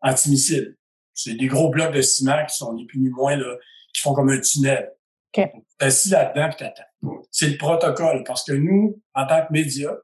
antimissile. 0.00 0.76
C'est 1.14 1.34
des 1.34 1.46
gros 1.46 1.70
blocs 1.70 1.92
de 1.92 2.02
ciment 2.02 2.44
qui 2.44 2.56
sont 2.56 2.74
ni 2.74 2.86
plus 2.86 2.98
ni 2.98 3.08
moins, 3.08 3.36
là, 3.36 3.56
qui 3.92 4.02
font 4.02 4.14
comme 4.14 4.30
un 4.30 4.40
tunnel. 4.40 4.92
Okay. 5.32 5.50
T'es 5.78 5.86
assis 5.86 6.10
là-dedans 6.10 6.48
puis 6.48 6.56
t'attends. 6.58 7.22
C'est 7.30 7.48
le 7.48 7.56
protocole, 7.56 8.24
parce 8.24 8.44
que 8.44 8.52
nous, 8.52 9.00
en 9.14 9.26
tant 9.26 9.46
que 9.46 9.52
médias, 9.52 9.96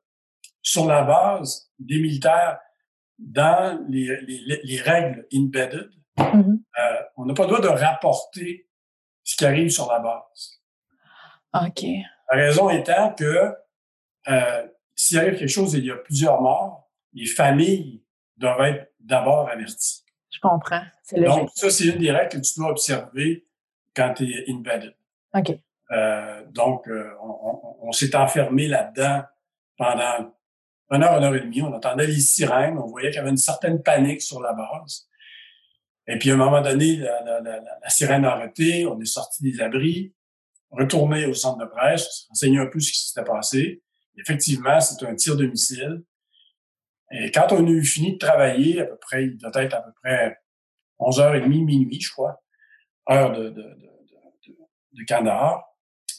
sur 0.62 0.86
la 0.86 1.02
base 1.02 1.70
des 1.78 1.98
militaires, 1.98 2.58
dans 3.20 3.84
les, 3.88 4.20
les, 4.22 4.60
les 4.62 4.80
règles 4.80 5.26
embedded, 5.34 5.90
mm 6.16 6.22
-hmm. 6.22 6.58
euh, 6.78 7.02
on 7.16 7.26
n'a 7.26 7.34
pas 7.34 7.42
le 7.44 7.48
droit 7.48 7.60
de 7.60 7.68
rapporter 7.68 8.66
ce 9.22 9.36
qui 9.36 9.44
arrive 9.44 9.70
sur 9.70 9.86
la 9.92 9.98
base. 10.00 10.60
OK. 11.54 11.82
La 12.30 12.36
raison 12.36 12.70
étant 12.70 13.12
que 13.14 13.54
euh, 14.28 14.66
s'il 14.94 15.18
arrive 15.18 15.38
quelque 15.38 15.48
chose 15.48 15.74
et 15.74 15.78
il 15.78 15.86
y 15.86 15.90
a 15.90 15.96
plusieurs 15.96 16.40
morts, 16.40 16.90
les 17.12 17.26
familles 17.26 18.02
doivent 18.36 18.62
être 18.62 18.92
d'abord 19.00 19.48
averties. 19.48 20.04
Je 20.30 20.38
comprends. 20.40 20.82
Donc, 21.16 21.50
ça, 21.54 21.70
c'est 21.70 21.86
une 21.86 21.98
des 21.98 22.12
règles 22.12 22.28
que 22.28 22.38
tu 22.38 22.58
dois 22.58 22.70
observer 22.70 23.46
quand 23.94 24.14
tu 24.14 24.24
es 24.30 24.50
embedded. 24.52 24.94
OK. 25.34 25.58
Euh, 25.90 26.44
donc, 26.50 26.86
euh, 26.88 27.10
on, 27.20 27.78
on, 27.82 27.92
s'est 27.92 28.14
enfermé 28.14 28.68
là-dedans 28.68 29.24
pendant 29.76 30.32
une 30.90 31.02
heure, 31.02 31.18
une 31.18 31.24
heure 31.24 31.34
et 31.34 31.40
demie. 31.40 31.62
On 31.62 31.72
entendait 31.72 32.06
les 32.06 32.20
sirènes. 32.20 32.78
On 32.78 32.86
voyait 32.86 33.10
qu'il 33.10 33.18
y 33.18 33.20
avait 33.20 33.30
une 33.30 33.36
certaine 33.36 33.82
panique 33.82 34.22
sur 34.22 34.40
la 34.40 34.52
base. 34.52 35.08
Et 36.06 36.18
puis, 36.18 36.30
à 36.30 36.34
un 36.34 36.36
moment 36.36 36.60
donné, 36.60 36.96
la, 36.96 37.88
sirène 37.88 38.24
a 38.24 38.32
arrêté. 38.32 38.86
On 38.86 39.00
est 39.00 39.04
sorti 39.04 39.42
des 39.42 39.60
abris, 39.60 40.12
retourné 40.70 41.26
au 41.26 41.34
centre 41.34 41.58
de 41.58 41.70
presse, 41.70 42.26
enseigné 42.30 42.58
un 42.58 42.66
peu 42.66 42.80
ce 42.80 42.92
qui 42.92 42.98
s'était 42.98 43.24
passé. 43.24 43.82
Effectivement, 44.18 44.80
c'est 44.80 45.04
un 45.06 45.14
tir 45.14 45.36
de 45.36 45.46
missile. 45.46 46.02
Et 47.12 47.30
quand 47.30 47.52
on 47.52 47.66
a 47.66 47.70
eu 47.70 47.84
fini 47.84 48.14
de 48.14 48.18
travailler, 48.18 48.80
à 48.80 48.86
peu 48.86 48.96
près, 48.96 49.24
il 49.24 49.36
doit 49.36 49.50
être 49.54 49.74
à 49.74 49.82
peu 49.82 49.92
près 50.02 50.38
11h30, 50.98 51.64
minuit, 51.64 52.00
je 52.00 52.10
crois, 52.10 52.42
heure 53.08 53.32
de, 53.32 53.50
de, 53.50 53.62
de, 53.62 54.56
de 54.92 55.04
canard. 55.04 55.64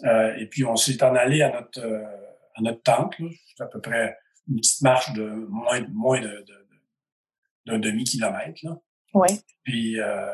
Euh, 0.05 0.35
et 0.37 0.47
puis, 0.47 0.63
on 0.63 0.75
s'est 0.75 1.03
en 1.03 1.15
allé 1.15 1.41
à 1.41 1.51
notre, 1.51 1.85
euh, 1.85 2.03
à 2.55 2.61
notre 2.61 2.81
tente, 2.81 3.19
là, 3.19 3.27
à 3.59 3.65
peu 3.65 3.81
près 3.81 4.17
une 4.49 4.57
petite 4.57 4.81
marche 4.81 5.13
de 5.13 5.47
moins, 5.49 5.81
moins 5.91 6.21
de, 6.21 6.45
d'un 7.65 7.79
demi-kilomètre. 7.79 8.59
Là. 8.63 8.77
Oui. 9.13 9.27
Puis, 9.63 9.99
euh, 9.99 10.25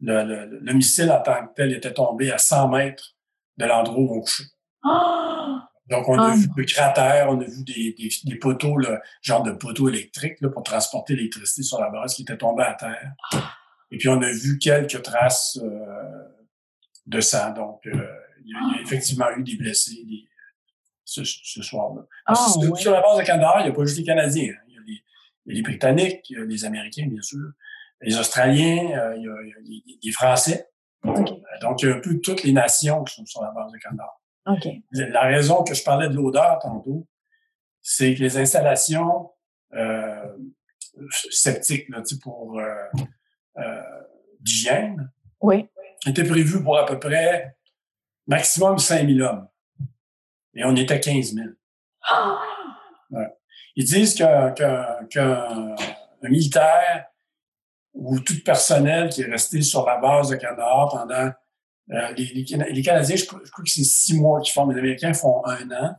le, 0.00 0.24
le, 0.24 0.58
le, 0.60 0.72
missile 0.74 1.10
en 1.10 1.20
tant 1.22 1.46
que 1.46 1.54
tel 1.54 1.72
était 1.72 1.92
tombé 1.92 2.30
à 2.30 2.38
100 2.38 2.68
mètres 2.68 3.16
de 3.56 3.64
l'endroit 3.64 3.98
où 3.98 4.18
on 4.18 4.20
couchait. 4.20 4.44
Oh! 4.84 5.58
Donc, 5.88 6.08
on 6.08 6.18
a 6.18 6.32
ah. 6.32 6.34
vu 6.36 6.48
le 6.54 6.64
cratère, 6.64 7.30
on 7.30 7.40
a 7.40 7.44
vu 7.44 7.64
des, 7.64 7.94
des, 7.94 8.10
des 8.24 8.36
poteaux, 8.36 8.76
là, 8.76 9.00
genre 9.22 9.42
de 9.42 9.52
poteaux 9.52 9.88
électriques 9.88 10.40
là, 10.40 10.50
pour 10.50 10.62
transporter 10.62 11.16
l'électricité 11.16 11.62
sur 11.62 11.80
la 11.80 11.88
base 11.88 12.14
qui 12.14 12.22
était 12.22 12.36
tombée 12.36 12.64
à 12.64 12.74
terre. 12.74 13.12
Et 13.90 13.96
puis, 13.96 14.08
on 14.08 14.20
a 14.20 14.30
vu 14.30 14.58
quelques 14.58 15.02
traces 15.02 15.58
euh, 15.62 16.24
de 17.06 17.20
sang. 17.20 17.54
Donc, 17.54 17.86
euh, 17.86 18.06
il, 18.44 18.52
y 18.52 18.54
a, 18.54 18.60
il, 18.70 18.76
y 18.76 18.78
a, 18.78 18.82
effectivement 18.82 19.30
eu 19.36 19.42
des 19.42 19.56
blessés 19.56 20.04
des, 20.04 20.28
ce, 21.08 21.22
ce 21.24 21.62
soir-là. 21.62 22.02
Oh, 22.28 22.66
ouais. 22.66 22.80
Sur 22.80 22.92
la 22.92 23.00
base 23.00 23.18
de 23.18 23.24
Kandahar, 23.24 23.60
il 23.60 23.64
n'y 23.64 23.70
a 23.70 23.72
pas 23.72 23.84
juste 23.84 23.98
les 23.98 24.04
Canadiens. 24.04 24.52
Hein. 24.52 24.64
Il, 24.68 24.74
y 24.74 24.78
a 24.78 24.80
les, 24.86 24.92
il, 25.46 25.52
y 25.52 25.52
a 25.52 25.54
les, 25.56 25.62
Britanniques, 25.62 26.28
il 26.28 26.38
y 26.38 26.40
a 26.40 26.44
les 26.44 26.64
Américains, 26.64 27.06
bien 27.06 27.22
sûr, 27.22 27.50
les 28.02 28.18
Australiens, 28.18 28.98
euh, 28.98 29.16
il, 29.16 29.24
y 29.24 29.28
a, 29.28 29.32
il, 29.42 29.48
y 29.48 29.52
a, 29.52 29.56
les, 29.64 29.98
les 30.02 30.12
Français. 30.12 30.68
Okay. 31.02 31.42
Donc, 31.62 31.82
il 31.82 31.88
y 31.88 31.92
a 31.92 31.96
un 31.96 32.00
peu 32.00 32.20
toutes 32.20 32.42
les 32.42 32.52
nations 32.52 33.04
qui 33.04 33.14
sont 33.14 33.24
sur 33.24 33.42
la 33.42 33.52
base 33.52 33.72
de. 33.72 33.78
Okay. 34.46 34.82
La 34.92 35.22
raison 35.22 35.62
que 35.62 35.74
je 35.74 35.82
parlais 35.82 36.08
de 36.08 36.14
l'odeur 36.14 36.58
tantôt, 36.60 37.06
c'est 37.80 38.14
que 38.14 38.20
les 38.20 38.36
installations 38.36 39.30
euh, 39.74 40.36
sceptiques 41.30 41.88
là, 41.90 42.02
pour 42.22 42.58
euh, 42.58 42.64
euh, 43.58 43.82
d'hygiène 44.40 45.10
oui. 45.40 45.68
étaient 46.06 46.24
prévues 46.24 46.62
pour 46.62 46.78
à 46.78 46.86
peu 46.86 46.98
près 46.98 47.56
maximum 48.26 48.78
5000 48.78 49.22
hommes. 49.22 49.48
Et 50.54 50.64
on 50.64 50.74
était 50.76 51.00
15 51.00 51.34
000. 51.34 51.46
Oh! 52.12 52.36
Ouais. 53.10 53.28
Ils 53.76 53.84
disent 53.84 54.14
qu'un 54.14 54.52
qu 54.52 54.64
qu 55.10 55.20
militaire 56.28 57.06
ou 57.94 58.18
tout 58.20 58.42
personnel 58.44 59.08
qui 59.08 59.22
est 59.22 59.30
resté 59.30 59.62
sur 59.62 59.86
la 59.86 59.98
base 59.98 60.30
de 60.30 60.36
Canada 60.36 60.86
pendant 60.90 61.30
euh, 61.90 62.12
les, 62.16 62.24
les, 62.24 62.72
les, 62.72 62.82
Canadiens, 62.82 63.16
je, 63.16 63.22
je 63.22 63.26
crois 63.26 63.64
que 63.64 63.70
c'est 63.70 63.84
six 63.84 64.14
mois 64.14 64.40
qu'ils 64.40 64.52
font, 64.52 64.68
les 64.68 64.78
Américains 64.78 65.14
font 65.14 65.42
un 65.46 65.70
an, 65.70 65.96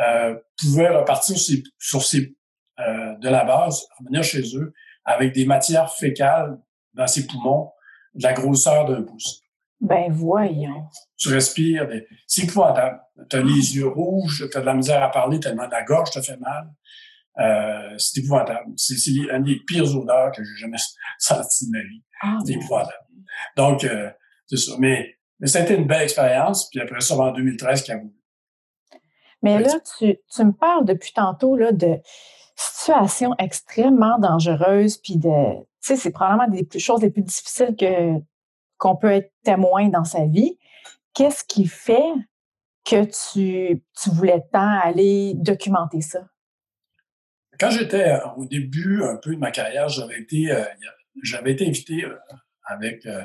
euh, 0.00 0.34
pouvaient 0.58 0.88
repartir 0.88 1.36
sur 1.36 1.58
sur 1.78 2.02
ces 2.02 2.34
euh, 2.80 3.14
de 3.16 3.28
la 3.28 3.44
base, 3.44 3.86
revenir 3.98 4.22
chez 4.24 4.56
eux 4.56 4.72
avec 5.04 5.34
des 5.34 5.44
matières 5.44 5.92
fécales 5.94 6.58
dans 6.94 7.06
ses 7.06 7.26
poumons 7.26 7.70
de 8.14 8.22
la 8.22 8.32
grosseur 8.32 8.86
d'un 8.86 9.02
pouce. 9.02 9.41
Ben 9.82 10.12
voyons. 10.12 10.86
Tu 11.18 11.28
respires, 11.28 11.88
c'est 12.28 12.44
épouvantable. 12.44 13.00
Tu 13.28 13.36
as 13.36 13.42
les 13.42 13.76
yeux 13.76 13.88
rouges, 13.88 14.48
tu 14.48 14.56
as 14.56 14.60
de 14.60 14.66
la 14.66 14.74
misère 14.74 15.02
à 15.02 15.10
parler 15.10 15.40
tellement 15.40 15.66
la 15.66 15.82
gorge 15.82 16.12
te 16.12 16.20
fait 16.20 16.36
mal. 16.36 16.70
Euh, 17.40 17.98
c'est 17.98 18.20
épouvantable. 18.20 18.72
C'est 18.76 18.94
une 19.10 19.42
des 19.42 19.58
pires 19.66 19.96
odeurs 19.96 20.30
que 20.30 20.44
j'ai 20.44 20.54
jamais 20.60 20.76
senties 21.18 21.66
de 21.66 21.72
ma 21.72 21.82
vie. 21.82 22.02
Ah, 22.22 22.38
c'est 22.46 22.52
épouvantable. 22.52 23.06
Donc, 23.56 23.82
euh, 23.82 24.08
c'est 24.46 24.56
ça. 24.56 24.72
Mais, 24.78 25.16
mais 25.40 25.48
ça 25.48 25.58
a 25.58 25.62
été 25.62 25.74
une 25.74 25.88
belle 25.88 26.02
expérience. 26.02 26.70
Puis 26.70 26.80
après 26.80 27.00
ça, 27.00 27.16
en 27.16 27.32
2013, 27.32 27.82
Kaboul. 27.82 28.12
Mais 29.42 29.58
là, 29.58 29.80
tu, 29.98 30.16
tu 30.32 30.44
me 30.44 30.52
parles 30.52 30.84
depuis 30.84 31.12
tantôt 31.12 31.56
là, 31.56 31.72
de 31.72 31.98
situations 32.54 33.34
extrêmement 33.38 34.18
dangereuses, 34.20 34.98
puis 34.98 35.16
de, 35.16 35.54
tu 35.56 35.66
sais, 35.80 35.96
c'est 35.96 36.12
probablement 36.12 36.48
des 36.48 36.62
plus, 36.62 36.78
choses 36.78 37.02
les 37.02 37.10
plus 37.10 37.22
difficiles 37.22 37.74
que 37.76 38.20
qu'on 38.82 38.96
peut 38.96 39.12
être 39.12 39.32
témoin 39.44 39.88
dans 39.90 40.02
sa 40.02 40.26
vie. 40.26 40.58
Qu'est-ce 41.14 41.44
qui 41.44 41.68
fait 41.68 42.12
que 42.84 43.04
tu, 43.32 43.80
voulais 44.10 44.42
tant 44.52 44.80
aller 44.82 45.34
documenter 45.36 46.00
ça? 46.00 46.26
Quand 47.60 47.70
j'étais 47.70 48.18
au 48.36 48.44
début 48.44 49.04
un 49.04 49.14
peu 49.18 49.36
de 49.36 49.38
ma 49.38 49.52
carrière, 49.52 49.88
j'avais 49.88 50.18
été, 50.18 50.50
euh, 50.50 50.64
été 51.46 51.68
invité 51.68 52.04
euh, 52.04 52.18
avec 52.64 53.06
euh, 53.06 53.24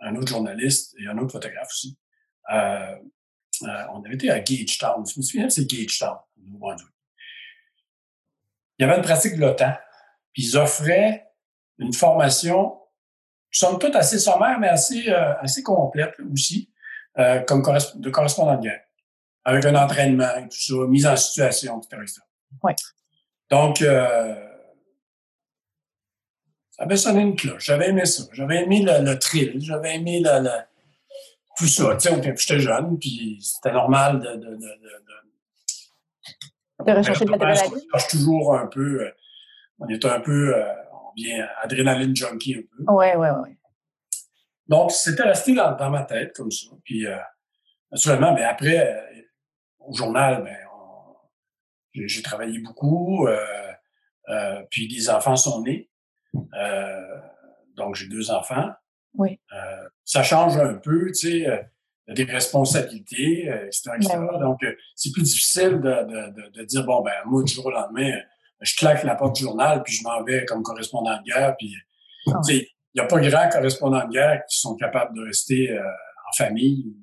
un 0.00 0.16
autre 0.16 0.26
journaliste 0.26 0.96
et 0.98 1.06
un 1.06 1.16
autre 1.18 1.30
photographe 1.30 1.68
aussi. 1.70 1.96
Euh, 2.52 2.96
euh, 3.62 3.84
on 3.92 4.02
avait 4.02 4.14
été 4.14 4.30
à 4.32 4.40
Gagetown. 4.40 5.06
Je 5.06 5.16
me 5.16 5.22
souviens, 5.22 5.48
c'est 5.48 5.64
Gagetown. 5.64 6.16
Il 8.78 8.80
y 8.80 8.84
avait 8.84 8.96
une 8.96 9.02
pratique 9.02 9.36
de 9.36 9.40
l'OTAN. 9.42 9.74
Ils 10.34 10.56
offraient 10.56 11.30
une 11.78 11.92
formation, 11.92 12.81
somme 13.52 13.78
toute 13.78 13.94
assez 13.94 14.18
sommaire, 14.18 14.58
mais 14.58 14.68
assez, 14.68 15.08
euh, 15.08 15.34
assez 15.40 15.62
complète 15.62 16.14
aussi, 16.32 16.68
euh, 17.18 17.40
comme 17.40 17.62
de 17.94 18.10
correspondant 18.10 18.56
de 18.56 18.62
guerre. 18.62 18.80
Avec 19.44 19.64
un 19.64 19.74
entraînement 19.74 20.36
et 20.36 20.48
tout 20.48 20.58
ça, 20.58 20.74
mise 20.88 21.04
en 21.06 21.16
situation, 21.16 21.80
etc. 21.80 22.02
etc. 22.02 22.20
Ouais. 22.62 22.74
Donc, 23.50 23.82
euh, 23.82 24.34
ça 26.70 26.84
avait 26.84 26.96
sonné 26.96 27.22
une 27.22 27.34
cloche. 27.36 27.64
J'avais 27.66 27.88
aimé 27.90 28.06
ça. 28.06 28.22
J'avais 28.32 28.62
aimé 28.62 28.82
le, 28.82 29.04
le 29.04 29.18
thrill. 29.18 29.60
J'avais 29.60 29.96
aimé 29.96 30.20
le, 30.24 30.44
le, 30.44 30.50
tout 31.58 31.66
ça. 31.66 31.96
Tu 31.96 32.08
sais, 32.08 32.34
j'étais 32.36 32.60
jeune, 32.60 32.98
puis 32.98 33.38
c'était 33.42 33.72
normal 33.72 34.20
de... 34.20 34.36
De, 34.36 34.36
de, 34.36 34.56
de, 34.56 34.68
de 36.86 36.92
rechercher. 36.92 37.24
On 37.28 37.38
cherche 37.98 38.08
toujours 38.10 38.56
un 38.56 38.66
peu... 38.66 39.02
euh, 39.02 39.10
On 39.80 39.88
est 39.88 40.04
un 40.04 40.20
peu... 40.20 40.54
On 41.12 41.22
vient 41.22 41.46
adrénaline 41.62 42.16
junkie 42.16 42.54
un 42.56 42.62
peu. 42.62 42.84
Oui, 42.88 43.06
oui, 43.16 43.28
oui. 43.42 43.50
Donc, 44.66 44.90
c'était 44.92 45.24
resté 45.24 45.54
dans, 45.54 45.76
dans 45.76 45.90
ma 45.90 46.04
tête 46.04 46.34
comme 46.34 46.50
ça. 46.50 46.68
Puis, 46.84 47.06
euh, 47.06 47.18
naturellement, 47.90 48.32
mais 48.32 48.44
après, 48.44 48.94
euh, 48.94 49.22
au 49.80 49.92
journal, 49.94 50.42
ben, 50.44 50.56
j'ai 52.06 52.22
travaillé 52.22 52.58
beaucoup. 52.60 53.26
euh, 53.28 54.62
puis, 54.70 54.88
des 54.88 55.10
enfants 55.10 55.36
sont 55.36 55.62
nés. 55.62 55.90
Donc, 57.76 57.96
j'ai 57.96 58.08
deux 58.08 58.30
enfants. 58.30 58.70
Oui. 59.14 59.38
Ça 60.04 60.22
change 60.22 60.56
un 60.56 60.74
peu, 60.74 61.08
tu 61.08 61.44
sais, 61.44 61.70
des 62.08 62.24
responsabilités, 62.24 63.48
etc. 63.66 63.90
etc. 63.96 64.14
Ben. 64.16 64.40
Donc, 64.40 64.60
c'est 64.94 65.12
plus 65.12 65.22
difficile 65.22 65.80
de, 65.80 66.04
de, 66.04 66.30
de, 66.30 66.48
de 66.50 66.64
dire, 66.64 66.84
bon, 66.86 67.02
ben, 67.02 67.12
moi, 67.26 67.42
du 67.42 67.52
jour 67.52 67.66
au 67.66 67.70
lendemain, 67.70 68.18
je 68.62 68.76
claque 68.76 69.02
la 69.04 69.14
porte 69.16 69.36
du 69.36 69.42
journal, 69.42 69.82
puis 69.82 69.92
je 69.94 70.02
m'en 70.04 70.22
vais 70.24 70.44
comme 70.44 70.62
correspondant 70.62 71.16
de 71.18 71.22
guerre. 71.24 71.54
Puis, 71.58 71.74
Ah. 72.28 72.40
il 72.48 72.66
n'y 72.94 73.00
a 73.00 73.06
pas 73.06 73.20
grand 73.20 73.48
correspondant 73.50 74.06
de 74.06 74.12
guerre 74.12 74.42
qui 74.48 74.58
sont 74.60 74.76
capables 74.76 75.16
de 75.16 75.24
rester 75.24 75.70
euh, 75.72 75.80
en 75.82 76.32
famille. 76.36 76.84
ou, 76.86 76.96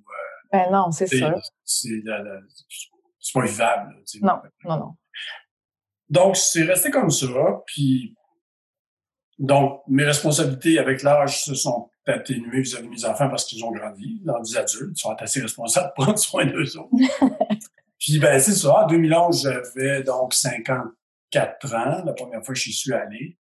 Ben 0.51 0.71
non, 0.71 0.91
c'est 0.91 1.07
sûr. 1.07 1.35
C'est 1.63 2.01
pas 3.33 3.41
vivable. 3.45 3.95
Non, 4.21 4.39
non, 4.65 4.77
non. 4.77 4.95
Donc, 6.09 6.37
c'est 6.37 6.63
resté 6.63 6.89
comme 6.89 7.09
ça. 7.11 7.27
Puis, 7.67 8.15
donc, 9.37 9.81
mes 9.87 10.03
responsabilités 10.05 10.79
avec 10.79 11.03
l'âge 11.03 11.43
se 11.43 11.53
sont 11.53 11.89
atténuées 12.07 12.61
vis-à-vis 12.61 12.87
de 12.87 12.91
mes 12.91 13.05
enfants 13.05 13.29
parce 13.29 13.45
qu'ils 13.45 13.63
ont 13.63 13.71
grandi, 13.71 14.21
rendus 14.25 14.57
adultes, 14.57 14.97
ils 14.97 14.99
sont 14.99 15.11
assez 15.19 15.41
responsables 15.41 15.91
pour 15.95 16.05
prendre 16.05 16.19
soin 16.19 16.45
d'eux 16.45 16.77
autres. 16.77 16.89
Puis, 17.99 18.17
ben, 18.19 18.39
c'est 18.39 18.53
ça. 18.53 18.83
En 18.83 18.87
2011, 18.87 19.43
j'avais 19.43 20.03
donc 20.03 20.33
54 21.31 21.75
ans, 21.75 22.03
la 22.05 22.13
première 22.13 22.43
fois 22.43 22.53
que 22.53 22.59
j'y 22.59 22.73
suis 22.73 22.93
allé. 22.93 23.37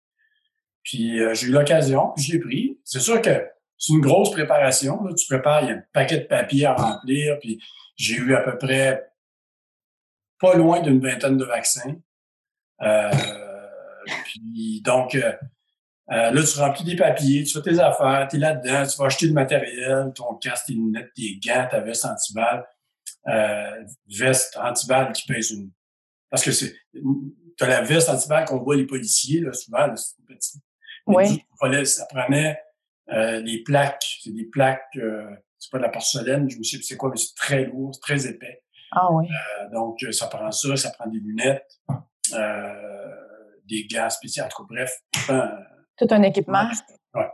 Puis, 0.83 1.19
euh, 1.19 1.33
j'ai 1.33 1.47
eu 1.47 1.51
l'occasion, 1.51 2.13
puis 2.15 2.25
je 2.25 2.33
l'ai 2.33 2.39
pris. 2.39 2.79
C'est 2.83 2.99
sûr 2.99 3.21
que 3.21 3.45
c'est 3.77 3.93
une 3.93 4.01
grosse 4.01 4.31
préparation. 4.31 5.03
Là. 5.03 5.13
Tu 5.13 5.25
prépares, 5.27 5.63
il 5.63 5.69
y 5.69 5.71
a 5.71 5.75
un 5.75 5.83
paquet 5.93 6.19
de 6.19 6.25
papiers 6.25 6.65
à 6.65 6.73
remplir, 6.73 7.37
puis 7.39 7.61
j'ai 7.95 8.15
eu 8.15 8.33
à 8.35 8.41
peu 8.41 8.57
près 8.57 9.11
pas 10.39 10.55
loin 10.55 10.81
d'une 10.81 10.99
vingtaine 10.99 11.37
de 11.37 11.45
vaccins. 11.45 11.95
Euh, 12.81 13.11
puis 14.25 14.81
donc, 14.81 15.15
euh, 15.15 15.33
là, 16.07 16.43
tu 16.43 16.59
remplis 16.59 16.85
des 16.85 16.95
papiers, 16.95 17.43
tu 17.43 17.53
fais 17.53 17.69
tes 17.69 17.79
affaires, 17.79 18.27
tu 18.29 18.37
es 18.37 18.39
là-dedans, 18.39 18.87
tu 18.87 18.97
vas 18.97 19.05
acheter 19.07 19.27
du 19.27 19.33
matériel, 19.33 20.13
ton 20.15 20.35
casque, 20.35 20.67
tes 20.67 20.73
lunettes, 20.73 21.11
tes 21.15 21.37
gants, 21.43 21.67
ta 21.69 21.81
veste 21.81 22.05
antiballe, 22.05 22.65
veste 24.07 24.55
antiballe 24.57 25.11
qui 25.11 25.25
pèse 25.27 25.51
une... 25.51 25.69
Parce 26.29 26.43
que 26.43 26.51
c'est... 26.51 26.73
T'as 27.57 27.67
la 27.67 27.81
veste 27.81 28.09
antiballe 28.09 28.45
qu'on 28.45 28.59
voit 28.59 28.75
les 28.75 28.85
policiers, 28.85 29.41
là, 29.41 29.51
souvent, 29.51 29.87
là, 29.87 29.95
c'est 29.95 30.13
une 30.19 30.25
petite, 30.25 30.61
Oui. 31.07 31.43
Ça 31.85 32.05
prenait 32.05 32.59
euh, 33.09 33.39
les 33.39 33.63
plaques. 33.63 34.19
C'est 34.23 34.31
des 34.31 34.45
plaques, 34.45 34.85
euh, 34.97 35.29
c'est 35.57 35.71
pas 35.71 35.79
de 35.79 35.83
la 35.83 35.89
porcelaine, 35.89 36.49
je 36.49 36.57
me 36.57 36.63
sais 36.63 36.77
c'est 36.81 36.97
quoi, 36.97 37.09
mais 37.09 37.17
c'est 37.17 37.35
très 37.35 37.65
lourd, 37.65 37.91
c'est 37.95 38.01
très 38.01 38.27
épais. 38.27 38.63
Ah 38.91 39.11
oui. 39.11 39.27
Euh, 39.27 39.69
donc, 39.71 39.99
ça 40.11 40.27
prend 40.27 40.51
ça, 40.51 40.75
ça 40.75 40.91
prend 40.91 41.09
des 41.09 41.19
lunettes, 41.19 41.79
euh, 42.33 43.15
des 43.65 43.87
gants 43.87 44.09
spéciaux, 44.09 44.43
en 44.43 44.49
tout 44.49 44.65
cas, 44.65 44.73
bref. 44.75 45.57
tout 45.97 46.07
un 46.11 46.21
équipement. 46.21 46.69
Ouais. 47.15 47.27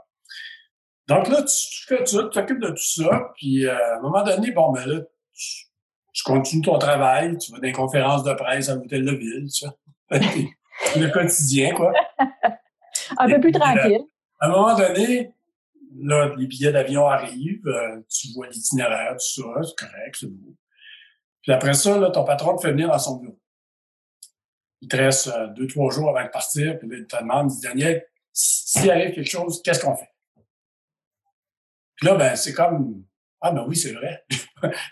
Donc 1.07 1.27
là, 1.27 1.43
tu 1.43 1.85
fais 1.85 2.05
ça, 2.05 2.23
tu 2.23 2.29
t'occupes 2.29 2.61
de 2.61 2.69
tout 2.69 2.77
ça, 2.77 3.33
puis 3.35 3.67
à 3.67 3.97
un 3.97 4.01
moment 4.01 4.23
donné, 4.23 4.51
bon, 4.51 4.71
ben 4.71 4.85
là, 4.85 5.01
tu, 5.33 5.65
tu 6.13 6.23
continues 6.23 6.61
ton 6.61 6.77
travail, 6.77 7.37
tu 7.37 7.51
vas 7.51 7.57
dans 7.57 7.61
des 7.61 7.71
conférences 7.73 8.23
de 8.23 8.33
presse 8.33 8.69
à 8.69 8.75
l'hôtel 8.75 9.03
de 9.03 9.11
ville, 9.11 9.47
tu 9.51 9.65
vois. 9.65 9.75
Le 10.11 11.11
quotidien, 11.11 11.73
quoi. 11.73 11.93
Un 13.17 13.29
peu 13.29 13.39
plus 13.39 13.51
tranquille. 13.51 14.03
À 14.39 14.47
un 14.47 14.49
moment 14.49 14.75
donné, 14.75 15.33
là, 15.99 16.33
les 16.37 16.47
billets 16.47 16.71
d'avion 16.71 17.07
arrivent, 17.07 17.67
euh, 17.67 18.01
tu 18.09 18.33
vois 18.33 18.47
l'itinéraire, 18.47 19.13
tout 19.13 19.41
ça, 19.41 19.63
c'est 19.63 19.85
correct, 19.85 20.15
c'est 20.19 20.27
beau. 20.27 20.55
Puis 21.41 21.51
après 21.51 21.73
ça, 21.73 21.97
là, 21.97 22.09
ton 22.09 22.23
patron 22.23 22.55
te 22.55 22.61
fait 22.61 22.71
venir 22.71 22.89
dans 22.89 22.99
son 22.99 23.17
bureau. 23.17 23.39
Il 24.81 24.87
te 24.87 24.97
reste 24.97 25.27
euh, 25.27 25.47
deux, 25.47 25.67
trois 25.67 25.91
jours 25.91 26.09
avant 26.09 26.25
de 26.25 26.31
partir, 26.31 26.77
puis 26.79 26.89
là, 26.89 26.97
il 26.97 27.07
te 27.07 27.17
demande, 27.17 27.51
il 27.51 27.55
dit, 27.55 27.67
Daniel, 27.67 28.05
s'il 28.31 28.89
arrive 28.91 29.13
quelque 29.13 29.29
chose, 29.29 29.61
qu'est-ce 29.61 29.83
qu'on 29.83 29.95
fait? 29.95 30.09
Puis 31.95 32.07
là, 32.07 32.15
ben, 32.15 32.35
c'est 32.35 32.53
comme, 32.53 33.03
ah, 33.41 33.51
ben 33.51 33.65
oui, 33.67 33.75
c'est 33.75 33.93
vrai. 33.93 34.25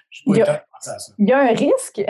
Je 0.10 0.24
il, 0.26 0.38
y 0.38 0.42
a, 0.42 0.66
à 0.74 1.00
ça. 1.00 1.14
il 1.18 1.28
y 1.28 1.32
a 1.32 1.40
un 1.40 1.54
risque. 1.54 2.02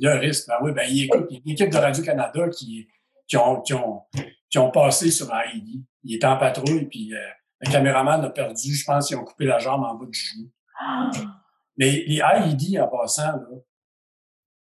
Il 0.00 0.04
y 0.04 0.08
a 0.08 0.14
un 0.14 0.18
risque. 0.18 0.48
Ben 0.48 0.56
oui, 0.62 0.72
ben, 0.72 0.86
il, 0.88 1.04
écoute, 1.04 1.26
il 1.28 1.34
y 1.34 1.38
a 1.38 1.42
une 1.44 1.52
équipe 1.52 1.70
de 1.70 1.76
Radio-Canada 1.76 2.48
qui, 2.48 2.88
qui, 3.28 3.36
ont, 3.36 3.60
qui, 3.60 3.74
ont, 3.74 4.02
qui 4.48 4.58
ont 4.58 4.70
passé 4.70 5.10
sur 5.10 5.30
Heidi. 5.34 5.84
Il 6.04 6.14
était 6.16 6.26
en 6.26 6.38
patrouille, 6.38 6.86
puis 6.86 7.14
euh, 7.14 7.18
le 7.60 7.70
caméraman 7.70 8.24
a 8.24 8.30
perdu, 8.30 8.74
je 8.74 8.84
pense 8.84 9.08
qu'ils 9.08 9.18
ont 9.18 9.24
coupé 9.24 9.44
la 9.44 9.58
jambe 9.58 9.84
en 9.84 9.94
bas 9.94 10.06
du 10.06 10.18
genou. 10.18 10.50
Mais 11.76 12.04
les 12.06 12.22
en 12.22 12.88
passant, 12.88 13.40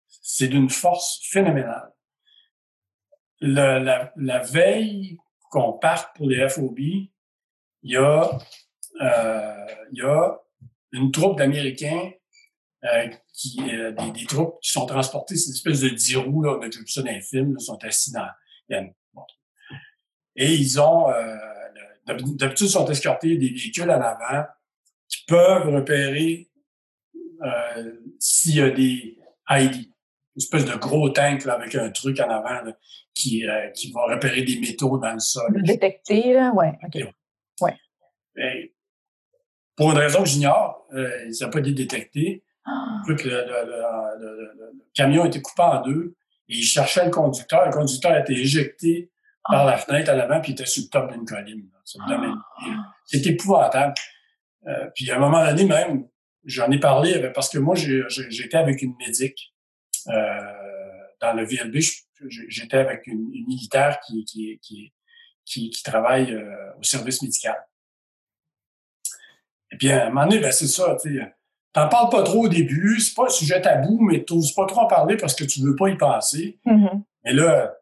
c'est 0.07 0.47
d'une 0.47 0.69
force 0.69 1.21
phénoménale. 1.31 1.91
Le, 3.41 3.79
la, 3.79 4.13
la, 4.15 4.39
veille 4.39 5.17
qu'on 5.49 5.73
parte 5.73 6.15
pour 6.15 6.29
les 6.29 6.47
FOB, 6.47 6.79
il 6.79 7.09
y 7.83 7.97
a, 7.97 8.29
euh, 9.01 9.65
il 9.91 9.97
y 9.97 10.01
a 10.01 10.37
une 10.93 11.11
troupe 11.11 11.37
d'Américains 11.37 12.11
euh, 12.85 13.07
qui, 13.33 13.59
euh, 13.73 13.91
des, 13.91 14.11
des, 14.11 14.25
troupes 14.25 14.59
qui 14.61 14.71
sont 14.71 14.85
transportées, 14.85 15.35
c'est 15.35 15.49
une 15.49 15.55
espèce 15.55 15.81
de 15.81 15.89
10 15.89 16.17
roues, 16.17 16.43
là, 16.43 16.57
on 16.57 16.61
a 16.61 16.67
vu 16.67 16.87
ça 16.87 17.01
dans 17.01 17.11
les 17.11 17.21
films, 17.21 17.57
sont 17.59 17.83
assis 17.83 18.11
dans... 18.11 18.27
Et 20.35 20.53
ils 20.53 20.79
ont... 20.79 21.09
Euh, 21.09 21.35
D'habitude, 22.07 22.67
sont 22.67 22.85
escortés 22.85 23.35
des 23.35 23.49
véhicules 23.49 23.89
en 23.89 23.99
avant 23.99 24.45
qui 25.07 25.25
peuvent 25.25 25.73
repérer 25.73 26.51
euh, 27.41 27.93
s'il 28.19 28.57
y 28.57 28.61
a 28.61 28.69
des 28.69 29.17
ID. 29.49 29.75
Une 29.75 29.87
espèce 30.37 30.65
de 30.65 30.75
gros 30.75 31.09
tank 31.09 31.45
là, 31.45 31.53
avec 31.53 31.73
un 31.73 31.89
truc 31.89 32.19
en 32.19 32.29
avant 32.29 32.61
là, 32.61 32.77
qui, 33.15 33.43
qui 33.73 33.91
va 33.91 34.05
repérer 34.05 34.43
des 34.43 34.59
métaux 34.59 34.99
dans 34.99 35.13
le 35.13 35.19
sol. 35.19 35.63
Détecter, 35.63 36.33
là, 36.33 36.53
ouais, 36.53 36.77
OK. 36.83 37.11
Ouais. 37.61 37.75
Et 38.37 38.75
pour 39.75 39.91
une 39.91 39.97
raison 39.97 40.23
que 40.23 40.29
j'ignore, 40.29 40.87
euh, 40.93 41.31
ça 41.31 41.45
n'a 41.45 41.51
pas 41.51 41.59
été 41.59 41.71
détecté. 41.71 42.43
Ah. 42.65 43.01
Le, 43.07 43.13
le, 43.13 43.29
le, 44.19 44.85
camion 44.93 45.25
était 45.25 45.41
coupé 45.41 45.61
en 45.61 45.81
deux 45.81 46.15
et 46.49 46.57
il 46.57 46.63
cherchait 46.63 47.05
le 47.05 47.11
conducteur. 47.11 47.65
Le 47.65 47.71
conducteur 47.71 48.11
a 48.11 48.19
été 48.19 48.33
éjecté 48.33 49.11
par 49.43 49.65
la 49.65 49.77
fenêtre 49.77 50.09
à 50.09 50.15
l'avant, 50.15 50.41
puis 50.41 50.51
il 50.51 50.53
était 50.53 50.65
sur 50.65 50.83
le 50.83 50.89
top 50.89 51.11
d'une 51.11 51.25
colline. 51.25 51.69
C'est 53.05 53.25
épouvantable. 53.27 53.93
Euh, 54.67 54.89
puis 54.95 55.09
à 55.11 55.17
un 55.17 55.19
moment 55.19 55.45
donné 55.45 55.65
même, 55.65 56.07
j'en 56.43 56.69
ai 56.71 56.79
parlé 56.79 57.31
parce 57.33 57.49
que 57.49 57.59
moi, 57.59 57.75
j'étais 57.75 58.57
avec 58.57 58.81
une 58.81 58.95
médic 58.97 59.53
euh, 60.07 60.39
dans 61.21 61.33
le 61.33 61.45
VLB. 61.45 61.77
J'étais 62.47 62.77
avec 62.77 63.05
une, 63.07 63.29
militaire 63.29 63.99
qui, 64.05 64.25
qui, 64.25 64.59
qui, 64.61 64.93
qui, 65.45 65.69
qui 65.69 65.83
travaille 65.83 66.33
euh, 66.33 66.73
au 66.79 66.83
service 66.83 67.21
médical. 67.21 67.55
Et 69.71 69.77
puis 69.77 69.91
à 69.91 70.07
un 70.07 70.09
moment 70.09 70.25
donné, 70.25 70.39
ben, 70.39 70.51
c'est 70.51 70.67
ça, 70.67 70.97
tu 71.01 71.19
sais. 71.19 71.35
T'en 71.75 71.89
parles 71.89 72.09
pas 72.09 72.23
trop 72.23 72.45
au 72.45 72.47
début, 72.47 73.01
c'est 73.01 73.13
pas 73.13 73.25
un 73.25 73.29
sujet 73.29 73.59
tabou, 73.59 73.99
mais 73.99 74.23
t'oses 74.23 74.53
pas 74.53 74.65
trop 74.65 74.79
en 74.79 74.87
parler 74.87 75.17
parce 75.17 75.35
que 75.35 75.43
tu 75.43 75.59
veux 75.59 75.75
pas 75.75 75.89
y 75.89 75.97
penser. 75.97 76.57
Mm-hmm. 76.65 77.01
Mais 77.25 77.33
là, 77.33 77.75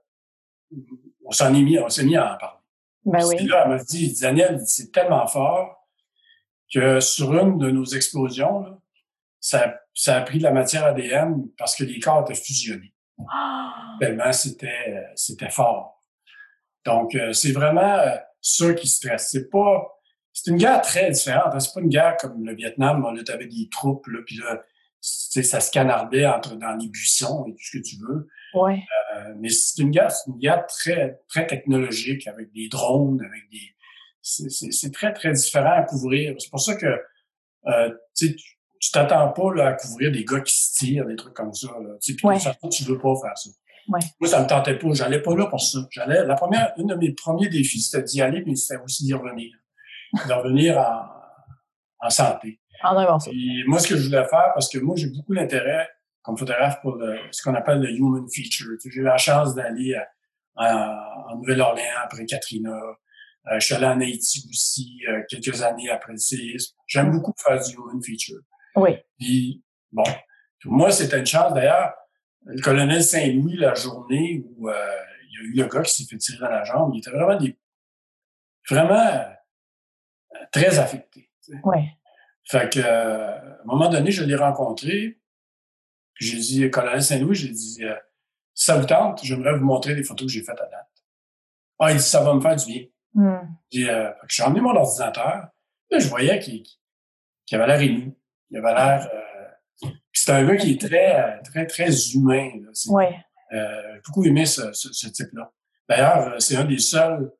on 1.24 1.30
s'en 1.30 1.54
est 1.54 1.62
mis, 1.62 1.78
on 1.78 1.90
s'est 1.90 2.04
mis 2.04 2.18
à 2.18 2.34
en 2.34 2.38
parler. 2.40 2.60
Ben 3.06 3.24
oui. 3.28 3.46
là, 3.46 3.62
elle 3.64 3.70
m'a 3.70 3.84
dit, 3.84 4.20
Daniel, 4.20 4.60
c'est 4.66 4.92
tellement 4.92 5.28
fort 5.28 5.88
que 6.74 7.00
sur 7.02 7.38
une 7.38 7.60
de 7.60 7.70
nos 7.70 7.86
explosions, 7.86 8.62
là, 8.62 8.80
ça, 9.40 9.76
ça 9.94 10.18
a 10.18 10.22
pris 10.22 10.40
de 10.40 10.44
la 10.44 10.52
matière 10.52 10.86
ADN 10.86 11.48
parce 11.56 11.76
que 11.76 11.84
les 11.84 12.00
corps 12.00 12.24
étaient 12.28 12.42
fusionnés. 12.42 12.96
Ah! 13.32 13.96
Tellement 14.00 14.34
c'était, 14.34 15.04
c'était 15.16 15.52
fort. 15.52 16.02
Donc, 16.84 17.14
euh, 17.14 17.32
c'est 17.32 17.52
vraiment 17.52 18.00
euh, 18.00 18.16
ça 18.42 18.74
qui 18.74 18.88
stresse. 18.88 19.30
C'est 19.30 19.52
pas, 19.52 19.88
c'est 20.34 20.52
une 20.52 20.58
guerre 20.58 20.82
très 20.82 21.12
différente. 21.12 21.54
Hein. 21.54 21.60
C'est 21.60 21.74
pas 21.74 21.82
une 21.82 21.90
guerre 21.90 22.18
comme 22.18 22.44
le 22.44 22.56
Vietnam, 22.56 23.02
là, 23.02 23.24
t'avais 23.24 23.48
des 23.48 23.70
troupes, 23.70 24.08
là, 24.08 24.20
puis 24.26 24.38
là, 24.38 24.62
ça 25.00 25.60
se 25.60 25.72
canardait 25.72 26.26
entre, 26.26 26.56
dans 26.56 26.76
les 26.76 26.88
buissons 26.88 27.46
et 27.48 27.52
tout 27.52 27.62
ce 27.62 27.78
que 27.78 27.84
tu 27.84 27.98
veux. 27.98 28.28
Ouais. 28.54 28.84
Euh, 29.16 29.34
mais 29.38 29.50
c'est 29.50 29.82
une 29.82 29.92
guerre, 29.92 30.12
c'est 30.12 30.30
une 30.30 30.38
guerre 30.38 30.66
très, 30.66 31.20
très 31.28 31.46
technologique 31.46 32.28
avec 32.28 32.52
des 32.54 32.68
drones, 32.68 33.22
avec 33.22 33.50
des, 33.52 33.76
c'est 34.22 34.94
très, 34.94 35.14
très 35.14 35.34
différent 35.34 35.74
à 35.74 35.84
couvrir. 35.84 36.36
C'est 36.40 36.50
pour 36.50 36.62
ça 36.62 36.76
que, 36.76 37.00
euh, 37.68 37.90
tu 38.16 38.36
tu 38.84 38.92
t'attends 38.92 39.30
pas 39.30 39.54
là, 39.54 39.68
à 39.68 39.74
couvrir 39.74 40.12
des 40.12 40.26
gars 40.26 40.42
qui 40.42 40.54
se 40.54 40.74
tirent, 40.74 41.06
des 41.06 41.16
trucs 41.16 41.34
comme 41.34 41.54
ça. 41.54 41.68
Là. 41.68 41.96
Ouais. 42.24 42.38
ça, 42.38 42.54
tu 42.70 42.84
veux 42.84 43.00
pas 43.00 43.14
faire 43.16 43.38
ça. 43.38 43.50
Ouais. 43.88 44.00
Moi, 44.20 44.30
ça 44.30 44.44
me 44.44 44.48
tentait 44.48 44.78
pas. 44.78 44.88
J'allais 44.92 45.22
pas 45.22 45.34
là 45.38 45.46
pour 45.46 45.62
ça. 45.62 45.80
J'allais. 45.90 46.26
La 46.26 46.36
première, 46.36 46.74
une 46.78 46.88
de 46.88 46.96
mes 46.96 47.14
premiers 47.14 47.48
défis, 47.48 47.80
c'était 47.80 48.04
d'y 48.04 48.22
aller, 48.22 48.44
mais 48.46 48.58
c'était 48.58 48.82
aussi 48.84 49.06
d'y 49.06 49.14
revenir. 49.14 49.56
De 50.14 50.34
revenir 50.34 50.78
en, 50.78 51.10
en 52.00 52.10
santé. 52.10 52.60
En 52.84 52.96
Et 53.32 53.64
moi, 53.66 53.80
ce 53.80 53.88
que 53.88 53.98
je 53.98 54.06
voulais 54.06 54.26
faire, 54.28 54.52
parce 54.54 54.70
que 54.70 54.78
moi, 54.78 54.96
j'ai 54.96 55.08
beaucoup 55.08 55.34
d'intérêt 55.34 55.90
comme 56.22 56.38
photographe 56.38 56.80
pour 56.82 56.96
le, 56.96 57.18
ce 57.32 57.42
qu'on 57.42 57.56
appelle 57.56 57.80
le 57.80 57.90
human 57.92 58.26
feature. 58.30 58.78
J'ai 58.84 59.00
eu 59.00 59.04
la 59.04 59.18
chance 59.18 59.56
d'aller 59.56 59.98
en 60.56 61.36
Nouvelle-Orléans 61.38 62.02
après 62.04 62.26
Katrina. 62.26 62.72
Euh, 63.52 63.60
je 63.60 63.66
suis 63.66 63.76
allé 63.76 63.86
en 63.86 64.00
Haïti 64.00 64.48
aussi 64.50 65.02
euh, 65.10 65.22
quelques 65.28 65.62
années 65.62 65.90
après 65.90 66.14
le 66.14 66.18
séisme. 66.18 66.76
J'aime 66.88 67.12
beaucoup 67.12 67.34
faire 67.38 67.62
du 67.62 67.74
human 67.74 68.02
feature. 68.02 68.40
Oui. 68.76 68.92
Puis, 69.20 69.64
bon, 69.92 70.04
moi, 70.66 70.92
c'était 70.92 71.20
une 71.20 71.26
chance. 71.26 71.54
D'ailleurs, 71.54 71.94
le 72.46 72.62
colonel 72.62 73.04
Saint-Louis, 73.04 73.58
la 73.58 73.74
journée 73.74 74.46
où 74.46 74.70
euh, 74.70 74.74
il 75.30 75.58
y 75.58 75.62
a 75.62 75.66
eu 75.66 75.68
le 75.68 75.68
gars 75.68 75.82
qui 75.82 75.94
s'est 75.94 76.10
fait 76.10 76.18
tirer 76.18 76.40
dans 76.40 76.50
la 76.50 76.64
jambe, 76.64 76.92
il 76.94 77.00
était 77.00 77.12
vraiment 77.12 77.38
des, 77.38 77.58
vraiment 78.70 79.26
très 80.54 80.80
affecté. 80.80 81.30
Oui. 81.64 81.78
Fait 82.46 82.72
que, 82.72 82.80
à 82.80 83.42
un 83.62 83.66
moment 83.66 83.90
donné, 83.90 84.12
je 84.12 84.24
l'ai 84.24 84.36
rencontré. 84.36 85.20
J'ai 86.20 86.38
dit, 86.38 86.70
colonel 86.70 87.04
Saint-Louis, 87.04 87.36
j'ai 87.36 87.50
dit, 87.50 87.84
euh, 87.84 87.96
ça 88.54 88.78
vous 88.78 88.86
tente, 88.86 89.24
j'aimerais 89.24 89.58
vous 89.58 89.66
montrer 89.66 89.96
les 89.96 90.04
photos 90.04 90.28
que 90.28 90.32
j'ai 90.32 90.44
faites 90.44 90.60
à 90.60 90.68
date. 90.68 90.90
Ah, 91.80 91.92
il 91.92 91.98
dit, 91.98 92.04
ça 92.04 92.24
va 92.24 92.34
me 92.34 92.40
faire 92.40 92.56
du 92.56 92.66
bien. 92.66 92.84
Mm. 93.16 93.48
J'ai 93.72 93.90
euh, 93.90 94.12
emmené 94.46 94.62
mon 94.62 94.76
ordinateur. 94.76 95.48
Là, 95.90 96.00
je 96.00 96.08
voyais 96.08 96.40
qu'il 96.40 96.64
avait 97.52 97.68
l'air 97.68 97.82
ému. 97.82 98.14
Il 98.52 98.58
avait 98.58 98.74
l'air. 98.74 99.10
Euh, 99.14 99.90
c'est 100.14 100.32
un 100.32 100.46
gars 100.46 100.56
qui 100.56 100.74
est 100.74 100.82
très, 100.82 101.42
très, 101.42 101.66
très 101.66 101.90
humain. 102.12 102.52
Là. 102.62 102.70
Ouais. 102.88 103.18
Euh, 103.54 104.00
beaucoup 104.06 104.24
aimé 104.24 104.46
ce, 104.46 104.72
ce, 104.74 104.94
ce 104.94 105.08
type-là. 105.08 105.52
D'ailleurs, 105.90 106.34
euh, 106.34 106.40
c'est 106.40 106.56
un 106.56 106.66
des 106.66 106.80
seuls 106.80 107.32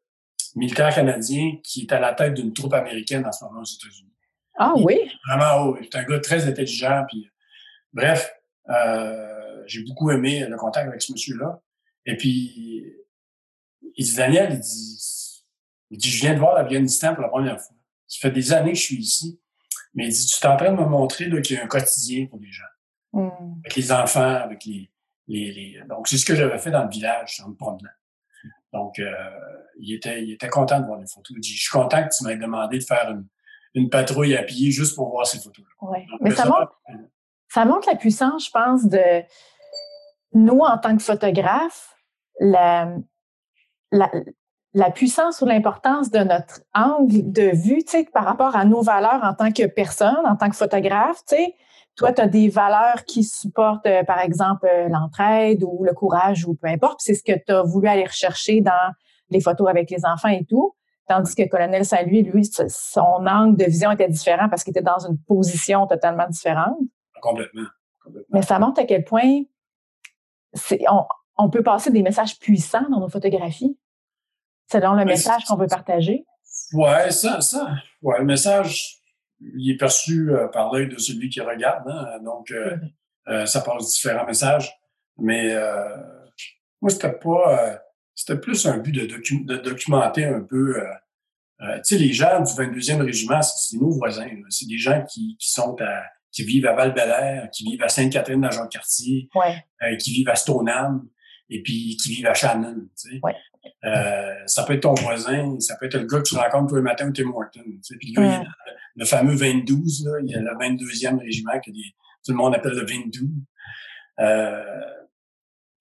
militaires 0.56 0.94
canadiens 0.94 1.58
qui 1.64 1.82
est 1.82 1.92
à 1.92 2.00
la 2.00 2.14
tête 2.14 2.34
d'une 2.34 2.54
troupe 2.54 2.74
américaine 2.74 3.26
en 3.26 3.32
ce 3.32 3.44
moment 3.46 3.62
aux 3.62 3.64
États-Unis. 3.64 4.14
Ah 4.58 4.74
oui? 4.78 5.00
Vraiment, 5.28 5.66
oh, 5.66 5.78
c'est 5.82 5.96
un 5.98 6.04
gars 6.04 6.20
très 6.20 6.48
intelligent. 6.48 7.04
Puis, 7.10 7.28
bref, 7.92 8.32
euh, 8.70 9.64
j'ai 9.66 9.84
beaucoup 9.84 10.12
aimé 10.12 10.46
le 10.48 10.56
contact 10.58 10.88
avec 10.88 11.02
ce 11.02 11.12
monsieur-là. 11.12 11.62
Et 12.06 12.18
puis, 12.18 12.86
il 13.96 14.06
dit, 14.06 14.16
Daniel, 14.16 14.54
il 14.54 14.60
dit, 14.60 15.46
il 15.90 15.98
dit, 15.98 16.10
je 16.10 16.22
viens 16.22 16.34
de 16.34 16.40
voir 16.40 16.56
l'Afghanistan 16.56 17.14
pour 17.14 17.24
la 17.24 17.30
première 17.30 17.60
fois. 17.60 17.76
Ça 18.08 18.20
fait 18.22 18.32
des 18.32 18.54
années 18.54 18.74
que 18.74 18.78
je 18.78 18.84
suis 18.84 18.98
ici. 18.98 19.40
Mais 19.96 20.08
il 20.08 20.12
dit, 20.12 20.26
tu 20.26 20.46
es 20.46 20.48
en 20.48 20.58
train 20.58 20.72
de 20.72 20.78
me 20.78 20.86
montrer 20.86 21.30
qu'il 21.42 21.56
y 21.56 21.60
a 21.60 21.64
un 21.64 21.68
quotidien 21.68 22.28
pour 22.28 22.40
les 22.40 22.52
gens. 22.52 22.64
Mm. 23.14 23.60
Avec 23.64 23.76
les 23.76 23.92
enfants, 23.92 24.36
avec 24.36 24.66
les... 24.66 24.92
les, 25.28 25.52
les... 25.52 25.82
Donc, 25.90 26.08
c'est 26.08 26.18
ce 26.18 26.26
que 26.26 26.36
j'avais 26.36 26.58
fait 26.60 26.72
dans 26.72 26.84
le 26.84 26.90
village, 26.90 27.42
en 27.44 27.50
me 27.50 27.56
promenant. 27.56 27.90
Donc, 28.74 29.00
euh, 29.00 29.12
il, 29.80 29.94
était, 29.94 30.24
il 30.24 30.34
était 30.34 30.50
content 30.50 30.80
de 30.80 30.86
voir 30.86 31.00
les 31.00 31.08
photos. 31.08 31.38
Il 31.38 31.40
dit, 31.40 31.54
je 31.54 31.62
suis 31.62 31.72
content 31.72 32.04
que 32.04 32.10
tu 32.16 32.26
m'aies 32.26 32.38
demandé 32.38 32.80
de 32.80 32.84
faire 32.84 33.12
une, 33.12 33.26
une 33.76 33.90
patrouille 33.90 34.36
à 34.36 34.44
pied 34.44 34.72
juste 34.72 34.96
pour 34.96 35.10
voir 35.10 35.28
ces 35.28 35.40
photos-là. 35.40 35.90
Ouais. 35.90 36.06
Mais 36.22 36.32
ça, 36.32 36.46
montre, 36.46 36.82
ça 37.48 37.66
montre 37.66 37.88
la 37.88 37.96
puissance, 37.96 38.48
je 38.48 38.52
pense, 38.52 38.86
de 38.86 39.24
nous 40.34 40.60
en 40.60 40.78
tant 40.80 40.98
que 40.98 41.04
photographes, 41.04 41.96
la, 42.40 42.96
la, 43.92 44.12
la 44.74 44.92
puissance 44.92 45.42
ou 45.42 45.46
l'importance 45.46 46.10
de 46.10 46.20
notre 46.20 46.62
angle 46.74 47.32
de 47.32 47.56
vue, 47.56 47.84
tu 47.84 47.92
sais, 47.92 48.10
par 48.12 48.26
rapport 48.26 48.56
à 48.56 48.66
nos 48.66 48.82
valeurs 48.82 49.24
en 49.24 49.36
tant 49.36 49.52
que 49.52 49.68
personne, 49.68 50.26
en 50.26 50.36
tant 50.36 50.50
que 50.50 50.56
photographe, 50.56 51.20
tu 51.28 51.36
sais. 51.36 51.56
Toi, 51.96 52.12
tu 52.12 52.22
as 52.22 52.28
des 52.28 52.50
valeurs 52.50 53.06
qui 53.06 53.24
supportent, 53.24 53.86
euh, 53.86 54.04
par 54.04 54.20
exemple, 54.20 54.66
euh, 54.66 54.90
l'entraide 54.90 55.64
ou 55.64 55.84
le 55.84 55.94
courage 55.94 56.46
ou 56.46 56.56
peu 56.56 56.68
importe. 56.68 57.00
C'est 57.02 57.14
ce 57.14 57.24
que 57.24 57.34
tu 57.34 57.52
as 57.52 57.62
voulu 57.62 57.88
aller 57.88 58.06
rechercher 58.06 58.62
dans 58.62 58.92
les 59.30 59.40
photos 59.40 59.70
avec 59.70 59.90
les 59.90 60.06
enfants 60.06 60.30
et 60.30 60.46
tout. 60.46 60.76
Tandis 61.08 61.36
que 61.36 61.48
Colonel 61.48 61.86
Saint-Louis, 61.86 62.24
lui, 62.24 62.46
son 62.46 63.28
angle 63.28 63.58
de 63.58 63.66
vision 63.66 63.92
était 63.92 64.08
différent 64.08 64.50
parce 64.50 64.64
qu'il 64.64 64.72
était 64.72 64.82
dans 64.82 65.00
une 65.00 65.18
position 65.20 65.86
totalement 65.86 66.28
différente. 66.28 66.78
Complètement. 67.22 67.68
Mais 68.32 68.42
ça 68.42 68.58
montre 68.58 68.82
à 68.82 68.86
quel 68.86 69.04
point 69.04 69.44
on, 70.90 71.04
on 71.38 71.50
peut 71.50 71.64
passer 71.64 71.92
des 71.92 72.02
messages 72.02 72.40
puissants 72.40 72.90
dans 72.90 73.00
nos 73.00 73.10
photographies 73.10 73.78
selon 74.72 74.94
le 74.94 75.06
message 75.06 75.46
qu'on 75.46 75.56
veut 75.56 75.68
partager. 75.68 76.26
Ouais, 76.74 77.12
ça, 77.12 77.42
ça. 77.42 77.70
Ouais, 78.02 78.20
le 78.20 78.26
message, 78.26 79.03
il 79.40 79.72
est 79.72 79.78
perçu 79.78 80.32
euh, 80.32 80.48
par 80.48 80.72
l'œil 80.72 80.90
de 80.90 80.98
celui 80.98 81.30
qui 81.30 81.42
regarde. 81.42 81.88
Hein, 81.88 82.20
donc, 82.24 82.52
euh, 82.52 82.78
euh, 83.28 83.46
ça 83.46 83.62
passe 83.62 83.94
différents 83.94 84.26
messages. 84.26 84.74
Mais 85.18 85.56
moi, 86.82 86.90
c'était 86.90 87.12
pas. 87.12 87.80
c'était 88.16 88.40
plus 88.40 88.66
un 88.66 88.78
but 88.80 88.92
de, 88.92 89.06
de 89.06 89.58
documenter 89.58 90.26
un 90.26 90.42
peu. 90.42 90.82
tu 91.60 91.68
sais, 91.84 91.98
les 91.98 92.14
gens 92.14 92.42
du 92.42 92.52
22e 92.52 93.04
régiment, 93.04 93.42
c'est 93.44 93.78
nos 93.78 93.92
voisins. 93.92 94.28
C'est 94.50 94.68
des 94.68 94.80
gens 94.80 95.06
qui, 95.06 95.38
qui 95.40 95.52
sont 95.52 95.76
à, 95.82 96.04
qui 96.32 96.44
vivent 96.44 96.66
à 96.66 96.74
val 96.74 97.50
qui 97.54 97.64
vivent 97.64 97.84
à 97.84 97.90
Sainte-Catherine 97.90 98.42
dans 98.42 98.50
Jean-Cartier, 98.50 99.30
ouais. 99.36 99.98
qui 99.98 100.14
vivent 100.14 100.30
à 100.30 100.36
Stoneham 100.36 101.08
et 101.48 101.62
puis 101.62 101.96
qui 102.02 102.16
vivent 102.16 102.28
à 102.28 102.34
Shannon. 102.34 102.88
Tu 103.00 103.12
sais. 103.12 103.20
Ouais. 103.22 103.36
Euh, 103.86 104.34
ça 104.46 104.64
peut 104.64 104.74
être 104.74 104.82
ton 104.82 104.94
voisin, 104.94 105.60
ça 105.60 105.76
peut 105.78 105.86
être 105.86 105.98
le 105.98 106.06
gars 106.06 106.20
que 106.20 106.24
tu 106.24 106.36
rencontres 106.36 106.70
tous 106.70 106.76
les 106.76 106.82
matins 106.82 107.08
au 107.08 107.12
Tim 107.12 107.30
Hortons. 107.30 107.62
Tu 107.64 107.80
sais. 107.82 107.96
Puis 107.98 108.16
le, 108.96 109.06
fameux 109.06 109.36
22, 109.36 109.76
là, 110.06 110.20
il 110.24 110.30
y 110.30 110.36
a 110.36 110.40
le 110.40 110.52
22e 110.52 111.20
régiment 111.20 111.60
que 111.60 111.72
tout 111.72 112.32
le 112.32 112.38
monde 112.38 112.56
appelle 112.56 112.74
le 112.74 112.86
22. 112.86 113.28
Euh, 114.20 114.64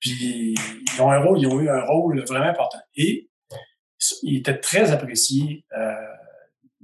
puis 0.01 0.55
ils 0.55 1.01
ont 1.01 1.11
un 1.11 1.19
rôle, 1.19 1.39
ils 1.41 1.47
ont 1.47 1.61
eu 1.61 1.69
un 1.69 1.83
rôle 1.83 2.25
vraiment 2.25 2.47
important. 2.47 2.81
Et 2.97 3.31
ils 4.23 4.39
étaient 4.39 4.59
très 4.59 4.91
appréciés 4.91 5.65
euh, 5.77 5.93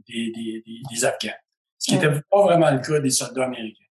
des, 0.08 0.30
des, 0.30 0.62
des, 0.88 1.04
Afghans. 1.04 1.30
Ce 1.78 1.90
qui 1.90 1.94
n'était 1.94 2.20
pas 2.30 2.42
vraiment 2.42 2.70
le 2.70 2.78
cas 2.78 3.00
des 3.00 3.10
soldats 3.10 3.44
américains. 3.44 3.84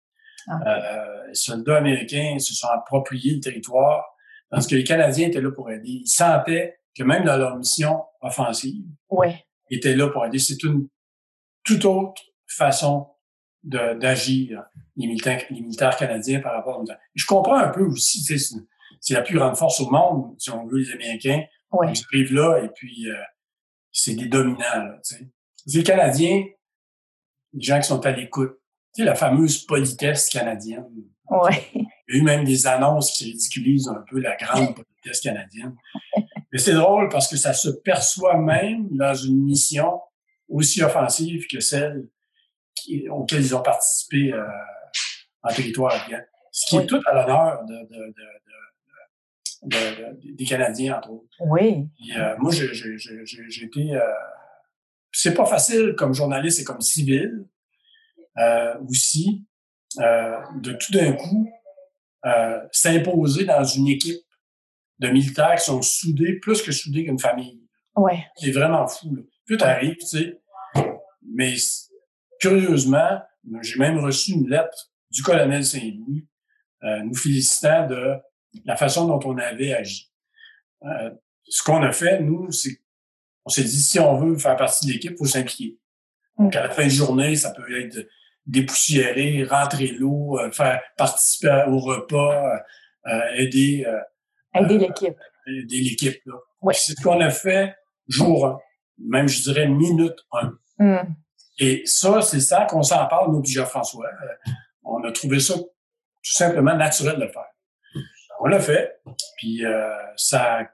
Ah. 0.49 0.61
Euh, 0.67 1.27
les 1.29 1.35
soldats 1.35 1.79
américains 1.79 2.39
se 2.39 2.55
sont 2.55 2.69
appropriés 2.69 3.35
le 3.35 3.41
territoire 3.41 4.05
parce 4.51 4.67
que 4.67 4.75
les 4.75 4.85
Canadiens 4.85 5.29
étaient 5.29 5.41
là 5.41 5.51
pour 5.51 5.71
aider. 5.71 5.89
Ils 5.89 6.07
sentaient 6.07 6.79
que 6.97 7.03
même 7.03 7.25
dans 7.25 7.37
leur 7.37 7.57
mission 7.57 8.05
offensive, 8.21 8.85
ils 9.71 9.77
étaient 9.79 9.97
là 9.97 10.09
pour 10.09 10.25
aider. 10.27 10.39
C'est 10.39 10.63
une 10.63 10.89
toute 11.65 11.85
autre 11.85 12.23
façon 12.47 13.09
d'agir, 13.63 14.63
les 14.97 15.07
militaires, 15.07 15.43
les 15.51 15.61
militaires 15.61 15.97
canadiens 15.97 16.41
par 16.41 16.53
rapport 16.53 16.79
aux 16.79 16.85
Je 17.15 17.27
comprends 17.27 17.57
un 17.57 17.69
peu 17.69 17.83
aussi, 17.83 18.23
c'est 19.01 19.15
la 19.15 19.23
plus 19.23 19.37
grande 19.37 19.57
force 19.57 19.81
au 19.81 19.91
monde, 19.91 20.35
si 20.39 20.51
on 20.51 20.67
veut, 20.67 20.79
les 20.79 20.93
Américains. 20.93 21.43
Ouais. 21.73 21.93
Ils 21.93 22.05
arrivent 22.13 22.35
là 22.35 22.59
et 22.63 22.69
puis 22.69 23.11
euh, 23.11 23.15
c'est 23.91 24.15
des 24.15 24.27
dominants. 24.27 24.59
Là, 24.61 25.01
les 25.67 25.83
Canadiens, 25.83 26.45
les 27.55 27.63
gens 27.63 27.81
qui 27.81 27.89
sont 27.89 28.05
à 28.05 28.11
l'écoute, 28.13 28.59
tu 28.95 29.03
sais, 29.03 29.05
la 29.05 29.15
fameuse 29.15 29.65
politesse 29.65 30.29
canadienne. 30.29 30.87
Ouais. 31.31 31.71
Il 31.75 32.15
y 32.15 32.19
a 32.19 32.21
eu 32.21 32.23
même 32.23 32.45
des 32.45 32.67
annonces 32.67 33.13
qui 33.13 33.25
ridiculisent 33.25 33.89
un 33.89 34.05
peu 34.09 34.21
la 34.21 34.37
grande 34.37 34.75
politesse 34.75 35.21
canadienne. 35.21 35.75
Mais 36.53 36.59
c'est 36.59 36.75
drôle 36.75 37.09
parce 37.09 37.29
que 37.29 37.37
ça 37.37 37.53
se 37.53 37.71
perçoit 37.71 38.37
même 38.37 38.89
dans 38.91 39.15
une 39.15 39.43
mission 39.43 40.01
aussi 40.49 40.83
offensive 40.83 41.47
que 41.47 41.61
celle 41.61 42.09
qui, 42.75 43.09
auquel 43.09 43.41
ils 43.41 43.55
ont 43.55 43.63
participé 43.63 44.33
euh, 44.33 44.45
en 45.43 45.53
territoire 45.53 45.93
afghan. 45.95 46.21
Ce 46.51 46.67
qui 46.69 46.77
est 46.77 46.87
tout 46.87 47.01
à 47.07 47.15
l'honneur 47.15 47.65
de, 47.65 47.75
de, 47.75 48.15
de, 49.63 50.35
des 50.37 50.45
Canadiens, 50.45 50.99
entre 50.99 51.11
autres. 51.11 51.37
Oui. 51.41 51.89
Et, 52.09 52.17
euh, 52.17 52.37
moi, 52.39 52.53
j'ai 52.53 53.65
été... 53.65 53.95
Euh, 53.95 54.01
c'est 55.17 55.35
pas 55.35 55.47
facile 55.47 55.95
comme 55.97 56.13
journaliste 56.13 56.61
et 56.61 56.65
comme 56.65 56.81
civil 56.81 57.47
euh, 58.37 58.75
aussi 58.89 59.45
euh, 60.01 60.37
de 60.57 60.73
tout 60.73 60.93
d'un 60.93 61.13
coup 61.13 61.49
euh, 62.27 62.61
s'imposer 62.73 63.45
dans 63.45 63.63
une 63.63 63.87
équipe 63.87 64.21
de 64.99 65.09
militaires 65.09 65.55
qui 65.55 65.65
sont 65.65 65.83
soudés, 65.83 66.41
plus 66.41 66.63
que 66.63 66.73
soudés 66.73 67.05
qu'une 67.05 67.19
famille. 67.19 67.63
Ouais. 67.95 68.25
C'est 68.37 68.51
vraiment 68.51 68.89
fou. 68.89 69.15
Là. 69.15 69.23
Puis 69.47 69.57
t'arrives, 69.57 69.97
tu 69.97 70.07
sais. 70.07 70.41
Mais 71.27 71.55
curieusement, 72.41 73.21
j'ai 73.63 73.79
même 73.79 73.99
reçu 73.99 74.33
une 74.33 74.49
lettre 74.49 74.93
du 75.11 75.23
colonel 75.23 75.65
Saint-Louis 75.65 76.27
euh, 76.83 77.03
nous 77.03 77.15
félicitant 77.15 77.87
de 77.87 78.15
la 78.65 78.77
façon 78.77 79.07
dont 79.07 79.21
on 79.25 79.39
avait 79.39 79.75
agi. 79.75 80.13
Euh, 80.85 81.11
ce 81.49 81.63
qu'on 81.63 81.83
a 81.83 81.93
fait, 81.93 82.21
nous, 82.21 82.51
c'est 82.51 82.81
on 83.45 83.51
s'est 83.51 83.65
dit 83.65 83.81
si 83.81 84.01
on 84.01 84.17
veut 84.19 84.39
faire 84.39 84.57
partie 84.57 84.87
de 84.87 84.93
l'équipe, 84.93 85.13
il 85.13 85.19
faut 85.19 85.27
s'impliquer. 85.27 85.79
Donc, 86.39 86.57
à 86.57 86.63
la 86.63 86.71
fin 86.71 86.85
de 86.85 86.91
journée, 86.91 87.37
ça 87.37 87.53
peut 87.53 87.81
être 87.81 88.07
dépoussiérer, 88.47 89.45
rentrer 89.45 89.89
l'eau, 89.89 90.39
euh, 90.39 90.51
faire 90.51 90.83
participer 90.97 91.65
au 91.69 91.79
repas, 91.79 92.59
euh, 93.07 93.21
aider. 93.35 93.87
Euh, 93.87 94.61
aider 94.61 94.79
l'équipe. 94.79 95.17
Aider 95.47 95.81
l'équipe, 95.81 96.21
là. 96.27 96.35
Ouais. 96.63 96.75
C'est 96.75 96.93
ce 96.93 97.03
qu'on 97.03 97.21
a 97.21 97.31
fait 97.31 97.75
jour 98.09 98.47
1, 98.47 98.59
même 98.99 99.29
je 99.29 99.43
dirais 99.43 99.69
minute 99.69 100.17
1. 100.33 100.53
Mm. 100.79 101.15
Et 101.59 101.83
ça, 101.85 102.21
c'est 102.23 102.41
ça 102.41 102.65
qu'on 102.65 102.83
s'en 102.83 103.07
parle, 103.07 103.33
nous, 103.33 103.45
Jean-François. 103.45 104.09
on 104.83 105.03
a 105.05 105.13
trouvé 105.13 105.39
ça 105.39 105.55
tout 105.55 106.33
simplement 106.33 106.75
naturel 106.75 107.17
de 107.17 107.23
le 107.23 107.29
faire. 107.29 107.47
On 108.41 108.47
l'a 108.47 108.61
fait, 108.61 109.01
puis 109.37 109.65
euh, 109.65 109.95
ça, 110.17 110.69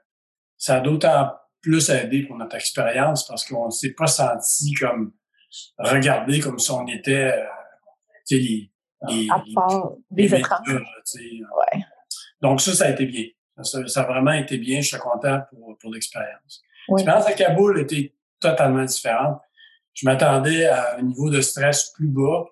ça 0.57 0.77
a 0.77 0.79
d'autant 0.79 1.31
plus 1.61 1.89
aidé 1.89 2.23
pour 2.23 2.35
notre 2.37 2.55
expérience 2.55 3.27
parce 3.27 3.45
qu'on 3.45 3.67
ne 3.67 3.71
s'est 3.71 3.93
pas 3.93 4.07
senti 4.07 4.73
comme 4.73 5.13
regardé 5.77 6.39
comme 6.39 6.57
si 6.57 6.71
on 6.71 6.87
était 6.87 7.35
les, 8.29 8.71
les, 9.09 9.27
à 9.29 9.43
part 9.53 9.91
des 10.09 10.33
écrans. 10.33 10.63
Ouais. 10.65 11.83
Donc 12.41 12.61
ça, 12.61 12.73
ça 12.73 12.85
a 12.85 12.89
été 12.89 13.05
bien. 13.05 13.25
Ça, 13.63 13.85
ça, 13.87 14.01
a 14.01 14.05
vraiment 14.05 14.31
été 14.31 14.57
bien. 14.57 14.81
Je 14.81 14.87
suis 14.87 14.97
content 14.97 15.41
pour, 15.49 15.77
pour 15.77 15.91
l'expérience. 15.91 16.63
Oui. 16.87 17.01
L'expérience 17.01 17.27
à 17.27 17.33
Kaboul 17.33 17.79
était 17.81 18.13
totalement 18.39 18.83
différente. 18.83 19.39
Je 19.93 20.05
m'attendais 20.05 20.65
à 20.65 20.97
un 20.97 21.01
niveau 21.01 21.29
de 21.29 21.41
stress 21.41 21.91
plus 21.91 22.07
bas, 22.07 22.45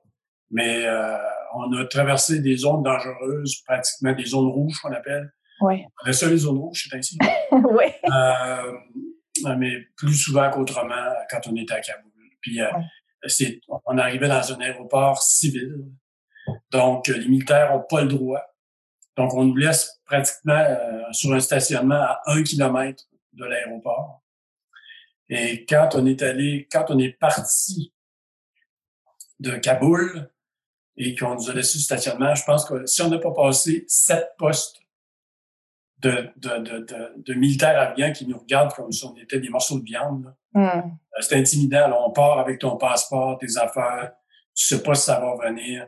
mais 0.52 0.86
euh, 0.86 1.18
on 1.56 1.72
a 1.74 1.86
traversé 1.86 2.40
des 2.40 2.58
zones 2.58 2.84
dangereuses, 2.84 3.62
pratiquement 3.66 4.14
des 4.14 4.26
zones 4.26 4.50
rouges 4.50 4.80
qu'on 4.82 4.94
appelle. 4.94 5.32
Oui. 5.62 5.84
On 6.06 6.12
ça 6.12 6.28
les 6.28 6.38
zones 6.38 6.58
rouges, 6.58 6.88
c'est 6.90 6.98
ainsi. 6.98 7.18
oui. 7.52 7.86
Euh, 8.06 9.56
mais 9.58 9.78
plus 9.96 10.16
souvent 10.16 10.50
qu'autrement 10.50 11.14
quand 11.30 11.40
on 11.48 11.56
était 11.56 11.74
à 11.74 11.82
Kaboul. 11.82 12.12
Puis 12.42 12.62
euh, 12.62 12.68
c'est, 13.28 13.60
on 13.86 13.98
arrivait 13.98 14.28
dans 14.28 14.54
un 14.54 14.60
aéroport 14.60 15.22
civil. 15.22 15.86
Donc, 16.72 17.08
les 17.08 17.28
militaires 17.28 17.74
n'ont 17.74 17.84
pas 17.88 18.02
le 18.02 18.08
droit. 18.08 18.42
Donc, 19.18 19.34
on 19.34 19.44
nous 19.44 19.56
laisse 19.56 20.00
pratiquement 20.06 20.54
euh, 20.54 21.04
sur 21.12 21.34
un 21.34 21.40
stationnement 21.40 21.96
à 22.02 22.22
un 22.28 22.42
kilomètre 22.44 23.04
de 23.40 23.46
l'aéroport. 23.46 24.24
Et 25.30 25.66
quand 25.66 25.90
on 25.94 26.06
est 26.06 26.22
allé, 26.22 26.68
quand 26.72 26.86
on 26.90 27.00
est 27.00 27.12
parti 27.12 27.94
de 29.40 29.56
Kaboul 29.58 30.30
et 30.98 31.16
qu'on 31.16 31.36
nous 31.36 31.50
a 31.50 31.54
laissé 31.54 31.78
le 31.78 31.84
stationnement, 31.84 32.36
je 32.36 32.44
pense 32.44 32.66
que 32.66 32.86
si 32.86 33.02
on 33.02 33.10
n'a 33.10 33.20
pas 33.20 33.32
passé 33.32 33.86
sept 33.88 34.32
postes 34.38 34.80
de, 36.00 36.30
de, 36.38 36.58
de, 36.60 37.14
de, 37.18 37.34
militaires 37.34 37.80
afghans 37.80 38.12
qui 38.14 38.26
nous 38.26 38.38
regardent 38.38 38.74
comme 38.74 38.92
si 38.92 39.04
on 39.06 39.16
était 39.18 39.40
des 39.40 39.50
morceaux 39.50 39.80
de 39.80 39.84
viande, 39.84 40.34
Hmm. 40.54 40.98
C'est 41.20 41.36
intimidant. 41.36 42.06
On 42.06 42.12
part 42.12 42.40
avec 42.40 42.60
ton 42.60 42.78
passeport, 42.78 43.38
tes 43.38 43.58
affaires. 43.58 44.14
Tu 44.56 44.66
sais 44.66 44.82
pas 44.82 44.96
si 44.96 45.06
ça 45.06 45.20
va 45.20 45.36
venir. 45.48 45.88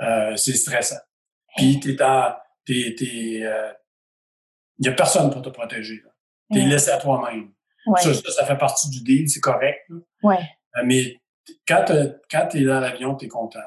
Euh, 0.00 0.36
c'est 0.36 0.54
stressant. 0.54 1.00
Puis 1.56 1.80
t'es 1.80 1.94
dans, 1.94 2.34
t'es, 2.64 2.94
t'es, 2.96 3.40
euh, 3.42 3.72
y 4.78 4.88
a 4.88 4.92
personne 4.92 5.30
pour 5.30 5.42
te 5.42 5.48
protéger. 5.48 6.02
T'es 6.52 6.64
hmm. 6.64 6.68
laissé 6.68 6.90
à 6.90 6.98
toi-même. 6.98 7.50
Ouais. 7.86 8.00
Ça, 8.00 8.14
ça, 8.14 8.44
fait 8.44 8.58
partie 8.58 8.90
du 8.90 9.02
deal, 9.02 9.28
c'est 9.28 9.40
correct. 9.40 9.80
Ouais. 10.22 10.38
Euh, 10.76 10.82
mais 10.84 11.16
quand, 11.66 11.84
quand 12.30 12.48
t'es 12.50 12.64
dans 12.64 12.80
l'avion, 12.80 13.14
t'es 13.14 13.28
content. 13.28 13.60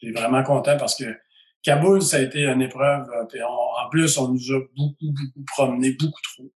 T'es 0.00 0.10
vraiment 0.12 0.42
content 0.42 0.76
parce 0.76 0.94
que 0.94 1.16
Kaboul, 1.62 2.02
ça 2.02 2.18
a 2.18 2.20
été 2.20 2.46
une 2.46 2.62
épreuve. 2.62 3.10
Euh, 3.10 3.44
en 3.44 3.88
plus, 3.90 4.16
on 4.18 4.28
nous 4.28 4.52
a 4.52 4.60
beaucoup, 4.76 5.12
beaucoup 5.12 5.44
promené, 5.46 5.92
beaucoup 5.92 6.20
trop. 6.22 6.50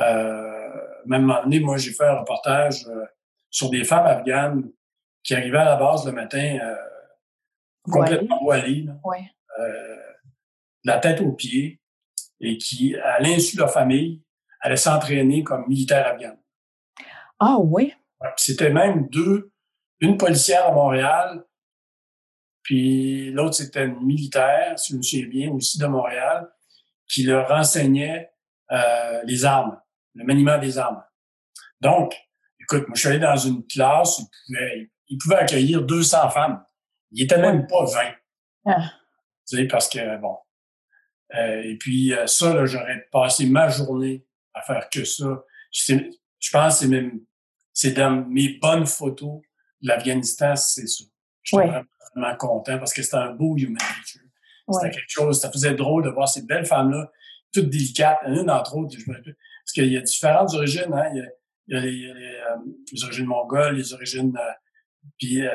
Euh, 0.00 0.64
même 1.06 1.12
à 1.12 1.16
un 1.16 1.20
moment 1.20 1.42
donné, 1.44 1.60
moi, 1.60 1.76
j'ai 1.76 1.92
fait 1.92 2.06
un 2.06 2.20
reportage 2.20 2.86
euh, 2.88 3.04
sur 3.50 3.70
des 3.70 3.84
femmes 3.84 4.06
afghanes 4.06 4.70
qui 5.22 5.34
arrivaient 5.34 5.58
à 5.58 5.64
la 5.64 5.76
base 5.76 6.04
le 6.04 6.12
matin 6.12 6.58
euh, 6.62 6.76
complètement 7.82 8.42
voilées, 8.42 8.86
ouais. 9.04 9.30
euh, 9.58 9.96
la 10.84 10.98
tête 10.98 11.20
aux 11.20 11.32
pieds, 11.32 11.80
et 12.40 12.58
qui, 12.58 12.96
à 12.96 13.20
l'insu 13.20 13.56
de 13.56 13.60
leur 13.60 13.70
famille, 13.70 14.22
allaient 14.64 14.76
s'entraîner 14.76 15.44
comme 15.44 15.68
militaires 15.68 16.06
afghanes. 16.06 16.38
Ah 17.38 17.58
oui? 17.60 17.92
c'était 18.38 18.70
même 18.70 19.06
deux, 19.10 19.52
une 20.00 20.16
policière 20.16 20.66
à 20.66 20.72
Montréal, 20.72 21.44
puis 22.62 23.30
l'autre, 23.32 23.54
c'était 23.54 23.84
une 23.84 24.00
militaire, 24.00 24.78
si 24.78 24.94
je 24.94 24.96
me 24.96 25.02
souviens 25.02 25.28
bien, 25.28 25.52
aussi 25.52 25.78
de 25.78 25.86
Montréal, 25.86 26.50
qui 27.06 27.24
leur 27.24 27.46
renseignait 27.46 28.32
euh, 28.72 29.20
les 29.24 29.44
armes, 29.44 29.78
le 30.14 30.24
maniement 30.24 30.56
des 30.56 30.78
armes. 30.78 31.04
Donc, 31.82 32.14
écoute, 32.58 32.88
moi, 32.88 32.94
je 32.94 33.00
suis 33.00 33.08
allé 33.10 33.18
dans 33.18 33.36
une 33.36 33.66
classe 33.66 34.18
où 34.18 34.26
il 35.08 35.18
pouvait, 35.18 35.36
accueillir 35.36 35.82
200 35.82 36.30
femmes. 36.30 36.64
Il 37.10 37.24
était 37.24 37.38
même 37.38 37.66
pas 37.66 37.84
20. 37.84 38.00
Ah. 38.64 38.90
Tu 39.46 39.58
sais, 39.58 39.64
parce 39.66 39.90
que, 39.90 40.16
bon. 40.16 40.38
Euh, 41.34 41.60
et 41.62 41.76
puis, 41.76 42.14
euh, 42.14 42.26
ça, 42.26 42.64
j'aurais 42.64 43.06
passé 43.12 43.44
ma 43.44 43.68
journée 43.68 44.26
à 44.54 44.62
faire 44.62 44.88
que 44.90 45.04
ça. 45.04 45.44
Je, 45.72 45.94
je 46.38 46.50
pense 46.50 46.74
que 46.74 46.80
c'est 46.84 46.88
même, 46.88 47.20
c'est 47.72 47.92
dans 47.92 48.24
mes 48.28 48.58
bonnes 48.60 48.86
photos 48.86 49.40
de 49.82 49.88
l'Afghanistan, 49.88 50.56
c'est 50.56 50.86
ça. 50.86 51.04
J'étais 51.42 51.66
vraiment, 51.66 52.36
content 52.36 52.78
parce 52.78 52.94
que 52.94 53.02
c'était 53.02 53.16
un 53.16 53.32
beau 53.32 53.56
human 53.56 53.74
nature. 53.74 54.20
C'était 54.70 54.90
quelque 54.90 55.10
chose, 55.10 55.40
ça 55.40 55.50
faisait 55.50 55.74
drôle 55.74 56.04
de 56.04 56.10
voir 56.10 56.28
ces 56.28 56.42
belles 56.42 56.64
femmes-là, 56.64 57.10
toutes 57.52 57.68
délicates, 57.68 58.18
une 58.26 58.50
entre 58.50 58.76
autres, 58.76 58.96
je 58.98 59.04
parce 59.12 59.72
qu'il 59.72 59.92
y 59.92 59.96
a 59.96 60.00
différentes 60.00 60.52
origines, 60.54 60.92
hein. 60.92 61.10
Il 61.12 61.18
y 61.18 61.20
a, 61.20 61.26
il 61.66 61.74
y 61.74 61.76
a 61.76 61.80
les, 61.80 62.06
euh, 62.06 62.56
les, 62.92 63.04
origines 63.04 63.26
mongoles, 63.26 63.76
les 63.76 63.92
origines, 63.94 64.36
euh, 64.36 64.52
puis 65.18 65.46
euh, 65.46 65.50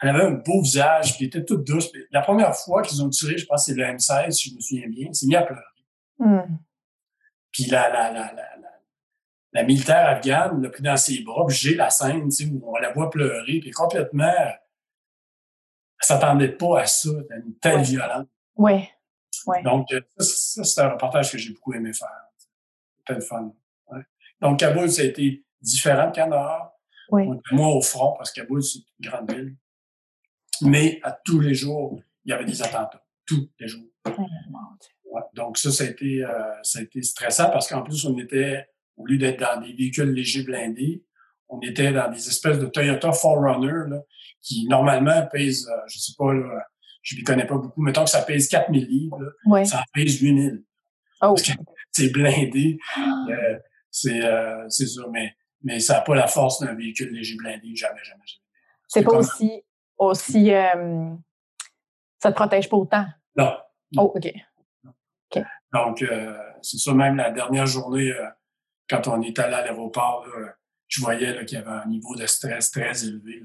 elle 0.00 0.10
avait 0.10 0.24
un 0.24 0.30
beau 0.30 0.62
visage, 0.62 1.16
puis 1.16 1.24
elle 1.24 1.28
était 1.28 1.44
toute 1.44 1.66
douce. 1.66 1.90
la 2.12 2.20
première 2.22 2.54
fois 2.54 2.82
qu'ils 2.82 3.02
ont 3.02 3.08
tiré, 3.08 3.36
je 3.36 3.46
pense 3.46 3.66
que 3.66 3.72
c'est 3.72 3.78
le 3.78 3.84
M16, 3.84 4.30
si 4.30 4.50
je 4.50 4.54
me 4.54 4.60
souviens 4.60 4.88
bien, 4.88 5.12
c'est 5.12 5.26
mis 5.26 5.34
à 5.34 5.42
pleurer. 5.42 5.62
Mm. 6.18 6.58
Puis 7.52 7.64
la, 7.66 7.88
la, 7.88 8.12
la, 8.12 8.32
la, 8.32 8.48
la, 9.52 9.62
militaire 9.62 10.08
afghane 10.08 10.62
l'a 10.62 10.70
pris 10.70 10.82
dans 10.82 10.96
ses 10.96 11.22
bras, 11.22 11.46
puis 11.46 11.56
j'ai 11.56 11.74
la 11.74 11.90
scène, 11.90 12.28
tu 12.28 12.44
sais, 12.44 12.50
où 12.50 12.62
on 12.64 12.76
la 12.76 12.92
voit 12.92 13.10
pleurer, 13.10 13.60
puis 13.60 13.70
complètement, 13.70 14.34
elle 14.36 14.58
s'attendait 16.00 16.52
pas 16.52 16.80
à 16.80 16.86
ça, 16.86 17.10
à 17.30 17.36
une 17.36 17.54
telle 17.60 17.82
violence. 17.82 18.26
Oui. 18.56 18.88
Ouais. 19.46 19.62
Donc, 19.62 19.88
ça, 20.18 20.64
c'est 20.64 20.80
un 20.80 20.90
reportage 20.90 21.32
que 21.32 21.38
j'ai 21.38 21.52
beaucoup 21.52 21.72
aimé 21.72 21.92
faire. 21.92 22.08
C'était 22.98 23.14
le 23.14 23.20
fun. 23.20 23.52
Ouais. 23.90 24.02
Donc, 24.40 24.58
Kaboul, 24.58 24.90
ça 24.90 25.02
a 25.02 25.06
été 25.06 25.44
différent 25.60 26.10
de 26.10 26.14
Kandahar. 26.14 26.72
Oui. 27.10 27.24
Moi, 27.52 27.68
au 27.68 27.80
front, 27.80 28.14
parce 28.16 28.30
que 28.30 28.40
Kaboul, 28.40 28.62
c'est 28.62 28.78
une 28.78 29.10
grande 29.10 29.32
ville. 29.32 29.56
Mais 30.62 31.00
à 31.02 31.12
tous 31.12 31.40
les 31.40 31.54
jours, 31.54 32.00
il 32.24 32.30
y 32.30 32.32
avait 32.32 32.44
des 32.44 32.60
attentats. 32.62 33.04
Tous 33.24 33.48
les 33.58 33.68
jours. 33.68 33.86
Ouais, 35.10 35.22
donc, 35.34 35.58
ça, 35.58 35.70
ça 35.70 35.84
a 35.84 35.86
été, 35.86 36.24
euh, 36.24 36.32
ça 36.62 36.80
a 36.80 36.82
été 36.82 37.02
stressant 37.02 37.50
parce 37.50 37.68
qu'en 37.68 37.82
plus, 37.82 38.04
on 38.04 38.16
était, 38.18 38.66
au 38.96 39.06
lieu 39.06 39.18
d'être 39.18 39.40
dans 39.40 39.60
des 39.60 39.72
véhicules 39.72 40.10
légers 40.10 40.42
blindés, 40.42 41.02
on 41.48 41.60
était 41.60 41.92
dans 41.92 42.10
des 42.10 42.28
espèces 42.28 42.58
de 42.58 42.66
Toyota 42.66 43.10
4Runner 43.10 43.88
là, 43.88 44.02
qui, 44.42 44.66
normalement, 44.68 45.26
pèsent, 45.32 45.68
euh, 45.68 45.80
je 45.86 45.98
sais 45.98 46.12
pas, 46.16 46.32
là, 46.32 46.64
je 47.02 47.16
ne 47.16 47.24
connais 47.24 47.46
pas 47.46 47.56
beaucoup, 47.56 47.80
mettons 47.80 48.04
que 48.04 48.10
ça 48.10 48.22
pèse 48.22 48.48
4000 48.48 48.86
livres, 48.86 49.18
là, 49.20 49.64
ça 49.64 49.82
pèse 49.94 50.20
8000. 50.20 50.62
Oh. 51.22 51.34
C'est 51.92 52.12
blindé. 52.12 52.78
Euh, 52.96 53.58
c'est 53.90 54.22
euh, 54.22 54.68
c'est 54.68 54.86
ça, 54.86 55.02
mais, 55.10 55.34
mais 55.62 55.80
ça 55.80 55.94
n'a 55.94 56.00
pas 56.02 56.14
la 56.14 56.28
force 56.28 56.60
d'un 56.60 56.74
véhicule 56.74 57.10
léger 57.12 57.34
blindé, 57.36 57.74
jamais, 57.74 58.04
jamais, 58.04 58.22
jamais. 58.24 58.42
C'est 58.86 59.02
pas 59.02 59.16
aussi, 59.16 59.64
aussi 59.96 60.50
ça 62.18 62.30
te 62.30 62.36
protège 62.36 62.68
pas 62.68 62.76
autant? 62.76 63.06
Non. 63.36 63.56
Oh, 63.96 64.12
OK. 64.14 64.32
Donc, 65.72 66.02
euh, 66.02 66.36
c'est 66.62 66.78
ça, 66.78 66.94
même 66.94 67.16
la 67.16 67.30
dernière 67.30 67.66
journée, 67.66 68.12
quand 68.88 69.06
on 69.08 69.20
est 69.22 69.38
allé 69.38 69.54
à 69.54 69.62
l'aéroport, 69.62 70.26
je 70.88 71.00
voyais 71.00 71.44
qu'il 71.44 71.58
y 71.58 71.60
avait 71.60 71.70
un 71.70 71.86
niveau 71.86 72.16
de 72.16 72.26
stress 72.26 72.70
très 72.70 73.04
élevé. 73.04 73.42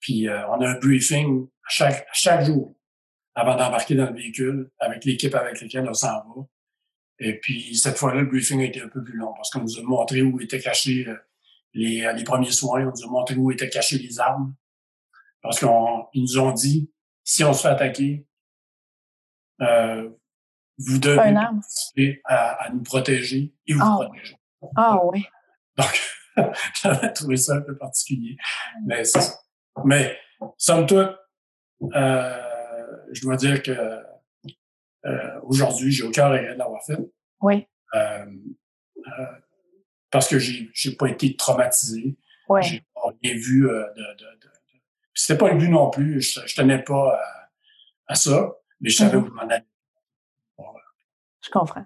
Puis 0.00 0.28
on 0.28 0.60
a 0.60 0.68
un 0.68 0.78
briefing 0.78 1.48
chaque, 1.68 2.06
chaque 2.12 2.46
jour 2.46 2.74
avant 3.34 3.56
d'embarquer 3.56 3.94
dans 3.94 4.06
le 4.06 4.14
véhicule 4.14 4.70
avec 4.78 5.04
l'équipe 5.04 5.34
avec 5.34 5.60
laquelle 5.60 5.88
on 5.88 5.94
s'en 5.94 6.08
va. 6.08 6.46
Et 7.20 7.38
puis, 7.38 7.76
cette 7.76 7.96
fois-là, 7.96 8.20
le 8.20 8.26
briefing 8.26 8.60
a 8.60 8.64
été 8.64 8.80
un 8.80 8.88
peu 8.88 9.02
plus 9.02 9.16
long 9.16 9.32
parce 9.34 9.50
qu'on 9.50 9.60
nous 9.60 9.78
a 9.78 9.82
montré 9.82 10.22
où 10.22 10.40
étaient 10.40 10.60
cachés 10.60 11.06
euh, 11.08 11.16
les, 11.74 12.04
euh, 12.04 12.12
les 12.12 12.24
premiers 12.24 12.50
soins, 12.50 12.82
on 12.82 12.90
nous 12.90 13.04
a 13.04 13.10
montré 13.10 13.34
où 13.34 13.50
étaient 13.50 13.68
cachées 13.68 13.98
les 13.98 14.20
armes. 14.20 14.54
Parce 15.42 15.58
qu'ils 15.58 16.22
nous 16.22 16.38
ont 16.38 16.52
dit, 16.52 16.90
si 17.24 17.44
on 17.44 17.52
se 17.52 17.62
fait 17.62 17.68
attaquer, 17.68 18.26
euh, 19.60 20.10
vous 20.78 20.98
devez 20.98 21.34
participer 21.34 22.20
à, 22.24 22.68
nous 22.72 22.82
protéger 22.82 23.52
et 23.66 23.74
vous 23.74 23.80
ah, 23.82 23.98
protéger. 24.00 24.36
Ah 24.76 25.00
oui. 25.04 25.24
Donc, 25.76 26.00
j'avais 26.82 27.12
trouvé 27.12 27.36
ça 27.36 27.56
un 27.56 27.60
peu 27.60 27.76
particulier. 27.76 28.36
Mais, 28.86 29.02
mais 29.84 30.16
somme 30.56 30.86
toute, 30.86 31.16
euh, 31.94 32.42
je 33.12 33.22
dois 33.22 33.36
dire 33.36 33.62
que 33.62 33.72
euh, 35.04 35.40
aujourd'hui, 35.42 35.90
j'ai 35.90 36.04
aucun 36.04 36.28
regret 36.28 36.54
de 36.54 36.58
l'avoir 36.58 36.84
fait. 36.84 36.98
Oui. 37.40 37.66
Euh, 37.94 38.26
euh, 38.96 39.26
parce 40.10 40.28
que 40.28 40.38
j'ai 40.38 40.70
j'ai 40.72 40.96
pas 40.96 41.08
été 41.08 41.36
traumatisé. 41.36 42.16
Oui. 42.48 42.62
J'ai 42.62 42.84
pas 42.94 43.12
rien 43.22 43.34
vu 43.34 43.62
de, 43.62 43.68
de, 43.68 44.16
de, 44.18 44.48
C'était 45.14 45.38
pas 45.38 45.50
le 45.52 45.58
but 45.58 45.68
non 45.68 45.90
plus. 45.90 46.20
Je, 46.20 46.40
je 46.46 46.54
tenais 46.54 46.82
pas 46.82 47.18
à, 48.06 48.14
ça, 48.14 48.54
mais 48.80 48.90
je 48.90 48.96
savais 48.96 49.16
mm-hmm. 49.16 49.22
où 49.22 49.26
je 49.26 49.32
m'en 49.32 49.42
allais. 49.42 49.64
Je 51.48 51.58
comprends. 51.58 51.84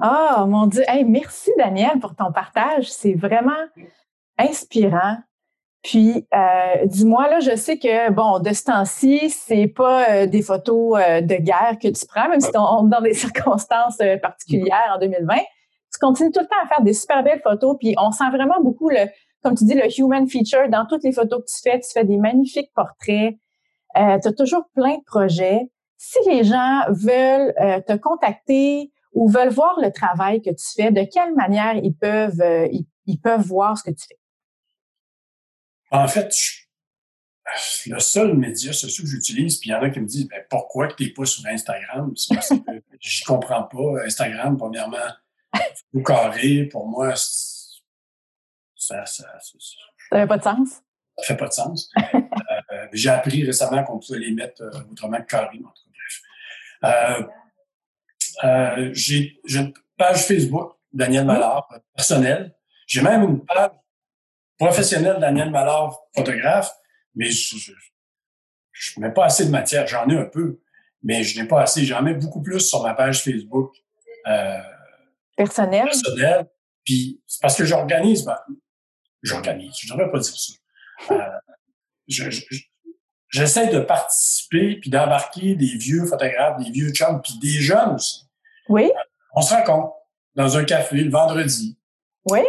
Ah, 0.00 0.46
mon 0.48 0.66
Dieu. 0.66 0.84
Hey, 0.86 1.04
merci, 1.04 1.50
Daniel, 1.58 1.98
pour 1.98 2.14
ton 2.14 2.30
partage. 2.30 2.90
C'est 2.90 3.14
vraiment 3.14 3.50
inspirant. 4.38 5.16
Puis, 5.82 6.24
euh, 6.32 6.86
dis-moi, 6.86 7.28
là, 7.28 7.40
je 7.40 7.56
sais 7.56 7.78
que, 7.78 8.10
bon, 8.12 8.38
de 8.38 8.52
ce 8.52 8.62
temps-ci, 8.64 9.30
c'est 9.30 9.66
pas 9.66 10.08
euh, 10.08 10.26
des 10.26 10.40
photos 10.40 11.00
euh, 11.00 11.20
de 11.20 11.34
guerre 11.34 11.76
que 11.82 11.88
tu 11.88 12.06
prends, 12.06 12.28
même 12.28 12.40
si 12.40 12.50
on 12.54 12.86
est 12.86 12.90
dans 12.90 13.00
des 13.00 13.14
circonstances 13.14 13.98
particulières 14.22 14.94
en 14.94 14.98
2020. 15.00 15.34
Tu 15.34 15.98
continues 16.00 16.30
tout 16.30 16.40
le 16.40 16.46
temps 16.46 16.62
à 16.62 16.68
faire 16.68 16.82
des 16.82 16.94
super 16.94 17.24
belles 17.24 17.42
photos, 17.42 17.76
puis 17.80 17.96
on 17.98 18.12
sent 18.12 18.30
vraiment 18.30 18.60
beaucoup, 18.62 18.90
le, 18.90 19.08
comme 19.42 19.56
tu 19.56 19.64
dis, 19.64 19.74
le 19.74 19.88
human 19.98 20.28
feature 20.28 20.68
dans 20.68 20.86
toutes 20.86 21.02
les 21.02 21.12
photos 21.12 21.40
que 21.40 21.50
tu 21.50 21.60
fais. 21.60 21.80
Tu 21.80 21.90
fais 21.92 22.04
des 22.04 22.16
magnifiques 22.16 22.70
portraits. 22.74 23.34
tu 23.96 24.28
as 24.28 24.32
toujours 24.38 24.62
plein 24.76 24.98
de 24.98 25.04
projets. 25.04 25.68
Si 25.98 26.18
les 26.28 26.44
gens 26.44 26.82
veulent 26.88 27.52
te 27.86 27.96
contacter 27.96 28.91
ou 29.12 29.28
veulent 29.28 29.50
voir 29.52 29.78
le 29.80 29.90
travail 29.90 30.40
que 30.42 30.50
tu 30.50 30.64
fais, 30.74 30.90
de 30.90 31.04
quelle 31.04 31.34
manière 31.34 31.76
ils 31.76 31.94
peuvent, 31.94 32.42
ils 33.06 33.20
peuvent 33.20 33.42
voir 33.42 33.76
ce 33.76 33.84
que 33.84 33.90
tu 33.90 34.06
fais? 34.08 34.18
En 35.90 36.08
fait, 36.08 36.34
le 37.86 37.98
seul 37.98 38.36
média 38.36 38.72
social 38.72 39.04
que 39.04 39.10
j'utilise, 39.10 39.58
puis 39.58 39.70
il 39.70 39.72
y 39.72 39.74
en 39.74 39.82
a 39.82 39.90
qui 39.90 40.00
me 40.00 40.06
disent 40.06 40.28
ben, 40.28 40.42
pourquoi 40.48 40.88
tu 40.88 41.02
n'es 41.02 41.10
pas 41.10 41.24
sur 41.24 41.46
Instagram? 41.46 42.12
C'est 42.16 42.34
parce 42.34 42.48
que 42.48 42.54
je 43.00 43.24
comprends 43.24 43.64
pas. 43.64 44.04
Instagram, 44.04 44.56
premièrement, 44.56 44.96
au 45.92 46.02
carré, 46.02 46.64
pour 46.64 46.88
moi, 46.88 47.14
ça, 47.14 47.76
ça, 48.76 49.04
ça 49.06 49.26
fait 50.10 50.26
pas 50.26 50.38
de 50.38 50.42
sens? 50.42 50.82
Ça 51.18 51.24
fait 51.24 51.36
pas 51.36 51.48
de 51.48 51.52
sens. 51.52 51.90
euh, 52.14 52.86
J'ai 52.92 53.10
appris 53.10 53.44
récemment 53.44 53.84
qu'on 53.84 53.98
pouvait 53.98 54.18
les 54.18 54.32
mettre 54.32 54.62
euh, 54.62 54.70
autrement 54.90 55.18
que 55.18 55.26
carré, 55.26 55.58
en 55.58 55.68
tout 55.68 55.82
cas, 55.84 55.90
bref. 55.92 57.20
Euh, 57.20 57.26
euh, 58.44 58.90
J'ai 58.92 59.40
une 59.48 59.72
page 59.96 60.26
Facebook, 60.26 60.72
Daniel 60.92 61.24
Mallard, 61.24 61.68
personnelle. 61.94 62.54
J'ai 62.86 63.02
même 63.02 63.22
une 63.22 63.44
page 63.44 63.70
professionnel 64.58 65.18
Daniel 65.20 65.50
Mallard, 65.50 65.98
photographe, 66.14 66.70
mais 67.14 67.30
je, 67.30 67.56
je, 68.72 69.00
mets 69.00 69.10
pas 69.10 69.26
assez 69.26 69.44
de 69.44 69.50
matière. 69.50 69.86
J'en 69.86 70.08
ai 70.08 70.16
un 70.16 70.24
peu, 70.24 70.60
mais 71.02 71.22
je 71.22 71.40
n'ai 71.40 71.48
pas 71.48 71.62
assez. 71.62 71.84
J'en 71.84 72.02
mets 72.02 72.14
beaucoup 72.14 72.42
plus 72.42 72.60
sur 72.60 72.82
ma 72.82 72.94
page 72.94 73.22
Facebook. 73.22 73.74
Euh, 74.26 74.58
personnelle? 75.36 75.84
Personnelle. 75.84 76.46
Puis 76.84 77.20
c'est 77.26 77.40
parce 77.40 77.56
que 77.56 77.64
j'organise. 77.64 78.24
Ben, 78.24 78.38
j'organise. 79.22 79.74
Je 79.80 79.92
devrais 79.92 80.10
pas 80.10 80.18
dire 80.18 80.34
ça. 80.36 80.52
Euh, 81.10 81.38
j'essaie 83.32 83.68
de 83.68 83.80
participer 83.80 84.76
puis 84.76 84.90
d'embarquer 84.90 85.56
des 85.56 85.76
vieux 85.76 86.06
photographes, 86.06 86.62
des 86.62 86.70
vieux 86.70 86.90
chums, 86.90 87.20
puis 87.20 87.38
des 87.40 87.60
jeunes 87.60 87.94
aussi. 87.96 88.28
Oui. 88.68 88.92
On 89.34 89.42
se 89.42 89.52
rencontre 89.54 89.94
dans 90.36 90.56
un 90.56 90.64
café 90.64 90.96
le 90.96 91.10
vendredi. 91.10 91.76
Oui. 92.30 92.40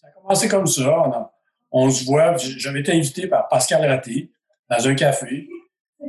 ça 0.00 0.08
a 0.08 0.10
commencé 0.20 0.48
comme 0.48 0.66
ça. 0.66 0.90
On 0.90 1.12
a, 1.12 1.32
on 1.70 1.90
se 1.90 2.04
voit. 2.04 2.36
J'avais 2.36 2.80
été 2.80 2.92
invité 2.92 3.28
par 3.28 3.48
Pascal 3.48 3.86
Raté 3.86 4.32
dans 4.68 4.88
un 4.88 4.94
café. 4.94 5.48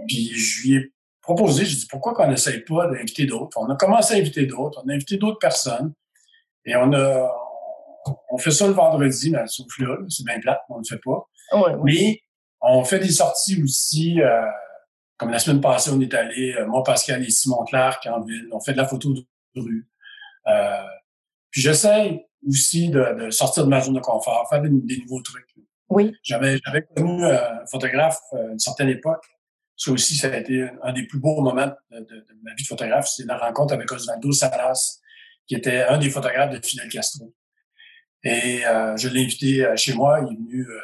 Puis 0.07 0.33
je 0.33 0.61
lui 0.67 0.75
ai 0.77 0.93
proposé, 1.21 1.65
je 1.65 1.75
dis 1.77 1.87
pourquoi 1.87 2.13
qu'on 2.15 2.27
n'essaye 2.27 2.61
pas 2.61 2.87
d'inviter 2.87 3.25
d'autres? 3.25 3.57
On 3.59 3.69
a 3.69 3.75
commencé 3.75 4.15
à 4.15 4.17
inviter 4.17 4.45
d'autres, 4.45 4.81
on 4.83 4.89
a 4.89 4.93
invité 4.93 5.17
d'autres 5.17 5.37
personnes. 5.37 5.93
Et 6.65 6.75
on 6.75 6.91
a 6.93 7.29
on 8.31 8.37
fait 8.37 8.51
ça 8.51 8.67
le 8.67 8.73
vendredi, 8.73 9.31
mais 9.31 9.45
sauf 9.47 9.67
là, 9.79 9.97
c'est 10.09 10.25
bien 10.25 10.39
plate, 10.39 10.61
on 10.69 10.75
ne 10.75 10.79
le 10.79 10.85
fait 10.85 11.01
pas. 11.03 11.25
Mais 11.83 12.19
on 12.63 12.83
fait 12.83 12.99
des 12.99 13.11
sorties 13.11 13.61
aussi, 13.61 14.21
euh, 14.21 14.45
comme 15.17 15.29
la 15.29 15.39
semaine 15.39 15.61
passée, 15.61 15.91
on 15.93 15.99
est 15.99 16.13
allé, 16.13 16.53
euh, 16.53 16.65
moi, 16.65 16.83
Pascal 16.83 17.23
et 17.23 17.29
Simon 17.29 17.63
Clark 17.65 18.07
en 18.07 18.21
ville, 18.21 18.47
on 18.51 18.59
fait 18.59 18.73
de 18.73 18.77
la 18.77 18.87
photo 18.87 19.13
de 19.13 19.25
rue. 19.55 19.87
Euh, 20.47 20.83
puis 21.51 21.61
j'essaye 21.61 22.25
aussi 22.47 22.89
de, 22.89 23.29
sortir 23.29 23.65
de 23.65 23.69
ma 23.69 23.81
zone 23.81 23.95
de 23.95 23.99
confort, 23.99 24.47
faire 24.49 24.61
des, 24.61 24.69
nouveaux 24.69 25.21
trucs. 25.21 25.47
Oui. 25.89 26.13
J'avais, 26.23 26.57
j'avais 26.65 26.83
connu 26.83 27.23
un 27.25 27.65
photographe 27.69 28.19
à 28.33 28.51
une 28.51 28.59
certaine 28.59 28.89
époque. 28.89 29.23
Ça 29.75 29.91
aussi, 29.91 30.15
ça 30.15 30.27
a 30.27 30.37
été 30.37 30.67
un 30.81 30.93
des 30.93 31.03
plus 31.03 31.19
beaux 31.19 31.41
moments 31.41 31.71
de, 31.91 32.25
ma 32.41 32.53
vie 32.55 32.63
de 32.63 32.67
photographe. 32.67 33.07
C'est 33.07 33.25
la 33.25 33.37
rencontre 33.37 33.73
avec 33.73 33.91
Osvaldo 33.91 34.31
Salas, 34.31 34.99
qui 35.47 35.55
était 35.55 35.83
un 35.83 35.97
des 35.97 36.09
photographes 36.09 36.51
de 36.51 36.65
Fidel 36.65 36.89
Castro. 36.89 37.33
Et 38.23 38.65
euh, 38.65 38.95
je 38.97 39.09
l'ai 39.09 39.23
invité 39.23 39.65
euh, 39.65 39.75
chez 39.75 39.93
moi. 39.93 40.21
Il 40.21 40.33
est 40.33 40.37
venu 40.37 40.61
euh, 40.61 40.79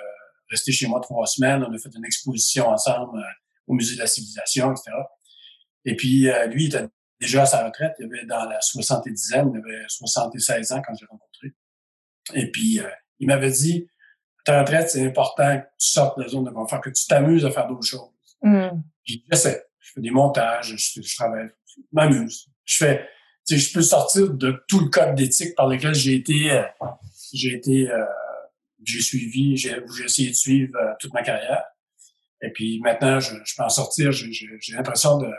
rester 0.49 0.71
chez 0.71 0.87
moi 0.87 0.99
trois 1.01 1.25
semaines. 1.25 1.63
On 1.63 1.73
a 1.73 1.77
fait 1.77 1.89
une 1.95 2.05
exposition 2.05 2.67
ensemble 2.67 3.23
au 3.67 3.73
Musée 3.73 3.95
de 3.95 3.99
la 4.01 4.07
Civilisation, 4.07 4.71
etc. 4.71 4.91
Et 5.85 5.95
puis, 5.95 6.29
lui, 6.49 6.65
il 6.65 6.67
était 6.67 6.87
déjà 7.21 7.43
à 7.43 7.45
sa 7.45 7.65
retraite. 7.65 7.93
Il 7.99 8.05
avait 8.05 8.25
dans 8.25 8.45
la 8.45 8.59
soixante-dizaine, 8.61 9.51
il 9.53 9.59
avait 9.59 9.83
76 9.87 10.71
ans 10.71 10.81
quand 10.85 10.93
j'ai 10.95 11.05
rencontré. 11.05 11.53
Et 12.33 12.51
puis, 12.51 12.79
il 13.19 13.27
m'avait 13.27 13.51
dit, 13.51 13.87
ta 14.45 14.61
retraite, 14.61 14.89
c'est 14.89 15.05
important 15.05 15.59
que 15.59 15.65
tu 15.79 15.89
sortes 15.89 16.17
de 16.17 16.23
la 16.23 16.29
zone 16.29 16.45
de 16.45 16.51
confort, 16.51 16.81
que 16.81 16.89
tu 16.89 17.05
t'amuses 17.07 17.45
à 17.45 17.51
faire 17.51 17.67
d'autres 17.67 17.87
choses. 17.87 18.09
Mm. 18.41 18.69
J'ai 19.03 19.23
je 19.31 19.93
fais 19.93 20.01
des 20.01 20.11
montages, 20.11 20.75
je, 20.75 21.01
je 21.01 21.15
travaille, 21.15 21.49
je 21.65 21.81
m'amuse. 21.91 22.47
Je 22.63 22.77
fais, 22.77 23.07
tu 23.47 23.57
sais, 23.57 23.57
je 23.57 23.73
peux 23.73 23.81
sortir 23.81 24.29
de 24.29 24.63
tout 24.67 24.79
le 24.81 24.89
code 24.89 25.15
d'éthique 25.15 25.55
par 25.55 25.67
lequel 25.67 25.95
j'ai 25.95 26.15
été 26.15 26.63
j'ai 27.33 27.55
été, 27.55 27.89
euh, 27.89 28.05
j'ai 28.83 29.01
suivi, 29.01 29.57
j'ai 29.57 29.81
essayé 30.03 30.29
de 30.29 30.35
suivre 30.35 30.75
euh, 30.77 30.93
toute 30.99 31.13
ma 31.13 31.21
carrière. 31.21 31.63
Et 32.41 32.51
puis 32.51 32.79
maintenant, 32.81 33.19
je, 33.19 33.35
je 33.43 33.55
peux 33.55 33.63
en 33.63 33.69
sortir. 33.69 34.11
J'ai 34.11 34.73
l'impression 34.73 35.17
d'être 35.17 35.33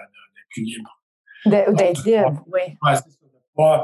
plus 0.51 0.63
libre. 0.63 1.03
D'être 1.47 2.05
libre, 2.05 2.45
oui. 2.49 2.77
Ouais, 2.83 3.79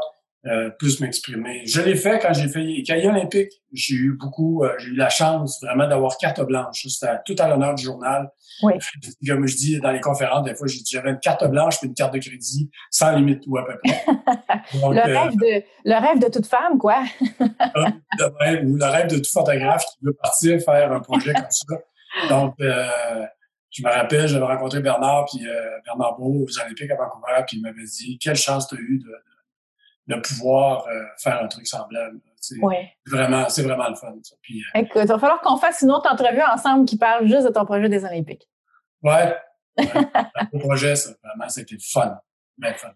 euh, 0.46 0.70
plus 0.70 1.00
m'exprimer. 1.00 1.66
Je 1.66 1.80
l'ai 1.80 1.96
fait 1.96 2.20
quand 2.20 2.32
j'ai 2.32 2.46
fait 2.46 2.60
les 2.60 2.84
cahiers 2.84 3.08
olympiques. 3.08 3.50
J'ai 3.72 3.96
eu 3.96 4.12
beaucoup, 4.12 4.62
euh, 4.62 4.72
j'ai 4.78 4.90
eu 4.90 4.94
la 4.94 5.08
chance 5.08 5.60
vraiment 5.60 5.88
d'avoir 5.88 6.16
carte 6.18 6.40
blanche. 6.42 6.86
C'était 6.86 7.14
tout 7.24 7.34
à 7.40 7.48
l'honneur 7.48 7.74
du 7.74 7.82
journal. 7.82 8.30
Oui. 8.62 8.74
Comme 9.26 9.48
je 9.48 9.56
dis 9.56 9.80
dans 9.80 9.90
les 9.90 10.00
conférences, 10.00 10.44
des 10.44 10.54
fois, 10.54 10.68
j'avais 10.88 11.10
une 11.10 11.18
carte 11.18 11.44
blanche 11.50 11.80
puis 11.80 11.88
une 11.88 11.94
carte 11.94 12.14
de 12.14 12.20
crédit 12.20 12.70
sans 12.90 13.16
limite 13.16 13.42
ou 13.48 13.58
à 13.58 13.66
peu 13.66 13.76
près. 13.82 14.04
le, 14.74 15.00
rêve 15.00 15.36
de, 15.36 15.64
le 15.84 16.00
rêve 16.00 16.20
de 16.20 16.28
toute 16.30 16.46
femme, 16.46 16.78
quoi. 16.78 17.02
ou 17.40 18.76
le 18.76 18.84
rêve 18.84 19.08
de 19.10 19.16
tout 19.16 19.30
photographe 19.32 19.84
qui 19.84 20.04
veut 20.04 20.14
partir 20.14 20.60
faire 20.60 20.92
un 20.92 21.00
projet 21.00 21.32
comme 21.32 21.50
ça. 21.50 21.76
Donc, 22.28 22.54
euh, 22.60 22.86
je 23.70 23.82
me 23.82 23.90
rappelle, 23.90 24.28
j'avais 24.28 24.46
rencontré 24.46 24.78
Bernard, 24.80 25.26
puis 25.26 25.44
Bernard 25.84 26.16
Beau 26.16 26.46
aux 26.46 26.60
Olympiques 26.60 26.90
à 26.90 26.94
Vancouver, 26.94 27.44
puis 27.48 27.56
il 27.56 27.62
m'avait 27.62 27.84
dit 27.84 28.16
quelle 28.18 28.36
chance 28.36 28.68
tu 28.68 28.76
as 28.76 28.78
eu 28.78 28.98
de 28.98 29.10
de 29.10 29.35
pouvoir 30.14 30.86
euh, 30.86 31.02
faire 31.18 31.42
un 31.42 31.48
truc 31.48 31.66
semblable. 31.66 32.20
C'est 32.40 32.56
vraiment, 33.10 33.48
c'est 33.48 33.62
vraiment 33.62 33.88
le 33.88 33.96
fun. 33.96 34.14
Ça. 34.22 34.36
Puis, 34.40 34.60
euh, 34.60 34.80
Écoute, 34.80 35.02
il 35.02 35.08
va 35.08 35.18
falloir 35.18 35.40
qu'on 35.40 35.56
fasse 35.56 35.82
une 35.82 35.90
autre 35.90 36.10
entrevue 36.10 36.42
ensemble 36.42 36.86
qui 36.86 36.96
parle 36.96 37.26
juste 37.26 37.44
de 37.46 37.52
ton 37.52 37.64
projet 37.64 37.88
des 37.88 38.04
Olympiques. 38.04 38.48
Ouais. 39.02 39.36
ouais 39.78 40.60
projet, 40.60 40.94
ça, 40.94 41.10
vraiment, 41.22 41.48
c'était 41.48 41.76
fun. 41.80 42.18
Bien 42.56 42.72
fun. 42.74 42.92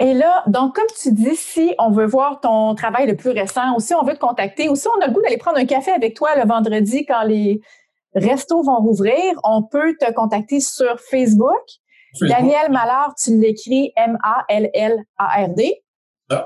Et 0.00 0.14
là, 0.14 0.42
donc, 0.46 0.74
comme 0.74 0.86
tu 1.00 1.12
dis, 1.12 1.36
si 1.36 1.74
on 1.78 1.90
veut 1.90 2.06
voir 2.06 2.40
ton 2.40 2.74
travail 2.74 3.06
le 3.06 3.16
plus 3.16 3.30
récent, 3.30 3.76
ou 3.76 3.80
si 3.80 3.94
on 3.94 4.02
veut 4.02 4.14
te 4.14 4.18
contacter, 4.18 4.68
ou 4.68 4.74
si 4.74 4.88
on 4.88 5.00
a 5.02 5.06
le 5.06 5.12
goût 5.12 5.20
d'aller 5.20 5.36
prendre 5.36 5.58
un 5.58 5.66
café 5.66 5.90
avec 5.90 6.16
toi 6.16 6.34
le 6.36 6.48
vendredi 6.48 7.04
quand 7.04 7.22
les 7.22 7.60
restos 8.14 8.62
vont 8.62 8.78
rouvrir, 8.78 9.38
on 9.44 9.62
peut 9.62 9.94
te 10.00 10.10
contacter 10.12 10.60
sur 10.60 10.98
Facebook. 10.98 11.62
Daniel 12.22 12.72
Mallard, 12.72 13.14
tu 13.22 13.38
l'écris 13.38 13.92
M-A-L-L-A-R-D. 13.96 15.82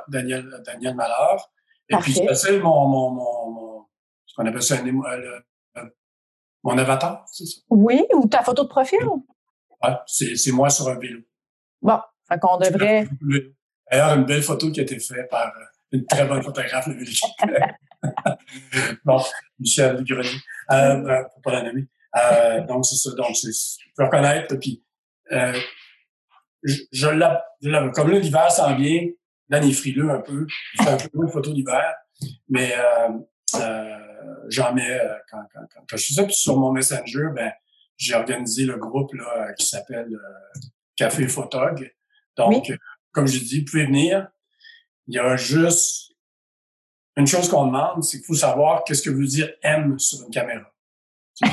Daniel, 0.08 0.62
Daniel 0.64 0.94
Mallard. 0.94 1.50
Et 1.88 1.96
puis, 1.96 2.14
c'est 2.34 2.58
mon, 2.58 2.86
mon, 2.86 3.10
mon, 3.10 3.86
ce 4.26 4.34
qu'on 4.34 4.46
appelle 4.46 4.62
ça 4.62 4.76
euh, 4.76 5.40
mon 6.62 6.78
avatar, 6.78 7.24
c'est 7.30 7.44
ça? 7.44 7.60
Oui, 7.68 8.06
ou 8.14 8.26
ta 8.26 8.42
photo 8.42 8.64
de 8.64 8.68
profil? 8.68 9.00
Oui, 9.06 9.90
c'est 10.06 10.52
moi 10.52 10.70
sur 10.70 10.88
un 10.88 10.98
vélo. 10.98 11.20
Bon, 11.82 12.00
fait 12.26 12.38
qu'on 12.40 12.56
devrait. 12.56 13.06
D'ailleurs, 13.90 14.16
une 14.16 14.24
belle 14.24 14.42
photo 14.42 14.70
qui 14.72 14.80
a 14.80 14.82
été 14.82 14.98
faite 14.98 15.28
par 15.30 15.48
euh, 15.48 15.64
une 15.92 16.06
très 16.06 16.26
bonne 16.26 16.42
photographe, 16.42 16.86
le 16.86 17.04
bon, 19.04 19.22
Michel 19.58 20.02
Grenier, 20.04 20.28
euh, 20.72 20.74
euh, 20.74 21.24
pour 21.24 21.42
pas 21.42 21.52
la 21.52 21.62
nommer. 21.62 21.86
Euh, 22.16 22.60
donc, 22.66 22.86
c'est 22.86 22.96
ça. 22.96 23.14
Donc, 23.14 23.34
tu 23.34 23.50
peux 23.96 24.04
reconnaître. 24.04 24.54
Puis, 24.56 24.82
euh, 25.32 25.58
je, 26.62 26.74
je 26.92 27.90
comme 27.92 28.10
là, 28.10 28.18
l'hiver 28.18 28.50
s'en 28.50 28.74
vient, 28.74 29.06
Dan 29.48 29.64
est 29.64 29.72
frileux 29.72 30.10
un 30.10 30.20
peu. 30.20 30.46
Il 30.74 30.84
fait 30.84 30.90
un 30.90 30.96
peu 30.96 31.26
de 31.26 31.30
photos 31.30 31.54
d'hiver. 31.54 31.94
Mais 32.48 32.74
euh, 32.76 33.08
euh, 33.56 33.98
j'en 34.48 34.72
mets 34.72 34.98
euh, 34.98 35.14
quand, 35.30 35.42
quand, 35.52 35.66
quand, 35.72 35.96
je 35.96 36.06
fais 36.06 36.14
ça. 36.14 36.24
Puis 36.24 36.34
sur 36.34 36.58
mon 36.58 36.72
Messenger, 36.72 37.28
ben, 37.34 37.52
j'ai 37.96 38.14
organisé 38.14 38.64
le 38.64 38.76
groupe 38.76 39.12
là, 39.14 39.52
qui 39.54 39.66
s'appelle 39.66 40.08
Café 40.96 41.28
Photog. 41.28 41.92
Donc, 42.36 42.72
comme 43.12 43.26
je 43.26 43.38
dis, 43.38 43.60
vous 43.60 43.66
pouvez 43.66 43.86
venir. 43.86 44.28
Il 45.06 45.14
y 45.14 45.18
a 45.18 45.36
juste 45.36 46.14
une 47.16 47.26
chose 47.26 47.48
qu'on 47.48 47.66
demande, 47.66 48.02
c'est 48.02 48.18
qu'il 48.18 48.26
faut 48.26 48.34
savoir 48.34 48.82
qu'est-ce 48.84 49.02
que 49.02 49.10
veut 49.10 49.26
dire 49.26 49.52
M 49.62 49.98
sur 49.98 50.24
une 50.24 50.30
caméra. 50.30 50.64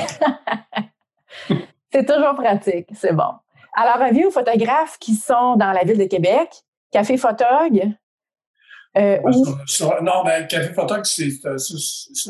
c'est 1.92 2.06
toujours 2.06 2.34
pratique, 2.34 2.88
c'est 2.94 3.12
bon. 3.12 3.34
Alors, 3.74 4.02
avis 4.02 4.24
aux 4.24 4.30
photographes 4.30 4.98
qui 4.98 5.14
sont 5.14 5.56
dans 5.56 5.72
la 5.72 5.84
ville 5.84 5.98
de 5.98 6.04
Québec, 6.04 6.50
Café 6.92 7.16
Photog? 7.16 7.94
Euh, 8.98 9.18
non, 10.02 10.22
ben, 10.24 10.46
Café 10.46 10.74
Photog, 10.74 11.04
c'est, 11.06 11.30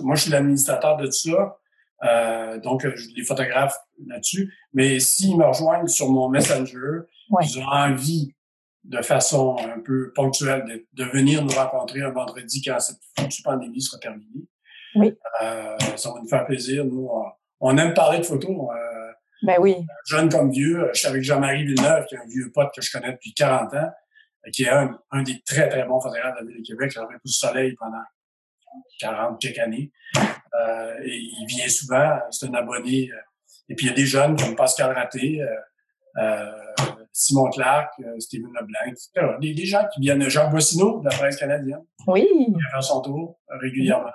moi, 0.03 0.15
je 0.15 0.23
suis 0.23 0.31
l'administrateur 0.31 0.97
de 0.97 1.07
tout 1.07 1.31
ça. 1.31 1.59
Euh, 2.05 2.59
donc, 2.59 2.85
les 2.85 3.25
photographes 3.25 3.77
là-dessus. 4.07 4.55
Mais 4.73 5.01
s'ils 5.01 5.37
me 5.37 5.45
rejoignent 5.45 5.89
sur 5.89 6.09
mon 6.09 6.29
Messenger, 6.29 7.03
ils 7.43 7.59
ont 7.59 7.67
envie 7.67 8.35
de 8.85 9.03
façon 9.03 9.57
un 9.59 9.81
peu 9.81 10.13
ponctuelle 10.15 10.65
de, 10.93 11.05
venir 11.05 11.45
nous 11.45 11.53
rencontrer 11.53 12.03
un 12.03 12.11
vendredi 12.11 12.63
quand 12.63 12.81
cette 12.81 12.99
foutue 13.19 13.43
pandémie 13.43 13.81
sera 13.81 13.99
terminée. 13.99 14.47
Oui. 14.95 15.15
Euh, 15.43 15.77
ça 15.97 16.13
va 16.13 16.21
nous 16.21 16.29
faire 16.29 16.45
plaisir. 16.47 16.85
Nous, 16.85 17.09
on, 17.61 17.77
aime 17.79 17.95
parler 17.95 18.19
de 18.19 18.25
photos. 18.25 18.51
Euh, 18.51 19.13
ben 19.43 19.57
oui. 19.61 19.87
Jeune 20.07 20.29
comme 20.29 20.51
vieux. 20.51 20.91
Je 20.93 21.01
suis 21.01 21.09
avec 21.09 21.23
Jean-Marie 21.23 21.65
Villeneuve, 21.65 22.07
qui 22.07 22.15
est 22.15 22.19
un 22.19 22.27
vieux 22.27 22.51
pote 22.53 22.71
que 22.75 22.83
je 22.83 22.91
connais 22.91 23.13
depuis 23.13 23.33
40 23.35 23.75
ans 23.75 23.91
qui 24.51 24.65
est 24.65 24.71
un, 24.71 24.99
un, 25.11 25.23
des 25.23 25.41
très, 25.43 25.69
très 25.69 25.85
bons 25.85 26.01
photographes 26.01 26.41
de 26.41 26.47
la 26.47 26.53
ville 26.53 26.63
de 26.63 26.67
Québec. 26.67 26.91
J'avais 26.93 27.07
pour 27.07 27.21
le 27.25 27.31
soleil 27.31 27.75
pendant 27.79 28.03
40 29.01 29.41
quelques 29.41 29.59
années. 29.59 29.93
Euh, 30.17 30.95
et 31.05 31.17
il 31.17 31.47
vient 31.47 31.69
souvent. 31.69 32.19
C'est 32.31 32.47
un 32.47 32.55
abonné. 32.55 33.11
Euh, 33.13 33.17
et 33.69 33.75
puis, 33.75 33.87
il 33.87 33.89
y 33.91 33.93
a 33.93 33.95
des 33.95 34.07
jeunes 34.07 34.37
comme 34.37 34.57
Pascal 34.57 34.93
Raté, 34.93 35.41
euh, 35.41 35.47
euh 36.19 36.53
Simon 37.15 37.51
Clark, 37.51 37.93
euh, 38.01 38.19
Steven 38.21 38.49
Leblanc, 38.59 38.87
etc. 38.87 39.11
Des, 39.41 39.53
des 39.53 39.67
gens 39.67 39.87
qui 39.93 40.01
viennent. 40.01 40.27
Jacques 40.29 40.51
Bossineau, 40.51 41.01
de 41.01 41.05
la 41.05 41.11
presse 41.11 41.37
canadienne. 41.37 41.85
Oui. 42.07 42.27
Fait 42.73 42.81
son 42.81 43.03
tour 43.03 43.39
régulièrement. 43.49 44.11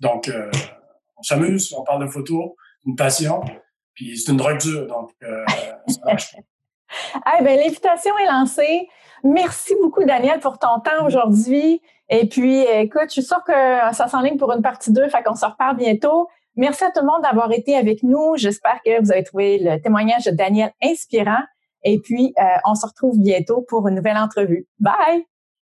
Donc, 0.00 0.32
on 1.18 1.22
s'amuse, 1.22 1.74
on 1.74 1.84
parle 1.84 2.06
de 2.06 2.10
photos, 2.10 2.52
une 2.86 2.96
passion. 2.96 3.42
Puis, 3.92 4.18
c'est 4.18 4.32
une 4.32 4.38
drogue 4.38 4.58
dure. 4.58 4.86
Donc, 4.86 5.12
ça 5.20 6.00
marche 6.06 6.34
ah, 7.24 7.42
ben, 7.42 7.58
l'invitation 7.58 8.16
est 8.18 8.26
lancée. 8.26 8.88
Merci 9.22 9.74
beaucoup, 9.82 10.04
Daniel, 10.04 10.40
pour 10.40 10.58
ton 10.58 10.80
temps 10.80 11.04
aujourd'hui. 11.04 11.82
Et 12.08 12.28
puis, 12.28 12.62
écoute, 12.62 13.04
je 13.08 13.12
suis 13.12 13.22
sûre 13.22 13.44
que 13.46 13.52
ça 13.92 14.08
s'enligne 14.08 14.36
pour 14.36 14.52
une 14.52 14.62
partie 14.62 14.92
2, 14.92 15.08
fait 15.08 15.22
qu'on 15.22 15.34
se 15.34 15.46
reparle 15.46 15.76
bientôt. 15.76 16.28
Merci 16.56 16.84
à 16.84 16.90
tout 16.90 17.00
le 17.00 17.06
monde 17.06 17.22
d'avoir 17.22 17.52
été 17.52 17.76
avec 17.76 18.02
nous. 18.02 18.36
J'espère 18.36 18.80
que 18.84 19.00
vous 19.00 19.12
avez 19.12 19.22
trouvé 19.22 19.58
le 19.58 19.80
témoignage 19.80 20.24
de 20.24 20.32
Daniel 20.32 20.72
inspirant. 20.82 21.42
Et 21.84 21.98
puis, 22.00 22.34
euh, 22.38 22.42
on 22.66 22.74
se 22.74 22.86
retrouve 22.86 23.18
bientôt 23.18 23.64
pour 23.68 23.86
une 23.88 23.94
nouvelle 23.94 24.18
entrevue. 24.18 24.66
Bye! 24.78 25.29